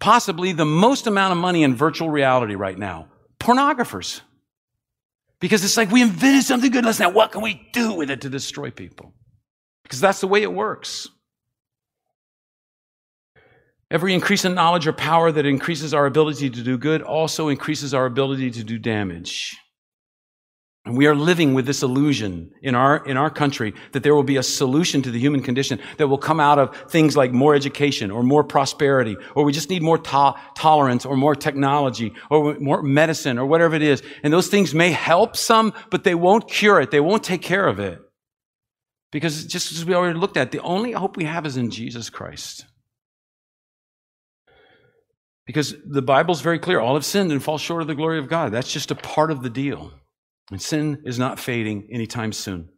possibly 0.00 0.52
the 0.52 0.64
most 0.64 1.06
amount 1.06 1.32
of 1.32 1.38
money 1.38 1.62
in 1.62 1.76
virtual 1.76 2.10
reality 2.10 2.54
right 2.54 2.78
now? 2.78 3.08
Pornographers. 3.38 4.22
Because 5.38 5.64
it's 5.64 5.76
like 5.76 5.90
we 5.90 6.02
invented 6.02 6.44
something 6.44 6.70
good. 6.70 6.84
Let's 6.84 7.00
now, 7.00 7.10
what 7.10 7.32
can 7.32 7.42
we 7.42 7.68
do 7.72 7.94
with 7.94 8.10
it 8.10 8.20
to 8.22 8.30
destroy 8.30 8.70
people? 8.70 9.12
Because 9.82 10.00
that's 10.00 10.20
the 10.20 10.28
way 10.28 10.42
it 10.42 10.52
works. 10.52 11.08
Every 13.92 14.14
increase 14.14 14.46
in 14.46 14.54
knowledge 14.54 14.86
or 14.86 14.94
power 14.94 15.30
that 15.30 15.44
increases 15.44 15.92
our 15.92 16.06
ability 16.06 16.48
to 16.48 16.62
do 16.62 16.78
good 16.78 17.02
also 17.02 17.48
increases 17.48 17.92
our 17.92 18.06
ability 18.06 18.50
to 18.52 18.64
do 18.64 18.78
damage. 18.78 19.54
And 20.86 20.96
we 20.96 21.06
are 21.06 21.14
living 21.14 21.52
with 21.52 21.66
this 21.66 21.82
illusion 21.82 22.52
in 22.62 22.74
our, 22.74 23.04
in 23.04 23.18
our 23.18 23.28
country 23.28 23.74
that 23.92 24.02
there 24.02 24.14
will 24.14 24.22
be 24.22 24.38
a 24.38 24.42
solution 24.42 25.02
to 25.02 25.10
the 25.10 25.18
human 25.18 25.42
condition 25.42 25.78
that 25.98 26.08
will 26.08 26.16
come 26.16 26.40
out 26.40 26.58
of 26.58 26.74
things 26.90 27.18
like 27.18 27.32
more 27.32 27.54
education 27.54 28.10
or 28.10 28.22
more 28.22 28.42
prosperity, 28.42 29.14
or 29.34 29.44
we 29.44 29.52
just 29.52 29.68
need 29.68 29.82
more 29.82 29.98
to- 29.98 30.34
tolerance 30.56 31.04
or 31.04 31.14
more 31.14 31.36
technology 31.36 32.14
or 32.30 32.58
more 32.60 32.82
medicine 32.82 33.38
or 33.38 33.44
whatever 33.44 33.74
it 33.74 33.82
is. 33.82 34.02
And 34.22 34.32
those 34.32 34.48
things 34.48 34.74
may 34.74 34.90
help 34.90 35.36
some, 35.36 35.74
but 35.90 36.02
they 36.02 36.14
won't 36.14 36.48
cure 36.48 36.80
it. 36.80 36.90
They 36.90 37.00
won't 37.00 37.24
take 37.24 37.42
care 37.42 37.68
of 37.68 37.78
it. 37.78 38.00
Because 39.12 39.44
just 39.44 39.70
as 39.70 39.84
we 39.84 39.94
already 39.94 40.18
looked 40.18 40.38
at, 40.38 40.50
the 40.50 40.60
only 40.60 40.92
hope 40.92 41.18
we 41.18 41.24
have 41.24 41.44
is 41.44 41.58
in 41.58 41.70
Jesus 41.70 42.08
Christ. 42.08 42.64
Because 45.46 45.74
the 45.84 46.02
Bible's 46.02 46.40
very 46.40 46.58
clear. 46.58 46.80
All 46.80 46.94
have 46.94 47.04
sinned 47.04 47.32
and 47.32 47.42
fall 47.42 47.58
short 47.58 47.82
of 47.82 47.88
the 47.88 47.94
glory 47.94 48.18
of 48.18 48.28
God. 48.28 48.52
That's 48.52 48.72
just 48.72 48.90
a 48.90 48.94
part 48.94 49.30
of 49.30 49.42
the 49.42 49.50
deal. 49.50 49.92
And 50.50 50.60
sin 50.60 51.02
is 51.04 51.18
not 51.18 51.40
fading 51.40 51.88
anytime 51.90 52.32
soon. 52.32 52.68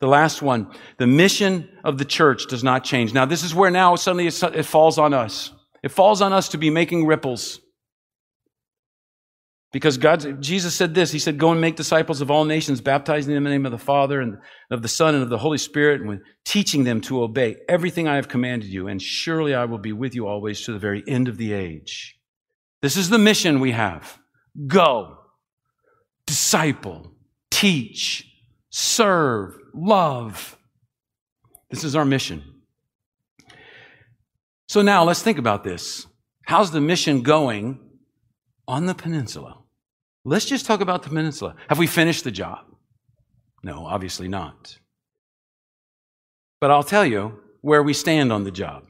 The 0.00 0.08
last 0.08 0.42
one, 0.42 0.70
the 0.98 1.06
mission 1.06 1.68
of 1.82 1.96
the 1.98 2.04
church 2.04 2.46
does 2.46 2.62
not 2.62 2.84
change. 2.84 3.14
Now, 3.14 3.24
this 3.24 3.42
is 3.42 3.54
where 3.54 3.70
now 3.70 3.96
suddenly 3.96 4.26
it 4.26 4.66
falls 4.66 4.98
on 4.98 5.14
us. 5.14 5.52
It 5.82 5.92
falls 5.92 6.20
on 6.20 6.32
us 6.32 6.48
to 6.48 6.58
be 6.58 6.70
making 6.70 7.06
ripples. 7.06 7.60
Because 9.74 9.98
God, 9.98 10.40
Jesus 10.40 10.72
said 10.72 10.94
this, 10.94 11.10
He 11.10 11.18
said, 11.18 11.36
Go 11.36 11.50
and 11.50 11.60
make 11.60 11.74
disciples 11.74 12.20
of 12.20 12.30
all 12.30 12.44
nations, 12.44 12.80
baptizing 12.80 13.34
them 13.34 13.44
in 13.44 13.50
the 13.50 13.50
name 13.50 13.66
of 13.66 13.72
the 13.72 13.76
Father 13.78 14.20
and 14.20 14.36
of 14.70 14.82
the 14.82 14.88
Son 14.88 15.16
and 15.16 15.24
of 15.24 15.30
the 15.30 15.38
Holy 15.38 15.58
Spirit, 15.58 16.00
and 16.00 16.20
teaching 16.44 16.84
them 16.84 17.00
to 17.00 17.24
obey 17.24 17.56
everything 17.68 18.06
I 18.06 18.14
have 18.14 18.28
commanded 18.28 18.68
you, 18.68 18.86
and 18.86 19.02
surely 19.02 19.52
I 19.52 19.64
will 19.64 19.78
be 19.78 19.92
with 19.92 20.14
you 20.14 20.28
always 20.28 20.60
to 20.62 20.72
the 20.72 20.78
very 20.78 21.02
end 21.08 21.26
of 21.26 21.38
the 21.38 21.52
age. 21.52 22.16
This 22.82 22.96
is 22.96 23.10
the 23.10 23.18
mission 23.18 23.58
we 23.58 23.72
have. 23.72 24.16
Go 24.68 25.18
disciple, 26.24 27.10
teach, 27.50 28.24
serve, 28.70 29.56
love. 29.74 30.56
This 31.68 31.82
is 31.82 31.96
our 31.96 32.04
mission. 32.04 32.44
So 34.68 34.82
now 34.82 35.02
let's 35.02 35.20
think 35.20 35.38
about 35.38 35.64
this. 35.64 36.06
How's 36.46 36.70
the 36.70 36.80
mission 36.80 37.22
going 37.22 37.80
on 38.68 38.86
the 38.86 38.94
peninsula? 38.94 39.63
Let's 40.24 40.46
just 40.46 40.64
talk 40.64 40.80
about 40.80 41.02
the 41.02 41.10
peninsula. 41.10 41.54
Have 41.68 41.78
we 41.78 41.86
finished 41.86 42.24
the 42.24 42.30
job? 42.30 42.60
No, 43.62 43.84
obviously 43.84 44.26
not. 44.26 44.78
But 46.60 46.70
I'll 46.70 46.82
tell 46.82 47.04
you 47.04 47.40
where 47.60 47.82
we 47.82 47.92
stand 47.92 48.32
on 48.32 48.44
the 48.44 48.50
job. 48.50 48.84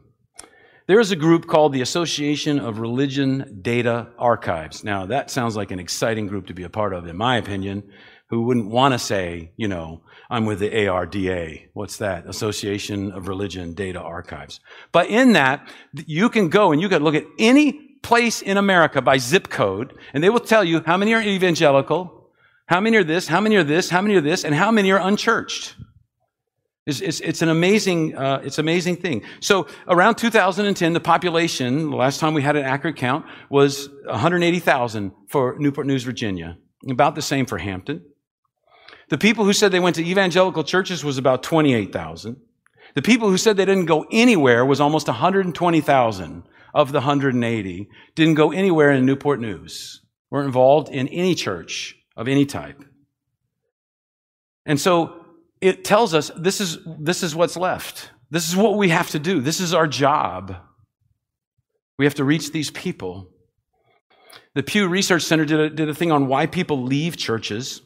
There 0.87 1.01
is 1.01 1.11
a 1.11 1.17
group 1.17 1.47
called 1.47 1.73
the 1.73 1.81
Association 1.81 2.61
of 2.61 2.79
Religion 2.79 3.61
Data 3.63 4.09
Archives. 4.19 4.85
Now, 4.85 5.07
that 5.07 5.31
sounds 5.31 5.57
like 5.57 5.71
an 5.71 5.79
exciting 5.81 6.27
group 6.27 6.47
to 6.49 6.55
be 6.55 6.63
a 6.63 6.69
part 6.69 6.93
of, 6.93 7.07
in 7.07 7.17
my 7.17 7.37
opinion. 7.37 7.85
Who 8.31 8.43
wouldn't 8.43 8.71
want 8.71 8.95
to 8.95 8.99
say, 8.99 9.53
you 9.57 9.69
know, 9.69 10.03
I'm 10.31 10.45
with 10.45 10.59
the 10.59 10.71
ARDA. 10.71 11.69
What's 11.73 11.97
that? 11.99 12.27
Association 12.27 13.13
of 13.13 13.29
Religion 13.29 13.75
Data 13.75 14.01
Archives. 14.01 14.61
But 14.93 15.09
in 15.09 15.33
that, 15.33 15.69
you 15.93 16.29
can 16.29 16.49
go 16.49 16.73
and 16.73 16.81
you 16.81 16.89
can 16.89 17.03
look 17.03 17.15
at 17.15 17.27
any 17.39 17.94
place 18.05 18.41
in 18.43 18.57
America 18.57 19.03
by 19.03 19.19
zip 19.19 19.49
code, 19.49 19.95
and 20.13 20.23
they 20.23 20.31
will 20.31 20.39
tell 20.39 20.63
you 20.63 20.83
how 20.87 20.97
many 20.97 21.13
are 21.15 21.23
evangelical, 21.23 22.31
how 22.67 22.81
many 22.81 22.97
are 22.97 23.05
this, 23.05 23.27
how 23.27 23.41
many 23.41 23.57
are 23.57 23.65
this, 23.65 23.91
how 23.91 24.01
many 24.01 24.15
are 24.15 24.21
this, 24.21 24.45
and 24.45 24.55
how 24.55 24.71
many 24.71 24.93
are 24.93 25.01
unchurched. 25.01 25.75
It's, 26.87 27.01
it's, 27.01 27.21
it's 27.21 27.41
an 27.41 27.49
amazing, 27.49 28.15
uh, 28.15 28.43
it's 28.45 28.59
amazing 28.59 28.97
thing. 28.97 29.23
So 29.41 29.67
around 29.89 30.17
2010, 30.17 30.93
the 30.93 31.01
population, 31.01 31.91
the 31.91 31.97
last 31.97 32.21
time 32.21 32.35
we 32.35 32.43
had 32.43 32.57
an 32.57 32.65
accurate 32.65 32.97
count, 32.97 33.25
was 33.49 33.89
180,000 34.05 35.13
for 35.29 35.57
Newport 35.59 35.87
News, 35.87 36.03
Virginia. 36.05 36.59
About 36.89 37.15
the 37.15 37.23
same 37.23 37.47
for 37.47 37.57
Hampton. 37.57 38.05
The 39.09 39.17
people 39.17 39.47
who 39.47 39.55
said 39.55 39.73
they 39.73 39.81
went 39.81 39.97
to 39.97 40.05
evangelical 40.05 40.63
churches 40.63 41.03
was 41.03 41.17
about 41.17 41.43
28,000. 41.43 42.37
The 42.95 43.03
people 43.03 43.31
who 43.31 43.39
said 43.39 43.57
they 43.57 43.65
didn't 43.65 43.87
go 43.87 44.05
anywhere 44.13 44.65
was 44.67 44.81
almost 44.81 45.07
120,000 45.09 46.43
of 46.75 46.93
the 46.93 46.99
180 46.99 47.89
didn't 48.15 48.35
go 48.35 48.53
anywhere 48.53 48.91
in 48.91 49.07
Newport 49.07 49.41
News, 49.41 50.03
weren't 50.31 50.47
involved 50.47 50.89
in 50.89 51.09
any 51.09 51.35
church 51.35 51.97
of 52.17 52.29
any 52.29 52.45
type. 52.45 52.83
And 54.67 54.81
so 54.81 55.25
it 55.61 55.85
tells 55.85 56.15
us 56.15 56.31
this 56.37 56.61
is, 56.61 56.79
this 56.99 57.23
is 57.23 57.35
what's 57.35 57.57
left. 57.57 58.11
This 58.31 58.49
is 58.49 58.57
what 58.57 58.77
we 58.77 58.89
have 58.89 59.11
to 59.11 59.19
do. 59.19 59.41
This 59.41 59.61
is 59.61 59.73
our 59.73 59.87
job. 59.87 60.57
We 61.99 62.05
have 62.05 62.17
to 62.17 62.25
reach 62.25 62.51
these 62.51 62.71
people. 62.71 63.31
The 64.55 64.63
Pew 64.63 64.89
Research 64.89 65.23
Center 65.23 65.45
did 65.45 65.61
a, 65.61 65.71
did 65.71 65.89
a 65.89 65.95
thing 65.95 66.11
on 66.11 66.27
why 66.27 66.47
people 66.47 66.83
leave 66.83 67.17
churches. 67.17 67.83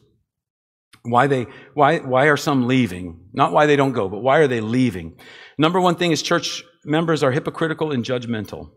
Why 1.03 1.27
they 1.27 1.45
why 1.75 1.99
why 1.99 2.25
are 2.25 2.37
some 2.37 2.67
leaving? 2.67 3.27
Not 3.31 3.53
why 3.53 3.67
they 3.67 3.75
don't 3.75 3.93
go, 3.93 4.09
but 4.09 4.19
why 4.19 4.39
are 4.39 4.47
they 4.47 4.59
leaving? 4.59 5.17
Number 5.57 5.79
one 5.79 5.95
thing 5.95 6.11
is 6.11 6.21
church 6.21 6.63
members 6.83 7.23
are 7.23 7.31
hypocritical 7.31 7.91
and 7.91 8.03
judgmental. 8.03 8.71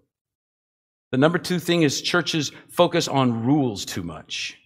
The 1.12 1.18
number 1.18 1.38
two 1.38 1.58
thing 1.58 1.82
is 1.82 2.00
churches 2.00 2.50
focus 2.70 3.06
on 3.06 3.44
rules 3.44 3.84
too 3.84 4.02
much. 4.02 4.58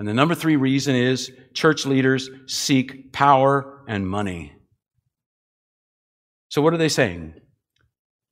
And 0.00 0.08
the 0.08 0.14
number 0.14 0.34
three 0.34 0.56
reason 0.56 0.96
is 0.96 1.30
church 1.52 1.86
leaders 1.86 2.30
seek 2.46 3.12
power 3.12 3.84
and 3.86 4.08
money. 4.08 4.52
So, 6.48 6.62
what 6.62 6.74
are 6.74 6.78
they 6.78 6.88
saying? 6.88 7.34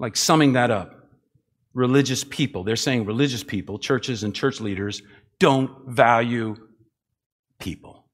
Like 0.00 0.16
summing 0.16 0.55
that 0.55 0.70
up 0.70 0.98
religious 1.74 2.24
people, 2.24 2.64
they're 2.64 2.76
saying 2.76 3.05
religious 3.05 3.44
people, 3.44 3.78
churches 3.78 4.24
and 4.24 4.34
church 4.34 4.61
leaders, 4.61 5.03
don't 5.38 5.88
value 5.88 6.57
people. 7.59 8.07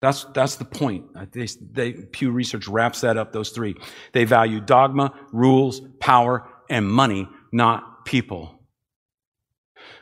That's, 0.00 0.24
that's 0.34 0.56
the 0.56 0.64
point. 0.64 1.06
They, 1.32 1.46
they, 1.72 1.92
Pew 1.92 2.30
Research 2.32 2.66
wraps 2.68 3.02
that 3.02 3.16
up, 3.16 3.32
those 3.32 3.50
three. 3.50 3.76
They 4.12 4.24
value 4.24 4.60
dogma, 4.60 5.12
rules, 5.32 5.80
power, 6.00 6.48
and 6.68 6.86
money, 6.86 7.28
not 7.52 7.91
people. 8.04 8.58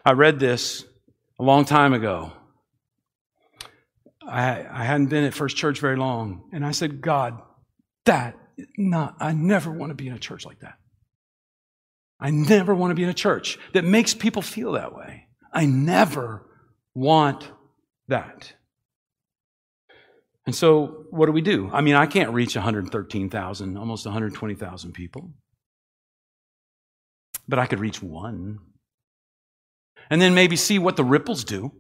I 0.05 0.12
read 0.12 0.38
this 0.38 0.84
a 1.38 1.42
long 1.42 1.64
time 1.64 1.92
ago. 1.92 2.32
I, 4.26 4.64
I 4.70 4.84
hadn't 4.84 5.07
been 5.07 5.24
at 5.24 5.34
First 5.34 5.57
Church 5.57 5.80
very 5.80 5.96
long, 5.96 6.48
and 6.53 6.64
I 6.64 6.70
said, 6.70 7.01
God, 7.01 7.40
that 8.05 8.36
not, 8.76 9.16
I 9.20 9.32
never 9.32 9.70
want 9.70 9.90
to 9.90 9.94
be 9.94 10.07
in 10.07 10.14
a 10.14 10.18
church 10.18 10.44
like 10.44 10.61
that. 10.61 10.74
I 12.20 12.30
never 12.30 12.74
want 12.74 12.90
to 12.90 12.94
be 12.94 13.03
in 13.03 13.09
a 13.09 13.14
church 13.14 13.59
that 13.72 13.84
makes 13.84 14.12
people 14.12 14.42
feel 14.42 14.72
that 14.72 14.94
way. 14.94 15.26
I 15.53 15.64
never 15.66 16.46
want 16.94 17.51
that. 18.09 18.53
And 20.46 20.55
so, 20.55 21.07
what 21.11 21.26
do 21.26 21.32
we 21.32 21.42
do? 21.42 21.70
I 21.72 21.80
mean, 21.80 21.94
I 21.94 22.07
can't 22.07 22.32
reach 22.32 22.57
113,000, 22.57 23.76
almost 23.76 24.05
120,000 24.05 24.92
people. 24.92 25.32
But 27.51 27.59
I 27.59 27.66
could 27.66 27.80
reach 27.80 28.01
one. 28.01 28.61
And 30.09 30.22
then 30.22 30.34
maybe 30.34 30.57
see 30.57 30.78
what 30.78 30.96
the 30.96 31.05
ripples 31.05 31.44
do 31.44 31.72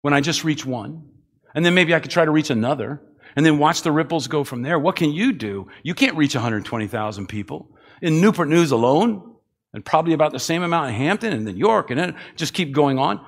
when 0.00 0.14
I 0.14 0.20
just 0.20 0.42
reach 0.42 0.64
one. 0.64 1.10
And 1.54 1.64
then 1.64 1.74
maybe 1.74 1.94
I 1.94 2.00
could 2.00 2.10
try 2.10 2.24
to 2.24 2.30
reach 2.30 2.50
another. 2.50 3.00
And 3.36 3.44
then 3.44 3.58
watch 3.58 3.82
the 3.82 3.92
ripples 3.92 4.26
go 4.26 4.42
from 4.42 4.62
there. 4.62 4.78
What 4.78 4.96
can 4.96 5.12
you 5.12 5.32
do? 5.32 5.68
You 5.82 5.94
can't 5.94 6.16
reach 6.16 6.34
120,000 6.34 7.26
people 7.26 7.76
in 8.00 8.20
Newport 8.20 8.48
News 8.48 8.70
alone, 8.70 9.34
and 9.72 9.84
probably 9.84 10.14
about 10.14 10.32
the 10.32 10.38
same 10.38 10.62
amount 10.62 10.88
in 10.88 10.94
Hampton 10.94 11.32
and 11.32 11.46
then 11.46 11.56
York, 11.56 11.90
and 11.90 12.00
then 12.00 12.16
just 12.36 12.54
keep 12.54 12.72
going 12.72 12.98
on. 12.98 13.24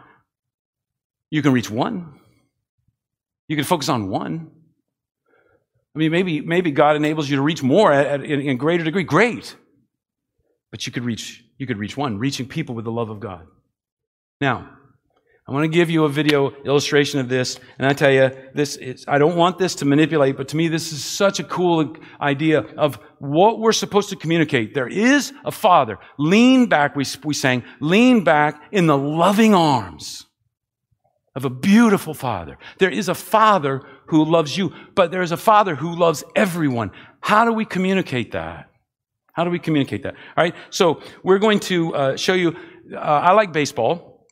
You 1.31 1.43
can 1.43 1.53
reach 1.53 1.71
one. 1.71 2.19
You 3.49 3.57
can 3.57 3.65
focus 3.65 3.89
on 3.89 4.09
one. 4.09 4.51
I 5.95 5.99
mean, 5.99 6.13
maybe, 6.13 6.41
maybe 6.41 6.71
God 6.71 6.97
enables 6.97 7.29
you 7.29 7.37
to 7.37 7.43
reach 7.43 7.63
more 7.63 7.93
at, 7.93 8.07
at, 8.07 8.25
in, 8.25 8.41
in 8.41 8.57
greater 8.57 8.85
degree. 8.85 9.03
Great. 9.03 9.57
But 10.71 10.87
you 10.87 10.93
could 10.93 11.05
reach, 11.05 11.45
you 11.59 11.67
could 11.67 11.79
reach 11.79 11.97
one, 11.97 12.19
reaching 12.19 12.47
people 12.47 12.75
with 12.75 12.85
the 12.85 12.93
love 12.93 13.11
of 13.11 13.21
God. 13.21 13.47
Now, 14.41 14.71
I 15.49 15.53
want 15.53 15.63
to 15.63 15.69
give 15.69 15.91
you 15.91 16.05
a 16.05 16.09
video 16.09 16.51
illustration 16.65 17.21
of 17.21 17.29
this, 17.29 17.61
and 17.79 17.87
I 17.87 17.93
tell 17.93 18.11
you, 18.11 18.33
this 18.53 18.75
is, 18.75 19.05
I 19.07 19.19
don't 19.19 19.37
want 19.37 19.59
this 19.59 19.77
to 19.77 19.85
manipulate, 19.85 20.37
but 20.37 20.49
to 20.49 20.57
me, 20.57 20.67
this 20.67 20.93
is 20.93 21.05
such 21.05 21.39
a 21.39 21.45
cool 21.45 21.97
idea 22.21 22.63
of 22.77 22.99
what 23.21 23.61
we're 23.61 23.73
supposed 23.73 24.09
to 24.09 24.17
communicate. 24.17 24.75
There 24.75 24.89
is 24.89 25.33
a 25.45 25.53
father. 25.53 25.99
Lean 26.19 26.67
back, 26.67 26.97
we, 26.97 27.05
we 27.23 27.33
sang, 27.33 27.63
lean 27.81 28.25
back 28.25 28.61
in 28.73 28.89
the 28.89 28.99
loving 28.99 29.55
arms 29.55 30.27
of 31.37 31.45
a 31.45 31.51
beautiful 31.51 32.13
father. 32.13 32.59
There 32.79 32.91
is 32.91 33.09
a 33.09 33.15
father 33.15 33.83
who 34.07 34.25
loves 34.25 34.59
you, 34.59 34.73
but 34.97 35.13
there 35.13 35.23
is 35.23 35.31
a 35.31 35.37
father 35.37 35.77
who 35.77 35.95
loves 35.95 36.25
everyone. 36.35 36.91
How 37.21 37.45
do 37.45 37.53
we 37.53 37.65
communicate 37.65 38.33
that? 38.33 38.69
How 39.37 39.45
do 39.45 39.51
we 39.51 39.59
communicate 39.59 40.03
that? 40.05 40.15
All 40.15 40.45
right, 40.45 40.55
so 40.71 41.03
we're 41.23 41.39
going 41.39 41.61
to 41.61 41.95
uh, 41.95 42.17
show 42.17 42.33
you. 42.33 42.57
Uh, 42.91 42.97
I 42.97 43.33
like 43.33 43.53
baseball. 43.53 44.27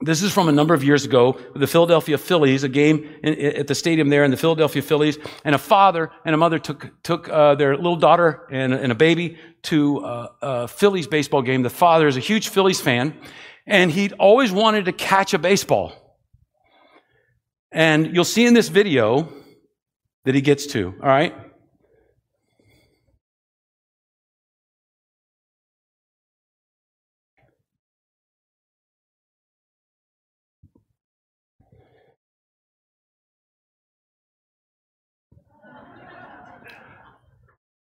This 0.00 0.22
is 0.22 0.32
from 0.32 0.48
a 0.48 0.52
number 0.52 0.74
of 0.74 0.82
years 0.82 1.04
ago, 1.04 1.38
the 1.54 1.68
Philadelphia 1.68 2.18
Phillies, 2.18 2.64
a 2.64 2.68
game 2.68 3.08
in, 3.22 3.38
at 3.38 3.68
the 3.68 3.76
stadium 3.76 4.08
there 4.08 4.24
in 4.24 4.32
the 4.32 4.36
Philadelphia 4.36 4.82
Phillies, 4.82 5.18
and 5.44 5.54
a 5.54 5.58
father 5.58 6.10
and 6.24 6.34
a 6.34 6.38
mother 6.38 6.58
took 6.58 6.90
took 7.04 7.28
uh, 7.28 7.54
their 7.54 7.76
little 7.76 7.94
daughter 7.94 8.48
and, 8.50 8.74
and 8.74 8.90
a 8.90 8.94
baby 8.96 9.38
to 9.62 10.04
uh, 10.04 10.28
a 10.42 10.68
Phillies 10.68 11.06
baseball 11.06 11.42
game. 11.42 11.62
The 11.62 11.70
father 11.70 12.08
is 12.08 12.16
a 12.16 12.20
huge 12.20 12.48
Phillies 12.48 12.80
fan, 12.80 13.14
and 13.68 13.92
he'd 13.92 14.14
always 14.14 14.50
wanted 14.50 14.86
to 14.86 14.92
catch 14.92 15.32
a 15.32 15.38
baseball. 15.38 15.92
And 17.70 18.16
you'll 18.16 18.24
see 18.24 18.46
in 18.46 18.54
this 18.54 18.68
video 18.68 19.32
that 20.24 20.34
he 20.34 20.40
gets 20.40 20.66
to. 20.68 20.92
All 21.00 21.08
right, 21.08 21.34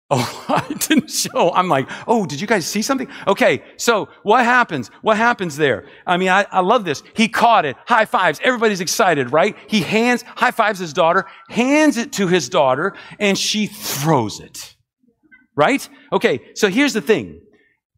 Oh, 0.11 0.45
I 0.49 0.71
didn't 0.73 1.09
show. 1.09 1.51
I'm 1.51 1.67
like, 1.67 1.89
oh, 2.07 2.27
did 2.27 2.39
you 2.39 2.45
guys 2.45 2.67
see 2.67 2.83
something? 2.83 3.07
Okay, 3.27 3.63
so 3.77 4.07
what 4.21 4.45
happens? 4.45 4.91
What 5.01 5.17
happens 5.17 5.57
there? 5.57 5.87
I 6.05 6.17
mean, 6.17 6.29
I, 6.29 6.45
I 6.51 6.59
love 6.59 6.85
this. 6.85 7.01
He 7.15 7.27
caught 7.27 7.65
it. 7.65 7.75
High 7.87 8.05
fives. 8.05 8.39
Everybody's 8.43 8.81
excited, 8.81 9.31
right? 9.31 9.57
He 9.67 9.81
hands, 9.81 10.21
high 10.21 10.51
fives 10.51 10.77
his 10.77 10.93
daughter, 10.93 11.25
hands 11.49 11.97
it 11.97 12.13
to 12.13 12.27
his 12.27 12.49
daughter, 12.49 12.93
and 13.17 13.35
she 13.35 13.65
throws 13.65 14.39
it. 14.39 14.75
Right? 15.55 15.87
Okay, 16.13 16.51
so 16.53 16.69
here's 16.69 16.93
the 16.93 17.01
thing. 17.01 17.41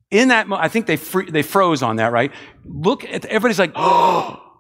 In 0.10 0.30
that, 0.30 0.48
I 0.50 0.70
think 0.70 0.86
they, 0.86 0.96
they 0.96 1.42
froze 1.44 1.84
on 1.84 1.98
that, 1.98 2.14
right? 2.14 2.32
Look 2.64 3.04
at, 3.04 3.26
everybody's 3.26 3.60
like, 3.60 3.74
oh. 3.76 4.44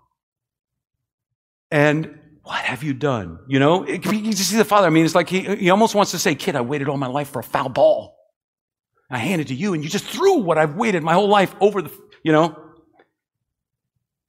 And 1.72 2.18
what 2.48 2.64
have 2.64 2.82
you 2.82 2.93
done? 2.93 3.39
You 3.50 3.60
know, 3.60 3.86
you 3.86 4.00
just 4.00 4.50
see 4.50 4.56
the 4.56 4.64
father. 4.64 4.88
I 4.88 4.89
mean, 4.89 5.04
it's 5.04 5.16
like 5.16 5.28
he, 5.28 5.41
he 5.41 5.70
almost 5.70 5.93
wants 5.95 6.12
to 6.12 6.20
say, 6.20 6.34
kid, 6.34 6.56
I 6.56 6.62
waited 6.62 6.88
all 6.88 6.95
my 6.95 7.08
life 7.08 7.28
for 7.30 7.39
a 7.39 7.43
foul 7.43 7.68
ball. 7.68 8.16
I 9.10 9.18
handed 9.18 9.48
to 9.48 9.54
you 9.54 9.74
and 9.74 9.84
you 9.84 9.89
just 9.89 10.06
threw 10.06 10.36
what 10.38 10.58
I've 10.58 10.76
waited 10.76 11.04
my 11.04 11.14
whole 11.14 11.28
life 11.28 11.54
over 11.60 11.82
the, 11.82 11.91
you 12.24 12.32
know. 12.32 12.58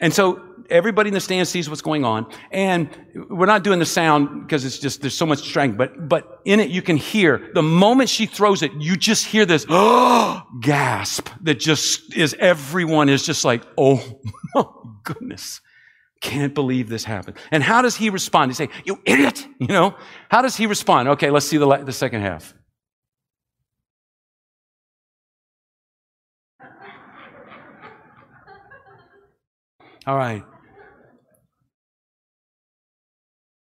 And 0.00 0.12
so 0.12 0.42
everybody 0.68 1.08
in 1.08 1.14
the 1.14 1.20
stand 1.20 1.46
sees 1.46 1.68
what's 1.68 1.80
going 1.80 2.04
on. 2.04 2.26
And 2.50 2.88
we're 3.30 3.46
not 3.46 3.62
doing 3.62 3.78
the 3.78 3.86
sound 3.86 4.42
because 4.42 4.64
it's 4.64 4.80
just, 4.80 5.00
there's 5.00 5.14
so 5.14 5.26
much 5.26 5.38
strength, 5.38 5.78
but, 5.78 6.08
but 6.08 6.40
in 6.44 6.58
it 6.58 6.70
you 6.70 6.82
can 6.82 6.96
hear 6.96 7.50
the 7.54 7.62
moment 7.62 8.08
she 8.08 8.26
throws 8.26 8.64
it, 8.64 8.72
you 8.80 8.96
just 8.96 9.26
hear 9.26 9.46
this 9.46 9.64
gasp 10.60 11.28
that 11.42 11.60
just 11.60 12.16
is 12.16 12.34
everyone 12.40 13.08
is 13.08 13.24
just 13.24 13.44
like, 13.44 13.62
oh 13.76 14.20
my 14.56 14.64
goodness. 15.04 15.60
Can't 16.20 16.54
believe 16.54 16.88
this 16.88 17.04
happened. 17.04 17.36
And 17.50 17.62
how 17.62 17.82
does 17.82 17.96
he 17.96 18.10
respond? 18.10 18.50
He 18.50 18.54
say, 18.54 18.68
You 18.84 19.00
idiot! 19.04 19.46
You 19.60 19.66
know? 19.66 19.96
How 20.30 20.40
does 20.40 20.56
he 20.56 20.66
respond? 20.66 21.08
Okay, 21.08 21.30
let's 21.30 21.44
see 21.44 21.56
the, 21.56 21.66
the 21.78 21.92
second 21.92 22.20
half. 22.20 22.54
All 30.06 30.16
right. 30.16 30.44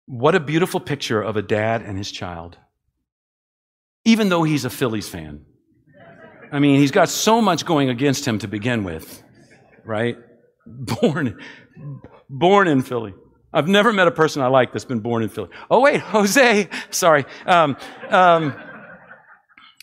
What 0.08 0.34
a 0.34 0.39
beautiful 0.39 0.80
picture 0.80 1.22
of 1.22 1.36
a 1.38 1.41
dad 1.41 1.82
and 1.82 1.97
his 1.97 2.12
child. 2.12 2.58
Even 4.06 4.30
though 4.30 4.43
he's 4.43 4.66
a 4.66 4.70
Phillies 4.70 5.08
fan. 5.08 5.45
I 6.52 6.60
mean, 6.60 6.80
he's 6.80 6.91
got 6.91 7.10
so 7.10 7.41
much 7.41 7.66
going 7.66 7.89
against 7.89 8.28
him 8.28 8.39
to 8.39 8.47
begin 8.47 8.84
with, 8.84 9.24
right? 9.86 10.18
Born, 10.66 11.39
born 12.32 12.68
in 12.68 12.82
Philly. 12.82 13.14
I've 13.54 13.68
never 13.68 13.92
met 13.92 14.08
a 14.08 14.12
person 14.12 14.42
I 14.42 14.48
like 14.48 14.72
that's 14.72 14.86
been 14.86 15.02
born 15.02 15.24
in 15.24 15.30
Philly. 15.30 15.50
Oh, 15.70 15.82
wait, 15.82 16.00
Jose. 16.16 16.70
Sorry. 16.90 17.26
Um, 17.46 17.78
um, 18.10 18.56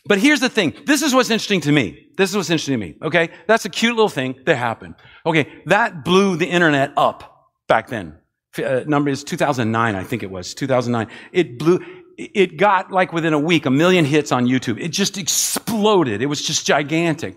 but 0.07 0.19
here's 0.19 0.41
the 0.41 0.49
thing. 0.49 0.75
This 0.87 1.03
is 1.03 1.15
what's 1.15 1.31
interesting 1.31 1.61
to 1.63 1.73
me. 1.73 2.07
This 2.17 2.31
is 2.31 2.37
what's 2.37 2.49
interesting 2.51 2.81
to 2.81 2.87
me. 2.87 2.97
Okay. 3.03 3.29
That's 3.47 3.67
a 3.67 3.69
cute 3.69 3.95
little 3.95 4.09
thing 4.09 4.41
that 4.47 4.57
happened. 4.57 4.95
Okay. 5.27 5.63
That 5.67 6.05
blew 6.05 6.37
the 6.37 6.47
internet 6.47 6.93
up 6.97 7.49
back 7.69 7.89
then. 7.89 8.19
Uh, 8.57 8.85
number 8.87 9.11
is 9.11 9.23
2009, 9.23 9.95
I 9.95 10.03
think 10.03 10.23
it 10.23 10.31
was. 10.31 10.55
2009. 10.55 11.15
It 11.33 11.59
blew, 11.59 11.81
it 12.17 12.57
got 12.57 12.91
like 12.91 13.13
within 13.13 13.35
a 13.35 13.39
week 13.39 13.67
a 13.67 13.71
million 13.71 14.07
hits 14.07 14.33
on 14.33 14.47
YouTube. 14.47 14.81
It 14.81 14.89
just 14.89 15.19
exploded. 15.19 16.23
It 16.23 16.27
was 16.27 16.41
just 16.41 16.67
gigantic. 16.67 17.37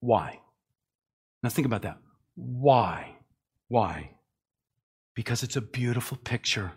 Why? 0.00 0.40
Now 1.42 1.48
think 1.48 1.66
about 1.66 1.82
that. 1.82 1.98
Why? 2.34 3.13
Why? 3.74 4.14
because 5.14 5.42
it's 5.42 5.56
a 5.56 5.60
beautiful 5.60 6.16
picture. 6.18 6.72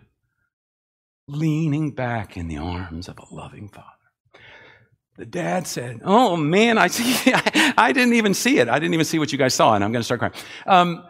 Leaning 1.26 1.90
back 1.90 2.36
in 2.36 2.48
the 2.48 2.56
arms 2.56 3.08
of 3.08 3.18
a 3.18 3.34
loving 3.34 3.68
father. 3.68 3.86
The 5.16 5.26
dad 5.26 5.66
said, 5.66 6.00
Oh 6.04 6.36
man, 6.36 6.78
I 6.78 6.86
see, 6.86 7.32
I 7.76 7.92
didn't 7.92 8.14
even 8.14 8.34
see 8.34 8.58
it. 8.60 8.68
I 8.68 8.78
didn't 8.78 8.94
even 8.94 9.04
see 9.04 9.18
what 9.18 9.32
you 9.32 9.38
guys 9.38 9.54
saw, 9.54 9.74
and 9.74 9.84
I'm 9.84 9.92
going 9.92 10.00
to 10.00 10.04
start 10.04 10.20
crying. 10.20 10.34
Um, 10.66 11.04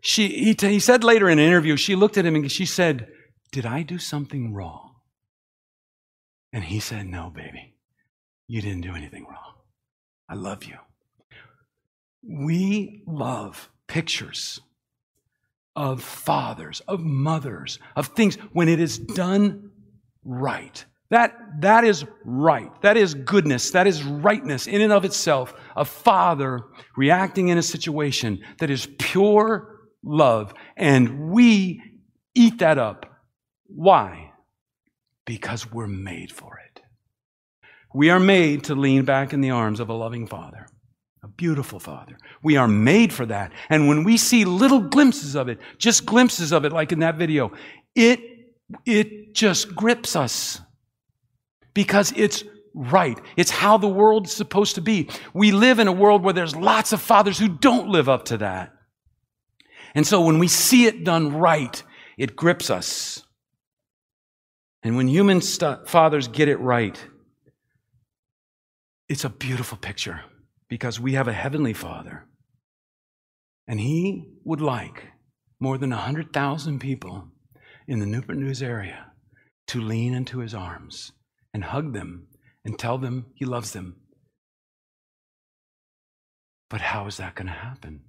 she, 0.00 0.28
he, 0.28 0.56
he 0.58 0.78
said 0.78 1.02
later 1.02 1.28
in 1.28 1.40
an 1.40 1.44
interview, 1.44 1.76
she 1.76 1.96
looked 1.96 2.16
at 2.16 2.24
him 2.24 2.36
and 2.36 2.50
she 2.50 2.64
said, 2.64 3.08
Did 3.50 3.66
I 3.66 3.82
do 3.82 3.98
something 3.98 4.54
wrong? 4.54 4.94
And 6.52 6.64
he 6.64 6.78
said, 6.78 7.06
No, 7.06 7.30
baby, 7.30 7.74
you 8.46 8.62
didn't 8.62 8.82
do 8.82 8.94
anything 8.94 9.24
wrong. 9.24 9.54
I 10.28 10.34
love 10.34 10.64
you. 10.64 10.76
We 12.22 13.02
love 13.06 13.70
pictures 13.88 14.60
of 15.78 16.02
fathers, 16.02 16.82
of 16.88 16.98
mothers, 17.04 17.78
of 17.94 18.08
things 18.08 18.34
when 18.52 18.68
it 18.68 18.80
is 18.80 18.98
done 18.98 19.70
right. 20.24 20.84
That, 21.10 21.38
that 21.60 21.84
is 21.84 22.04
right. 22.24 22.68
That 22.82 22.96
is 22.96 23.14
goodness. 23.14 23.70
That 23.70 23.86
is 23.86 24.02
rightness 24.02 24.66
in 24.66 24.80
and 24.80 24.92
of 24.92 25.04
itself. 25.04 25.54
A 25.76 25.84
father 25.84 26.62
reacting 26.96 27.46
in 27.46 27.58
a 27.58 27.62
situation 27.62 28.40
that 28.58 28.70
is 28.70 28.88
pure 28.98 29.76
love. 30.02 30.52
And 30.76 31.30
we 31.30 31.80
eat 32.34 32.58
that 32.58 32.78
up. 32.78 33.06
Why? 33.68 34.32
Because 35.26 35.70
we're 35.70 35.86
made 35.86 36.32
for 36.32 36.58
it. 36.58 36.82
We 37.94 38.10
are 38.10 38.20
made 38.20 38.64
to 38.64 38.74
lean 38.74 39.04
back 39.04 39.32
in 39.32 39.42
the 39.42 39.50
arms 39.50 39.78
of 39.78 39.90
a 39.90 39.94
loving 39.94 40.26
father, 40.26 40.66
a 41.28 41.32
beautiful 41.36 41.78
father. 41.78 42.16
We 42.42 42.56
are 42.56 42.68
made 42.68 43.12
for 43.12 43.26
that. 43.26 43.52
And 43.68 43.88
when 43.88 44.04
we 44.04 44.16
see 44.16 44.44
little 44.44 44.80
glimpses 44.80 45.34
of 45.34 45.48
it, 45.48 45.58
just 45.76 46.06
glimpses 46.06 46.52
of 46.52 46.64
it, 46.64 46.72
like 46.72 46.92
in 46.92 47.00
that 47.00 47.16
video, 47.16 47.52
it, 47.94 48.20
it 48.86 49.34
just 49.34 49.74
grips 49.74 50.16
us 50.16 50.60
because 51.74 52.12
it's 52.16 52.44
right. 52.74 53.18
It's 53.36 53.50
how 53.50 53.76
the 53.76 53.88
world 53.88 54.26
is 54.26 54.32
supposed 54.32 54.76
to 54.76 54.80
be. 54.80 55.10
We 55.34 55.52
live 55.52 55.78
in 55.78 55.88
a 55.88 55.92
world 55.92 56.22
where 56.22 56.34
there's 56.34 56.56
lots 56.56 56.92
of 56.92 57.02
fathers 57.02 57.38
who 57.38 57.48
don't 57.48 57.88
live 57.88 58.08
up 58.08 58.26
to 58.26 58.38
that. 58.38 58.72
And 59.94 60.06
so 60.06 60.22
when 60.22 60.38
we 60.38 60.48
see 60.48 60.86
it 60.86 61.04
done 61.04 61.34
right, 61.34 61.82
it 62.16 62.36
grips 62.36 62.70
us. 62.70 63.22
And 64.82 64.96
when 64.96 65.08
human 65.08 65.40
st- 65.40 65.88
fathers 65.88 66.28
get 66.28 66.48
it 66.48 66.58
right, 66.60 66.98
it's 69.08 69.24
a 69.24 69.28
beautiful 69.28 69.76
picture 69.78 70.22
because 70.68 71.00
we 71.00 71.14
have 71.14 71.28
a 71.28 71.32
heavenly 71.32 71.72
father. 71.72 72.26
And 73.66 73.80
he 73.80 74.24
would 74.44 74.60
like 74.60 75.08
more 75.60 75.78
than 75.78 75.90
100,000 75.90 76.78
people 76.78 77.28
in 77.86 78.00
the 78.00 78.06
Newport 78.06 78.38
News 78.38 78.62
area 78.62 79.12
to 79.68 79.80
lean 79.80 80.14
into 80.14 80.38
his 80.38 80.54
arms 80.54 81.12
and 81.52 81.64
hug 81.64 81.92
them 81.92 82.28
and 82.64 82.78
tell 82.78 82.98
them 82.98 83.26
he 83.34 83.44
loves 83.44 83.72
them. 83.72 83.96
But 86.70 86.80
how 86.80 87.06
is 87.06 87.16
that 87.16 87.34
going 87.34 87.46
to 87.46 87.52
happen? 87.52 88.02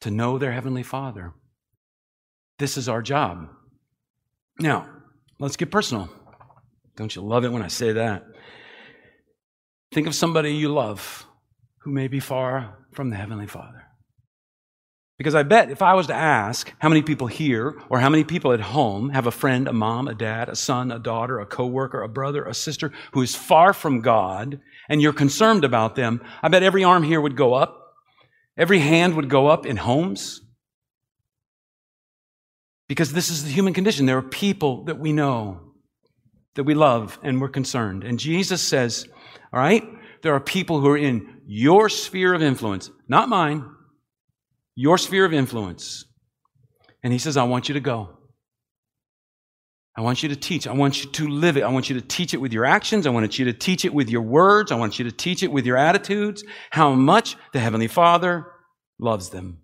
To 0.00 0.10
know 0.10 0.36
their 0.36 0.52
Heavenly 0.52 0.82
Father. 0.82 1.32
This 2.58 2.76
is 2.76 2.88
our 2.88 3.02
job. 3.02 3.48
Now, 4.58 4.88
let's 5.38 5.56
get 5.56 5.70
personal. 5.70 6.08
Don't 6.96 7.14
you 7.14 7.22
love 7.22 7.44
it 7.44 7.52
when 7.52 7.62
I 7.62 7.68
say 7.68 7.92
that? 7.92 8.24
Think 9.94 10.08
of 10.08 10.14
somebody 10.16 10.52
you 10.52 10.70
love 10.70 11.24
who 11.82 11.92
may 11.92 12.08
be 12.08 12.18
far 12.18 12.78
from 12.90 13.10
the 13.10 13.16
Heavenly 13.16 13.46
Father. 13.46 13.84
Because 15.18 15.36
I 15.36 15.44
bet 15.44 15.70
if 15.70 15.82
I 15.82 15.94
was 15.94 16.08
to 16.08 16.14
ask 16.14 16.72
how 16.80 16.88
many 16.88 17.00
people 17.00 17.28
here 17.28 17.80
or 17.88 18.00
how 18.00 18.08
many 18.08 18.24
people 18.24 18.52
at 18.52 18.60
home 18.60 19.10
have 19.10 19.28
a 19.28 19.30
friend, 19.30 19.68
a 19.68 19.72
mom, 19.72 20.08
a 20.08 20.14
dad, 20.16 20.48
a 20.48 20.56
son, 20.56 20.90
a 20.90 20.98
daughter, 20.98 21.38
a 21.38 21.46
coworker, 21.46 22.02
a 22.02 22.08
brother, 22.08 22.42
a 22.44 22.54
sister 22.54 22.90
who 23.12 23.22
is 23.22 23.36
far 23.36 23.72
from 23.72 24.00
God 24.00 24.58
and 24.88 25.00
you're 25.00 25.12
concerned 25.12 25.62
about 25.64 25.94
them, 25.94 26.20
I 26.42 26.48
bet 26.48 26.64
every 26.64 26.82
arm 26.82 27.04
here 27.04 27.20
would 27.20 27.36
go 27.36 27.54
up. 27.54 27.94
Every 28.56 28.80
hand 28.80 29.14
would 29.14 29.30
go 29.30 29.46
up 29.46 29.64
in 29.64 29.76
homes. 29.76 30.40
Because 32.88 33.12
this 33.12 33.30
is 33.30 33.44
the 33.44 33.50
human 33.50 33.74
condition. 33.74 34.06
There 34.06 34.18
are 34.18 34.22
people 34.22 34.86
that 34.86 34.98
we 34.98 35.12
know, 35.12 35.60
that 36.56 36.64
we 36.64 36.74
love, 36.74 37.20
and 37.22 37.40
we're 37.40 37.48
concerned. 37.48 38.02
And 38.02 38.18
Jesus 38.18 38.60
says, 38.60 39.06
all 39.54 39.60
right, 39.60 39.84
there 40.22 40.34
are 40.34 40.40
people 40.40 40.80
who 40.80 40.88
are 40.88 40.98
in 40.98 41.42
your 41.46 41.88
sphere 41.88 42.34
of 42.34 42.42
influence, 42.42 42.90
not 43.06 43.28
mine, 43.28 43.64
your 44.74 44.98
sphere 44.98 45.24
of 45.24 45.32
influence. 45.32 46.06
And 47.04 47.12
he 47.12 47.20
says, 47.20 47.36
I 47.36 47.44
want 47.44 47.68
you 47.68 47.74
to 47.74 47.80
go. 47.80 48.18
I 49.96 50.00
want 50.00 50.24
you 50.24 50.28
to 50.30 50.34
teach. 50.34 50.66
I 50.66 50.72
want 50.72 51.04
you 51.04 51.10
to 51.12 51.28
live 51.28 51.56
it. 51.56 51.62
I 51.62 51.68
want 51.68 51.88
you 51.88 51.94
to 52.00 52.04
teach 52.04 52.34
it 52.34 52.38
with 52.38 52.52
your 52.52 52.64
actions. 52.64 53.06
I 53.06 53.10
want 53.10 53.38
you 53.38 53.44
to 53.44 53.52
teach 53.52 53.84
it 53.84 53.94
with 53.94 54.10
your 54.10 54.22
words. 54.22 54.72
I 54.72 54.74
want 54.74 54.98
you 54.98 55.04
to 55.04 55.12
teach 55.12 55.44
it 55.44 55.52
with 55.52 55.66
your 55.66 55.76
attitudes. 55.76 56.42
How 56.70 56.92
much 56.94 57.36
the 57.52 57.60
Heavenly 57.60 57.86
Father 57.86 58.46
loves 58.98 59.28
them. 59.28 59.58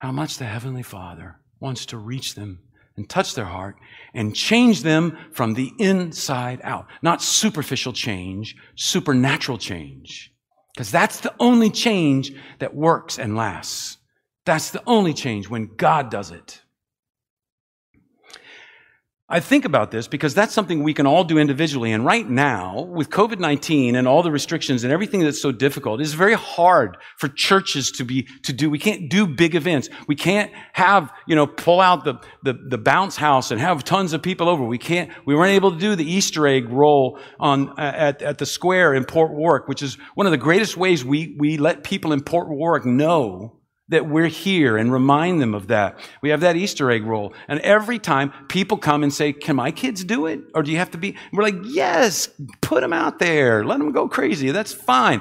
How 0.00 0.12
much 0.12 0.36
the 0.36 0.44
Heavenly 0.44 0.82
Father 0.82 1.40
wants 1.58 1.86
to 1.86 1.96
reach 1.96 2.34
them 2.34 2.58
and 2.96 3.08
touch 3.08 3.34
their 3.34 3.46
heart 3.46 3.76
and 4.14 4.34
change 4.34 4.82
them 4.82 5.16
from 5.32 5.54
the 5.54 5.72
inside 5.78 6.60
out. 6.64 6.86
Not 7.02 7.22
superficial 7.22 7.92
change, 7.92 8.56
supernatural 8.76 9.58
change. 9.58 10.32
Because 10.74 10.90
that's 10.90 11.20
the 11.20 11.34
only 11.38 11.70
change 11.70 12.32
that 12.58 12.74
works 12.74 13.18
and 13.18 13.36
lasts. 13.36 13.98
That's 14.44 14.70
the 14.70 14.82
only 14.86 15.12
change 15.14 15.48
when 15.48 15.70
God 15.76 16.10
does 16.10 16.30
it. 16.30 16.61
I 19.32 19.40
think 19.40 19.64
about 19.64 19.90
this 19.90 20.08
because 20.08 20.34
that's 20.34 20.52
something 20.52 20.82
we 20.82 20.92
can 20.92 21.06
all 21.06 21.24
do 21.24 21.38
individually. 21.38 21.92
And 21.92 22.04
right 22.04 22.28
now, 22.28 22.82
with 22.82 23.08
COVID 23.08 23.38
19 23.38 23.96
and 23.96 24.06
all 24.06 24.22
the 24.22 24.30
restrictions 24.30 24.84
and 24.84 24.92
everything 24.92 25.20
that's 25.20 25.40
so 25.40 25.50
difficult, 25.50 26.02
it's 26.02 26.12
very 26.12 26.34
hard 26.34 26.98
for 27.16 27.28
churches 27.28 27.90
to 27.92 28.04
be, 28.04 28.24
to 28.42 28.52
do. 28.52 28.68
We 28.68 28.78
can't 28.78 29.08
do 29.08 29.26
big 29.26 29.54
events. 29.54 29.88
We 30.06 30.16
can't 30.16 30.52
have, 30.74 31.10
you 31.26 31.34
know, 31.34 31.46
pull 31.46 31.80
out 31.80 32.04
the, 32.04 32.20
the, 32.42 32.52
the 32.52 32.76
bounce 32.76 33.16
house 33.16 33.50
and 33.50 33.58
have 33.58 33.84
tons 33.84 34.12
of 34.12 34.20
people 34.20 34.50
over. 34.50 34.64
We 34.64 34.76
can't, 34.76 35.10
we 35.24 35.34
weren't 35.34 35.52
able 35.52 35.72
to 35.72 35.78
do 35.78 35.96
the 35.96 36.04
Easter 36.04 36.46
egg 36.46 36.68
roll 36.68 37.18
on, 37.40 37.72
at, 37.80 38.20
at 38.20 38.36
the 38.36 38.44
square 38.44 38.92
in 38.92 39.06
Port 39.06 39.32
Warwick, 39.32 39.66
which 39.66 39.82
is 39.82 39.94
one 40.14 40.26
of 40.26 40.32
the 40.32 40.36
greatest 40.36 40.76
ways 40.76 41.06
we, 41.06 41.34
we 41.38 41.56
let 41.56 41.84
people 41.84 42.12
in 42.12 42.20
Port 42.20 42.50
Warwick 42.50 42.84
know 42.84 43.61
that 43.88 44.08
we're 44.08 44.28
here 44.28 44.76
and 44.76 44.92
remind 44.92 45.40
them 45.40 45.54
of 45.54 45.68
that. 45.68 45.98
We 46.22 46.30
have 46.30 46.40
that 46.40 46.56
Easter 46.56 46.90
egg 46.90 47.04
roll. 47.04 47.34
And 47.48 47.60
every 47.60 47.98
time 47.98 48.32
people 48.48 48.78
come 48.78 49.02
and 49.02 49.12
say, 49.12 49.32
Can 49.32 49.56
my 49.56 49.70
kids 49.70 50.04
do 50.04 50.26
it? 50.26 50.40
Or 50.54 50.62
do 50.62 50.70
you 50.70 50.78
have 50.78 50.92
to 50.92 50.98
be? 50.98 51.16
We're 51.32 51.42
like, 51.42 51.56
Yes, 51.64 52.30
put 52.60 52.80
them 52.80 52.92
out 52.92 53.18
there. 53.18 53.64
Let 53.64 53.78
them 53.78 53.92
go 53.92 54.08
crazy. 54.08 54.50
That's 54.50 54.72
fine. 54.72 55.20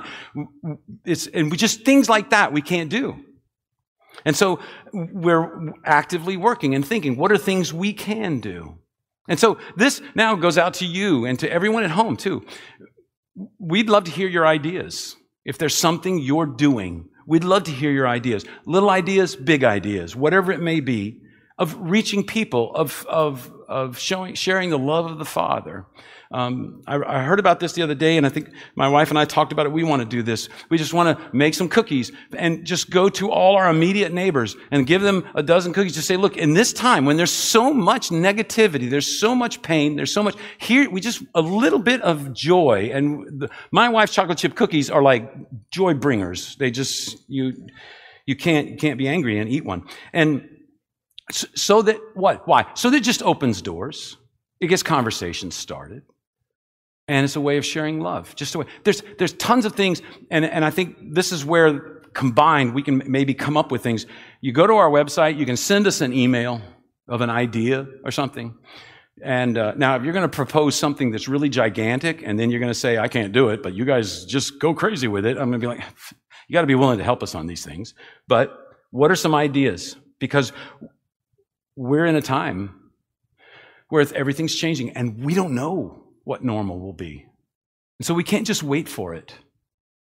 It's, 1.06 1.28
and 1.28 1.52
we 1.52 1.58
just 1.58 1.84
things 1.84 2.08
like 2.10 2.30
that 2.30 2.54
we 2.54 2.62
can't 2.62 2.90
do. 2.90 3.18
And 4.26 4.36
so 4.36 4.60
we're 4.94 5.74
actively 5.86 6.38
working 6.38 6.76
and 6.76 6.86
thinking, 6.86 7.18
what 7.18 7.32
are 7.32 7.38
things 7.38 7.74
we 7.74 7.94
can 7.94 8.40
do? 8.40 8.78
And 9.28 9.40
so 9.40 9.58
this 9.78 10.02
now 10.16 10.36
goes 10.36 10.58
out 10.58 10.76
to 10.76 10.86
you 10.86 11.26
and 11.26 11.40
to 11.40 11.52
everyone 11.52 11.84
at 11.84 11.92
home 11.92 12.18
too. 12.18 12.46
We'd 13.60 13.90
love 13.90 14.04
to 14.06 14.12
hear 14.12 14.28
your 14.28 14.46
ideas. 14.46 15.16
If 15.46 15.58
there's 15.58 15.76
something 15.76 16.20
you're 16.20 16.46
doing 16.46 17.10
We'd 17.32 17.46
love 17.46 17.64
to 17.64 17.72
hear 17.72 17.92
your 17.92 18.10
ideas. 18.10 18.44
Little 18.66 18.90
ideas, 18.90 19.38
big 19.38 19.64
ideas, 19.64 20.18
whatever 20.18 20.52
it 20.52 20.60
may 20.60 20.82
be, 20.82 21.22
of 21.58 21.74
reaching 21.80 22.26
people, 22.26 22.76
of, 22.76 23.06
of, 23.08 23.50
of 23.70 23.98
showing, 23.98 24.36
sharing 24.36 24.70
the 24.70 24.78
love 24.78 25.10
of 25.10 25.18
the 25.18 25.24
Father. 25.24 25.86
Um, 26.34 26.82
I, 26.88 26.96
I, 26.96 27.24
heard 27.24 27.40
about 27.40 27.60
this 27.60 27.74
the 27.74 27.82
other 27.82 27.94
day, 27.94 28.16
and 28.16 28.26
I 28.26 28.30
think 28.30 28.52
my 28.76 28.88
wife 28.88 29.10
and 29.10 29.20
I 29.20 29.26
talked 29.26 29.52
about 29.52 29.66
it. 29.66 29.72
We 29.74 29.84
want 29.84 30.02
to 30.02 30.08
do 30.08 30.24
this. 30.24 30.48
We 30.70 30.78
just 30.78 30.94
want 30.94 31.18
to 31.18 31.36
make 31.36 31.54
some 31.54 31.68
cookies 31.68 32.14
and 32.38 32.66
just 32.66 32.90
go 32.90 33.10
to 33.10 33.30
all 33.30 33.58
our 33.58 33.70
immediate 33.70 34.14
neighbors 34.14 34.56
and 34.72 34.88
give 34.88 35.02
them 35.02 35.28
a 35.36 35.44
dozen 35.44 35.74
cookies 35.74 35.94
to 35.96 36.02
say, 36.02 36.16
look, 36.16 36.38
in 36.38 36.54
this 36.54 36.72
time 36.72 37.04
when 37.04 37.18
there's 37.18 37.32
so 37.32 37.74
much 37.74 38.10
negativity, 38.10 38.90
there's 38.90 39.20
so 39.20 39.36
much 39.36 39.62
pain, 39.62 39.98
there's 39.98 40.14
so 40.14 40.24
much 40.24 40.36
here, 40.58 40.90
we 40.90 41.02
just 41.02 41.22
a 41.36 41.42
little 41.42 41.80
bit 41.80 42.02
of 42.02 42.32
joy. 42.32 42.92
And 42.94 43.42
the, 43.42 43.50
my 43.72 43.90
wife's 43.90 44.14
chocolate 44.14 44.38
chip 44.38 44.56
cookies 44.56 44.90
are 44.90 45.04
like 45.04 45.30
joy 45.70 45.96
bringers. 45.96 46.56
They 46.56 46.72
just 46.72 47.18
you 47.30 47.68
you 48.26 48.38
can't 48.38 48.70
you 48.70 48.78
can't 48.78 48.98
be 48.98 49.10
angry 49.10 49.38
and 49.38 49.50
eat 49.50 49.66
one. 49.66 49.84
And 50.14 50.48
so 51.30 51.82
that 51.82 52.00
what? 52.14 52.48
Why? 52.48 52.68
So 52.76 52.90
that 52.90 53.02
just 53.02 53.22
opens 53.22 53.62
doors. 53.62 54.16
It 54.62 54.68
gets 54.68 54.84
conversations 54.84 55.56
started 55.56 56.04
and 57.12 57.26
it's 57.26 57.36
a 57.36 57.42
way 57.42 57.58
of 57.58 57.66
sharing 57.66 58.00
love. 58.00 58.34
Just 58.38 58.56
a 58.56 58.60
way. 58.60 58.66
There's, 58.86 59.04
there's 59.18 59.34
tons 59.34 59.66
of 59.66 59.74
things, 59.74 60.02
and, 60.30 60.46
and 60.46 60.64
I 60.64 60.70
think 60.70 60.96
this 61.14 61.34
is 61.34 61.44
where 61.44 62.00
combined 62.14 62.74
we 62.74 62.82
can 62.82 63.04
maybe 63.06 63.34
come 63.34 63.58
up 63.58 63.70
with 63.70 63.84
things. 63.84 64.06
You 64.40 64.54
go 64.54 64.66
to 64.66 64.74
our 64.76 64.90
website, 64.90 65.38
you 65.38 65.46
can 65.46 65.58
send 65.58 65.88
us 65.88 66.00
an 66.00 66.14
email 66.14 66.62
of 67.10 67.20
an 67.20 67.30
idea 67.30 67.86
or 68.06 68.12
something. 68.12 68.58
And 69.22 69.58
uh, 69.58 69.74
now, 69.76 69.98
if 69.98 70.04
you're 70.04 70.14
going 70.14 70.30
to 70.30 70.34
propose 70.34 70.76
something 70.76 71.12
that's 71.12 71.28
really 71.28 71.50
gigantic 71.50 72.24
and 72.26 72.40
then 72.40 72.50
you're 72.50 72.62
going 72.62 72.72
to 72.72 72.80
say, 72.80 72.98
I 72.98 73.10
can't 73.10 73.34
do 73.34 73.50
it, 73.50 73.62
but 73.62 73.74
you 73.74 73.84
guys 73.84 74.24
just 74.24 74.60
go 74.60 74.74
crazy 74.74 75.10
with 75.10 75.26
it, 75.26 75.38
I'm 75.38 75.50
going 75.50 75.60
to 75.60 75.60
be 75.60 75.68
like, 75.68 75.84
you 76.48 76.54
got 76.54 76.62
to 76.62 76.68
be 76.68 76.76
willing 76.76 76.98
to 76.98 77.04
help 77.04 77.24
us 77.24 77.36
on 77.36 77.46
these 77.46 77.66
things. 77.66 77.94
But 78.30 78.58
what 78.92 79.12
are 79.12 79.18
some 79.18 79.36
ideas? 79.36 79.98
Because 80.20 80.54
we're 81.76 82.06
in 82.06 82.16
a 82.16 82.22
time 82.22 82.92
where 83.90 84.06
everything's 84.16 84.56
changing 84.56 84.92
and 84.92 85.22
we 85.26 85.34
don't 85.34 85.54
know 85.54 86.01
what 86.24 86.44
normal 86.44 86.80
will 86.80 86.94
be. 86.94 87.26
And 88.00 88.06
so 88.06 88.14
we 88.14 88.24
can't 88.24 88.48
just 88.48 88.64
wait 88.64 88.90
for 88.90 89.14
it. 89.14 89.34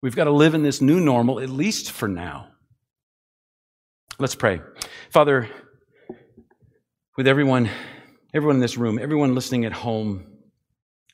We've 0.01 0.15
got 0.15 0.25
to 0.25 0.31
live 0.31 0.53
in 0.53 0.63
this 0.63 0.81
new 0.81 0.99
normal, 0.99 1.39
at 1.39 1.49
least 1.49 1.91
for 1.91 2.07
now. 2.07 2.49
Let's 4.19 4.35
pray. 4.35 4.61
Father, 5.11 5.49
with 7.17 7.27
everyone, 7.27 7.69
everyone 8.34 8.57
in 8.57 8.61
this 8.61 8.77
room, 8.77 8.99
everyone 8.99 9.35
listening 9.35 9.65
at 9.65 9.73
home, 9.73 10.25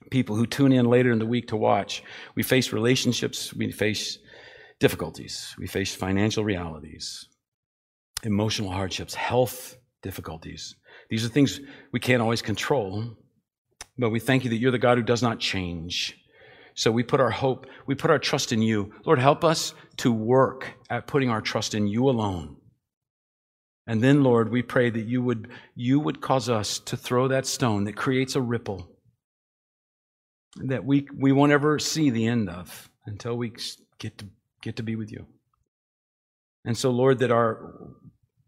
people 0.10 0.36
who 0.36 0.46
tune 0.46 0.72
in 0.72 0.86
later 0.86 1.12
in 1.12 1.20
the 1.20 1.26
week 1.26 1.48
to 1.48 1.58
watch, 1.58 2.04
we 2.36 2.44
face 2.44 2.74
relationships, 2.74 3.54
we 3.54 3.72
face 3.72 4.20
difficulties, 4.80 5.56
we 5.58 5.68
face 5.68 5.96
financial 5.96 6.44
realities, 6.44 7.28
emotional 8.24 8.72
hardships, 8.72 9.16
health 9.16 9.78
difficulties. 10.02 10.76
These 11.10 11.26
are 11.26 11.30
things 11.30 11.60
we 11.92 12.00
can't 12.00 12.22
always 12.22 12.42
control, 12.42 13.16
but 13.98 14.10
we 14.10 14.20
thank 14.20 14.44
you 14.44 14.50
that 14.50 14.58
you're 14.58 14.72
the 14.72 14.78
God 14.78 14.98
who 14.98 15.04
does 15.04 15.22
not 15.22 15.40
change. 15.40 16.18
So 16.76 16.92
we 16.92 17.04
put 17.04 17.20
our 17.20 17.30
hope, 17.30 17.68
we 17.86 17.96
put 17.96 18.10
our 18.10 18.20
trust 18.20 18.52
in 18.52 18.62
you. 18.62 18.94
Lord, 19.06 19.20
help 19.20 19.44
us 19.44 19.74
to 19.98 20.12
work 20.12 20.74
at 20.90 21.08
putting 21.08 21.30
our 21.30 21.42
trust 21.42 21.76
in 21.76 21.88
you 21.88 22.10
alone. 22.10 22.58
And 23.86 24.02
then, 24.02 24.24
Lord, 24.24 24.50
we 24.50 24.62
pray 24.62 24.90
that 24.90 25.06
you 25.06 25.22
would, 25.22 25.50
you 25.76 26.00
would 26.00 26.22
cause 26.22 26.50
us 26.50 26.80
to 26.80 26.98
throw 26.98 27.28
that 27.28 27.46
stone 27.46 27.84
that 27.84 27.96
creates 27.96 28.36
a 28.36 28.42
ripple 28.42 28.90
that 30.58 30.86
we, 30.86 31.08
we 31.18 31.32
won't 31.32 31.52
ever 31.52 31.80
see 31.80 32.10
the 32.10 32.28
end 32.28 32.50
of 32.50 32.90
until 33.06 33.36
we 33.36 33.54
get 34.00 34.18
to, 34.20 34.26
get 34.62 34.76
to 34.78 34.84
be 34.84 34.96
with 34.96 35.12
you. 35.12 35.26
And 36.66 36.78
so, 36.78 36.92
Lord, 36.92 37.20
that 37.20 37.32
our, 37.32 37.74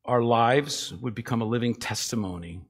our 0.05 0.21
lives 0.21 0.93
would 1.01 1.15
become 1.15 1.41
a 1.41 1.45
living 1.45 1.75
testimony, 1.75 2.61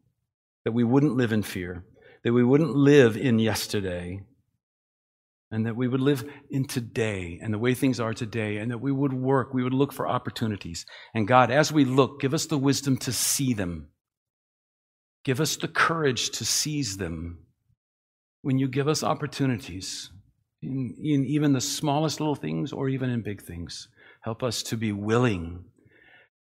that 0.64 0.72
we 0.72 0.84
wouldn't 0.84 1.15
live 1.15 1.31
in 1.31 1.43
fear, 1.43 1.84
that 2.26 2.34
we 2.34 2.43
wouldn't 2.43 2.76
live 2.76 3.15
in 3.15 3.38
yesterday, 3.38 4.19
and 5.52 5.68
that 5.68 5.76
we 5.76 5.88
would 5.88 6.02
live 6.02 6.27
in 6.49 6.65
today 6.65 7.39
and 7.41 7.53
the 7.53 7.60
way 7.60 7.76
things 7.76 7.99
are 7.99 8.15
today, 8.15 8.57
and 8.57 8.72
that 8.72 8.80
we 8.80 8.91
would 8.91 9.14
work, 9.14 9.53
we 9.53 9.64
would 9.64 9.76
look 9.76 9.93
for 9.93 10.07
opportunities. 10.07 10.88
And 11.14 11.27
God, 11.27 11.52
as 11.52 11.72
we 11.72 11.85
look, 11.85 12.19
give 12.19 12.34
us 12.34 12.47
the 12.47 12.57
wisdom 12.57 12.97
to 12.97 13.14
see 13.14 13.53
them. 13.53 13.89
Give 15.23 15.39
us 15.39 15.56
the 15.56 15.68
courage 15.68 16.31
to 16.31 16.45
seize 16.45 16.97
them. 16.97 17.45
When 18.41 18.57
you 18.57 18.68
give 18.68 18.88
us 18.88 19.03
opportunities, 19.03 20.10
in, 20.64 20.95
in 21.03 21.26
even 21.26 21.53
the 21.53 21.61
smallest 21.61 22.19
little 22.19 22.35
things 22.35 22.73
or 22.73 22.89
even 22.89 23.11
in 23.11 23.22
big 23.22 23.43
things, 23.43 23.88
help 24.22 24.41
us 24.41 24.64
to 24.64 24.77
be 24.77 24.91
willing 24.91 25.65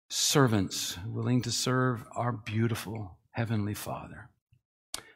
servants, 0.09 0.97
willing 1.05 1.41
to 1.41 1.51
serve 1.51 2.05
our 2.15 2.31
beautiful 2.31 3.17
Heavenly 3.31 3.73
Father. 3.73 4.29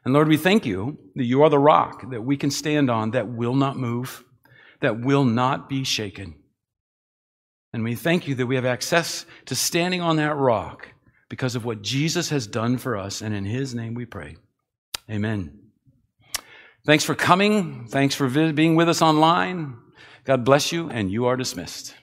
And 0.06 0.14
Lord, 0.14 0.28
we 0.28 0.38
thank 0.38 0.66
you 0.66 0.98
that 1.16 1.26
you 1.26 1.44
are 1.44 1.50
the 1.50 1.60
rock 1.60 2.10
that 2.12 2.24
we 2.24 2.38
can 2.38 2.52
stand 2.52 2.90
on 2.90 3.12
that 3.12 3.28
will 3.28 3.56
not 3.56 3.78
move, 3.78 4.24
that 4.80 5.02
will 5.02 5.26
not 5.26 5.70
be 5.70 5.84
shaken. 5.84 6.36
And 7.74 7.84
we 7.84 7.96
thank 7.96 8.28
you 8.28 8.36
that 8.36 8.48
we 8.48 8.56
have 8.56 8.66
access 8.66 9.26
to 9.46 9.56
standing 9.56 10.02
on 10.02 10.16
that 10.16 10.36
rock 10.36 10.88
because 11.28 11.56
of 11.56 11.66
what 11.66 11.82
Jesus 11.82 12.30
has 12.30 12.48
done 12.48 12.78
for 12.78 12.98
us. 12.98 13.22
And 13.22 13.36
in 13.36 13.46
his 13.46 13.76
name 13.76 13.94
we 13.94 14.06
pray. 14.06 14.38
Amen. 15.10 15.60
Thanks 16.86 17.04
for 17.04 17.14
coming. 17.14 17.88
Thanks 17.88 18.16
for 18.16 18.30
being 18.54 18.76
with 18.76 18.90
us 18.90 19.02
online. 19.02 19.76
God 20.24 20.44
bless 20.46 20.72
you, 20.72 20.90
and 20.90 21.12
you 21.12 21.26
are 21.26 21.36
dismissed. 21.36 21.94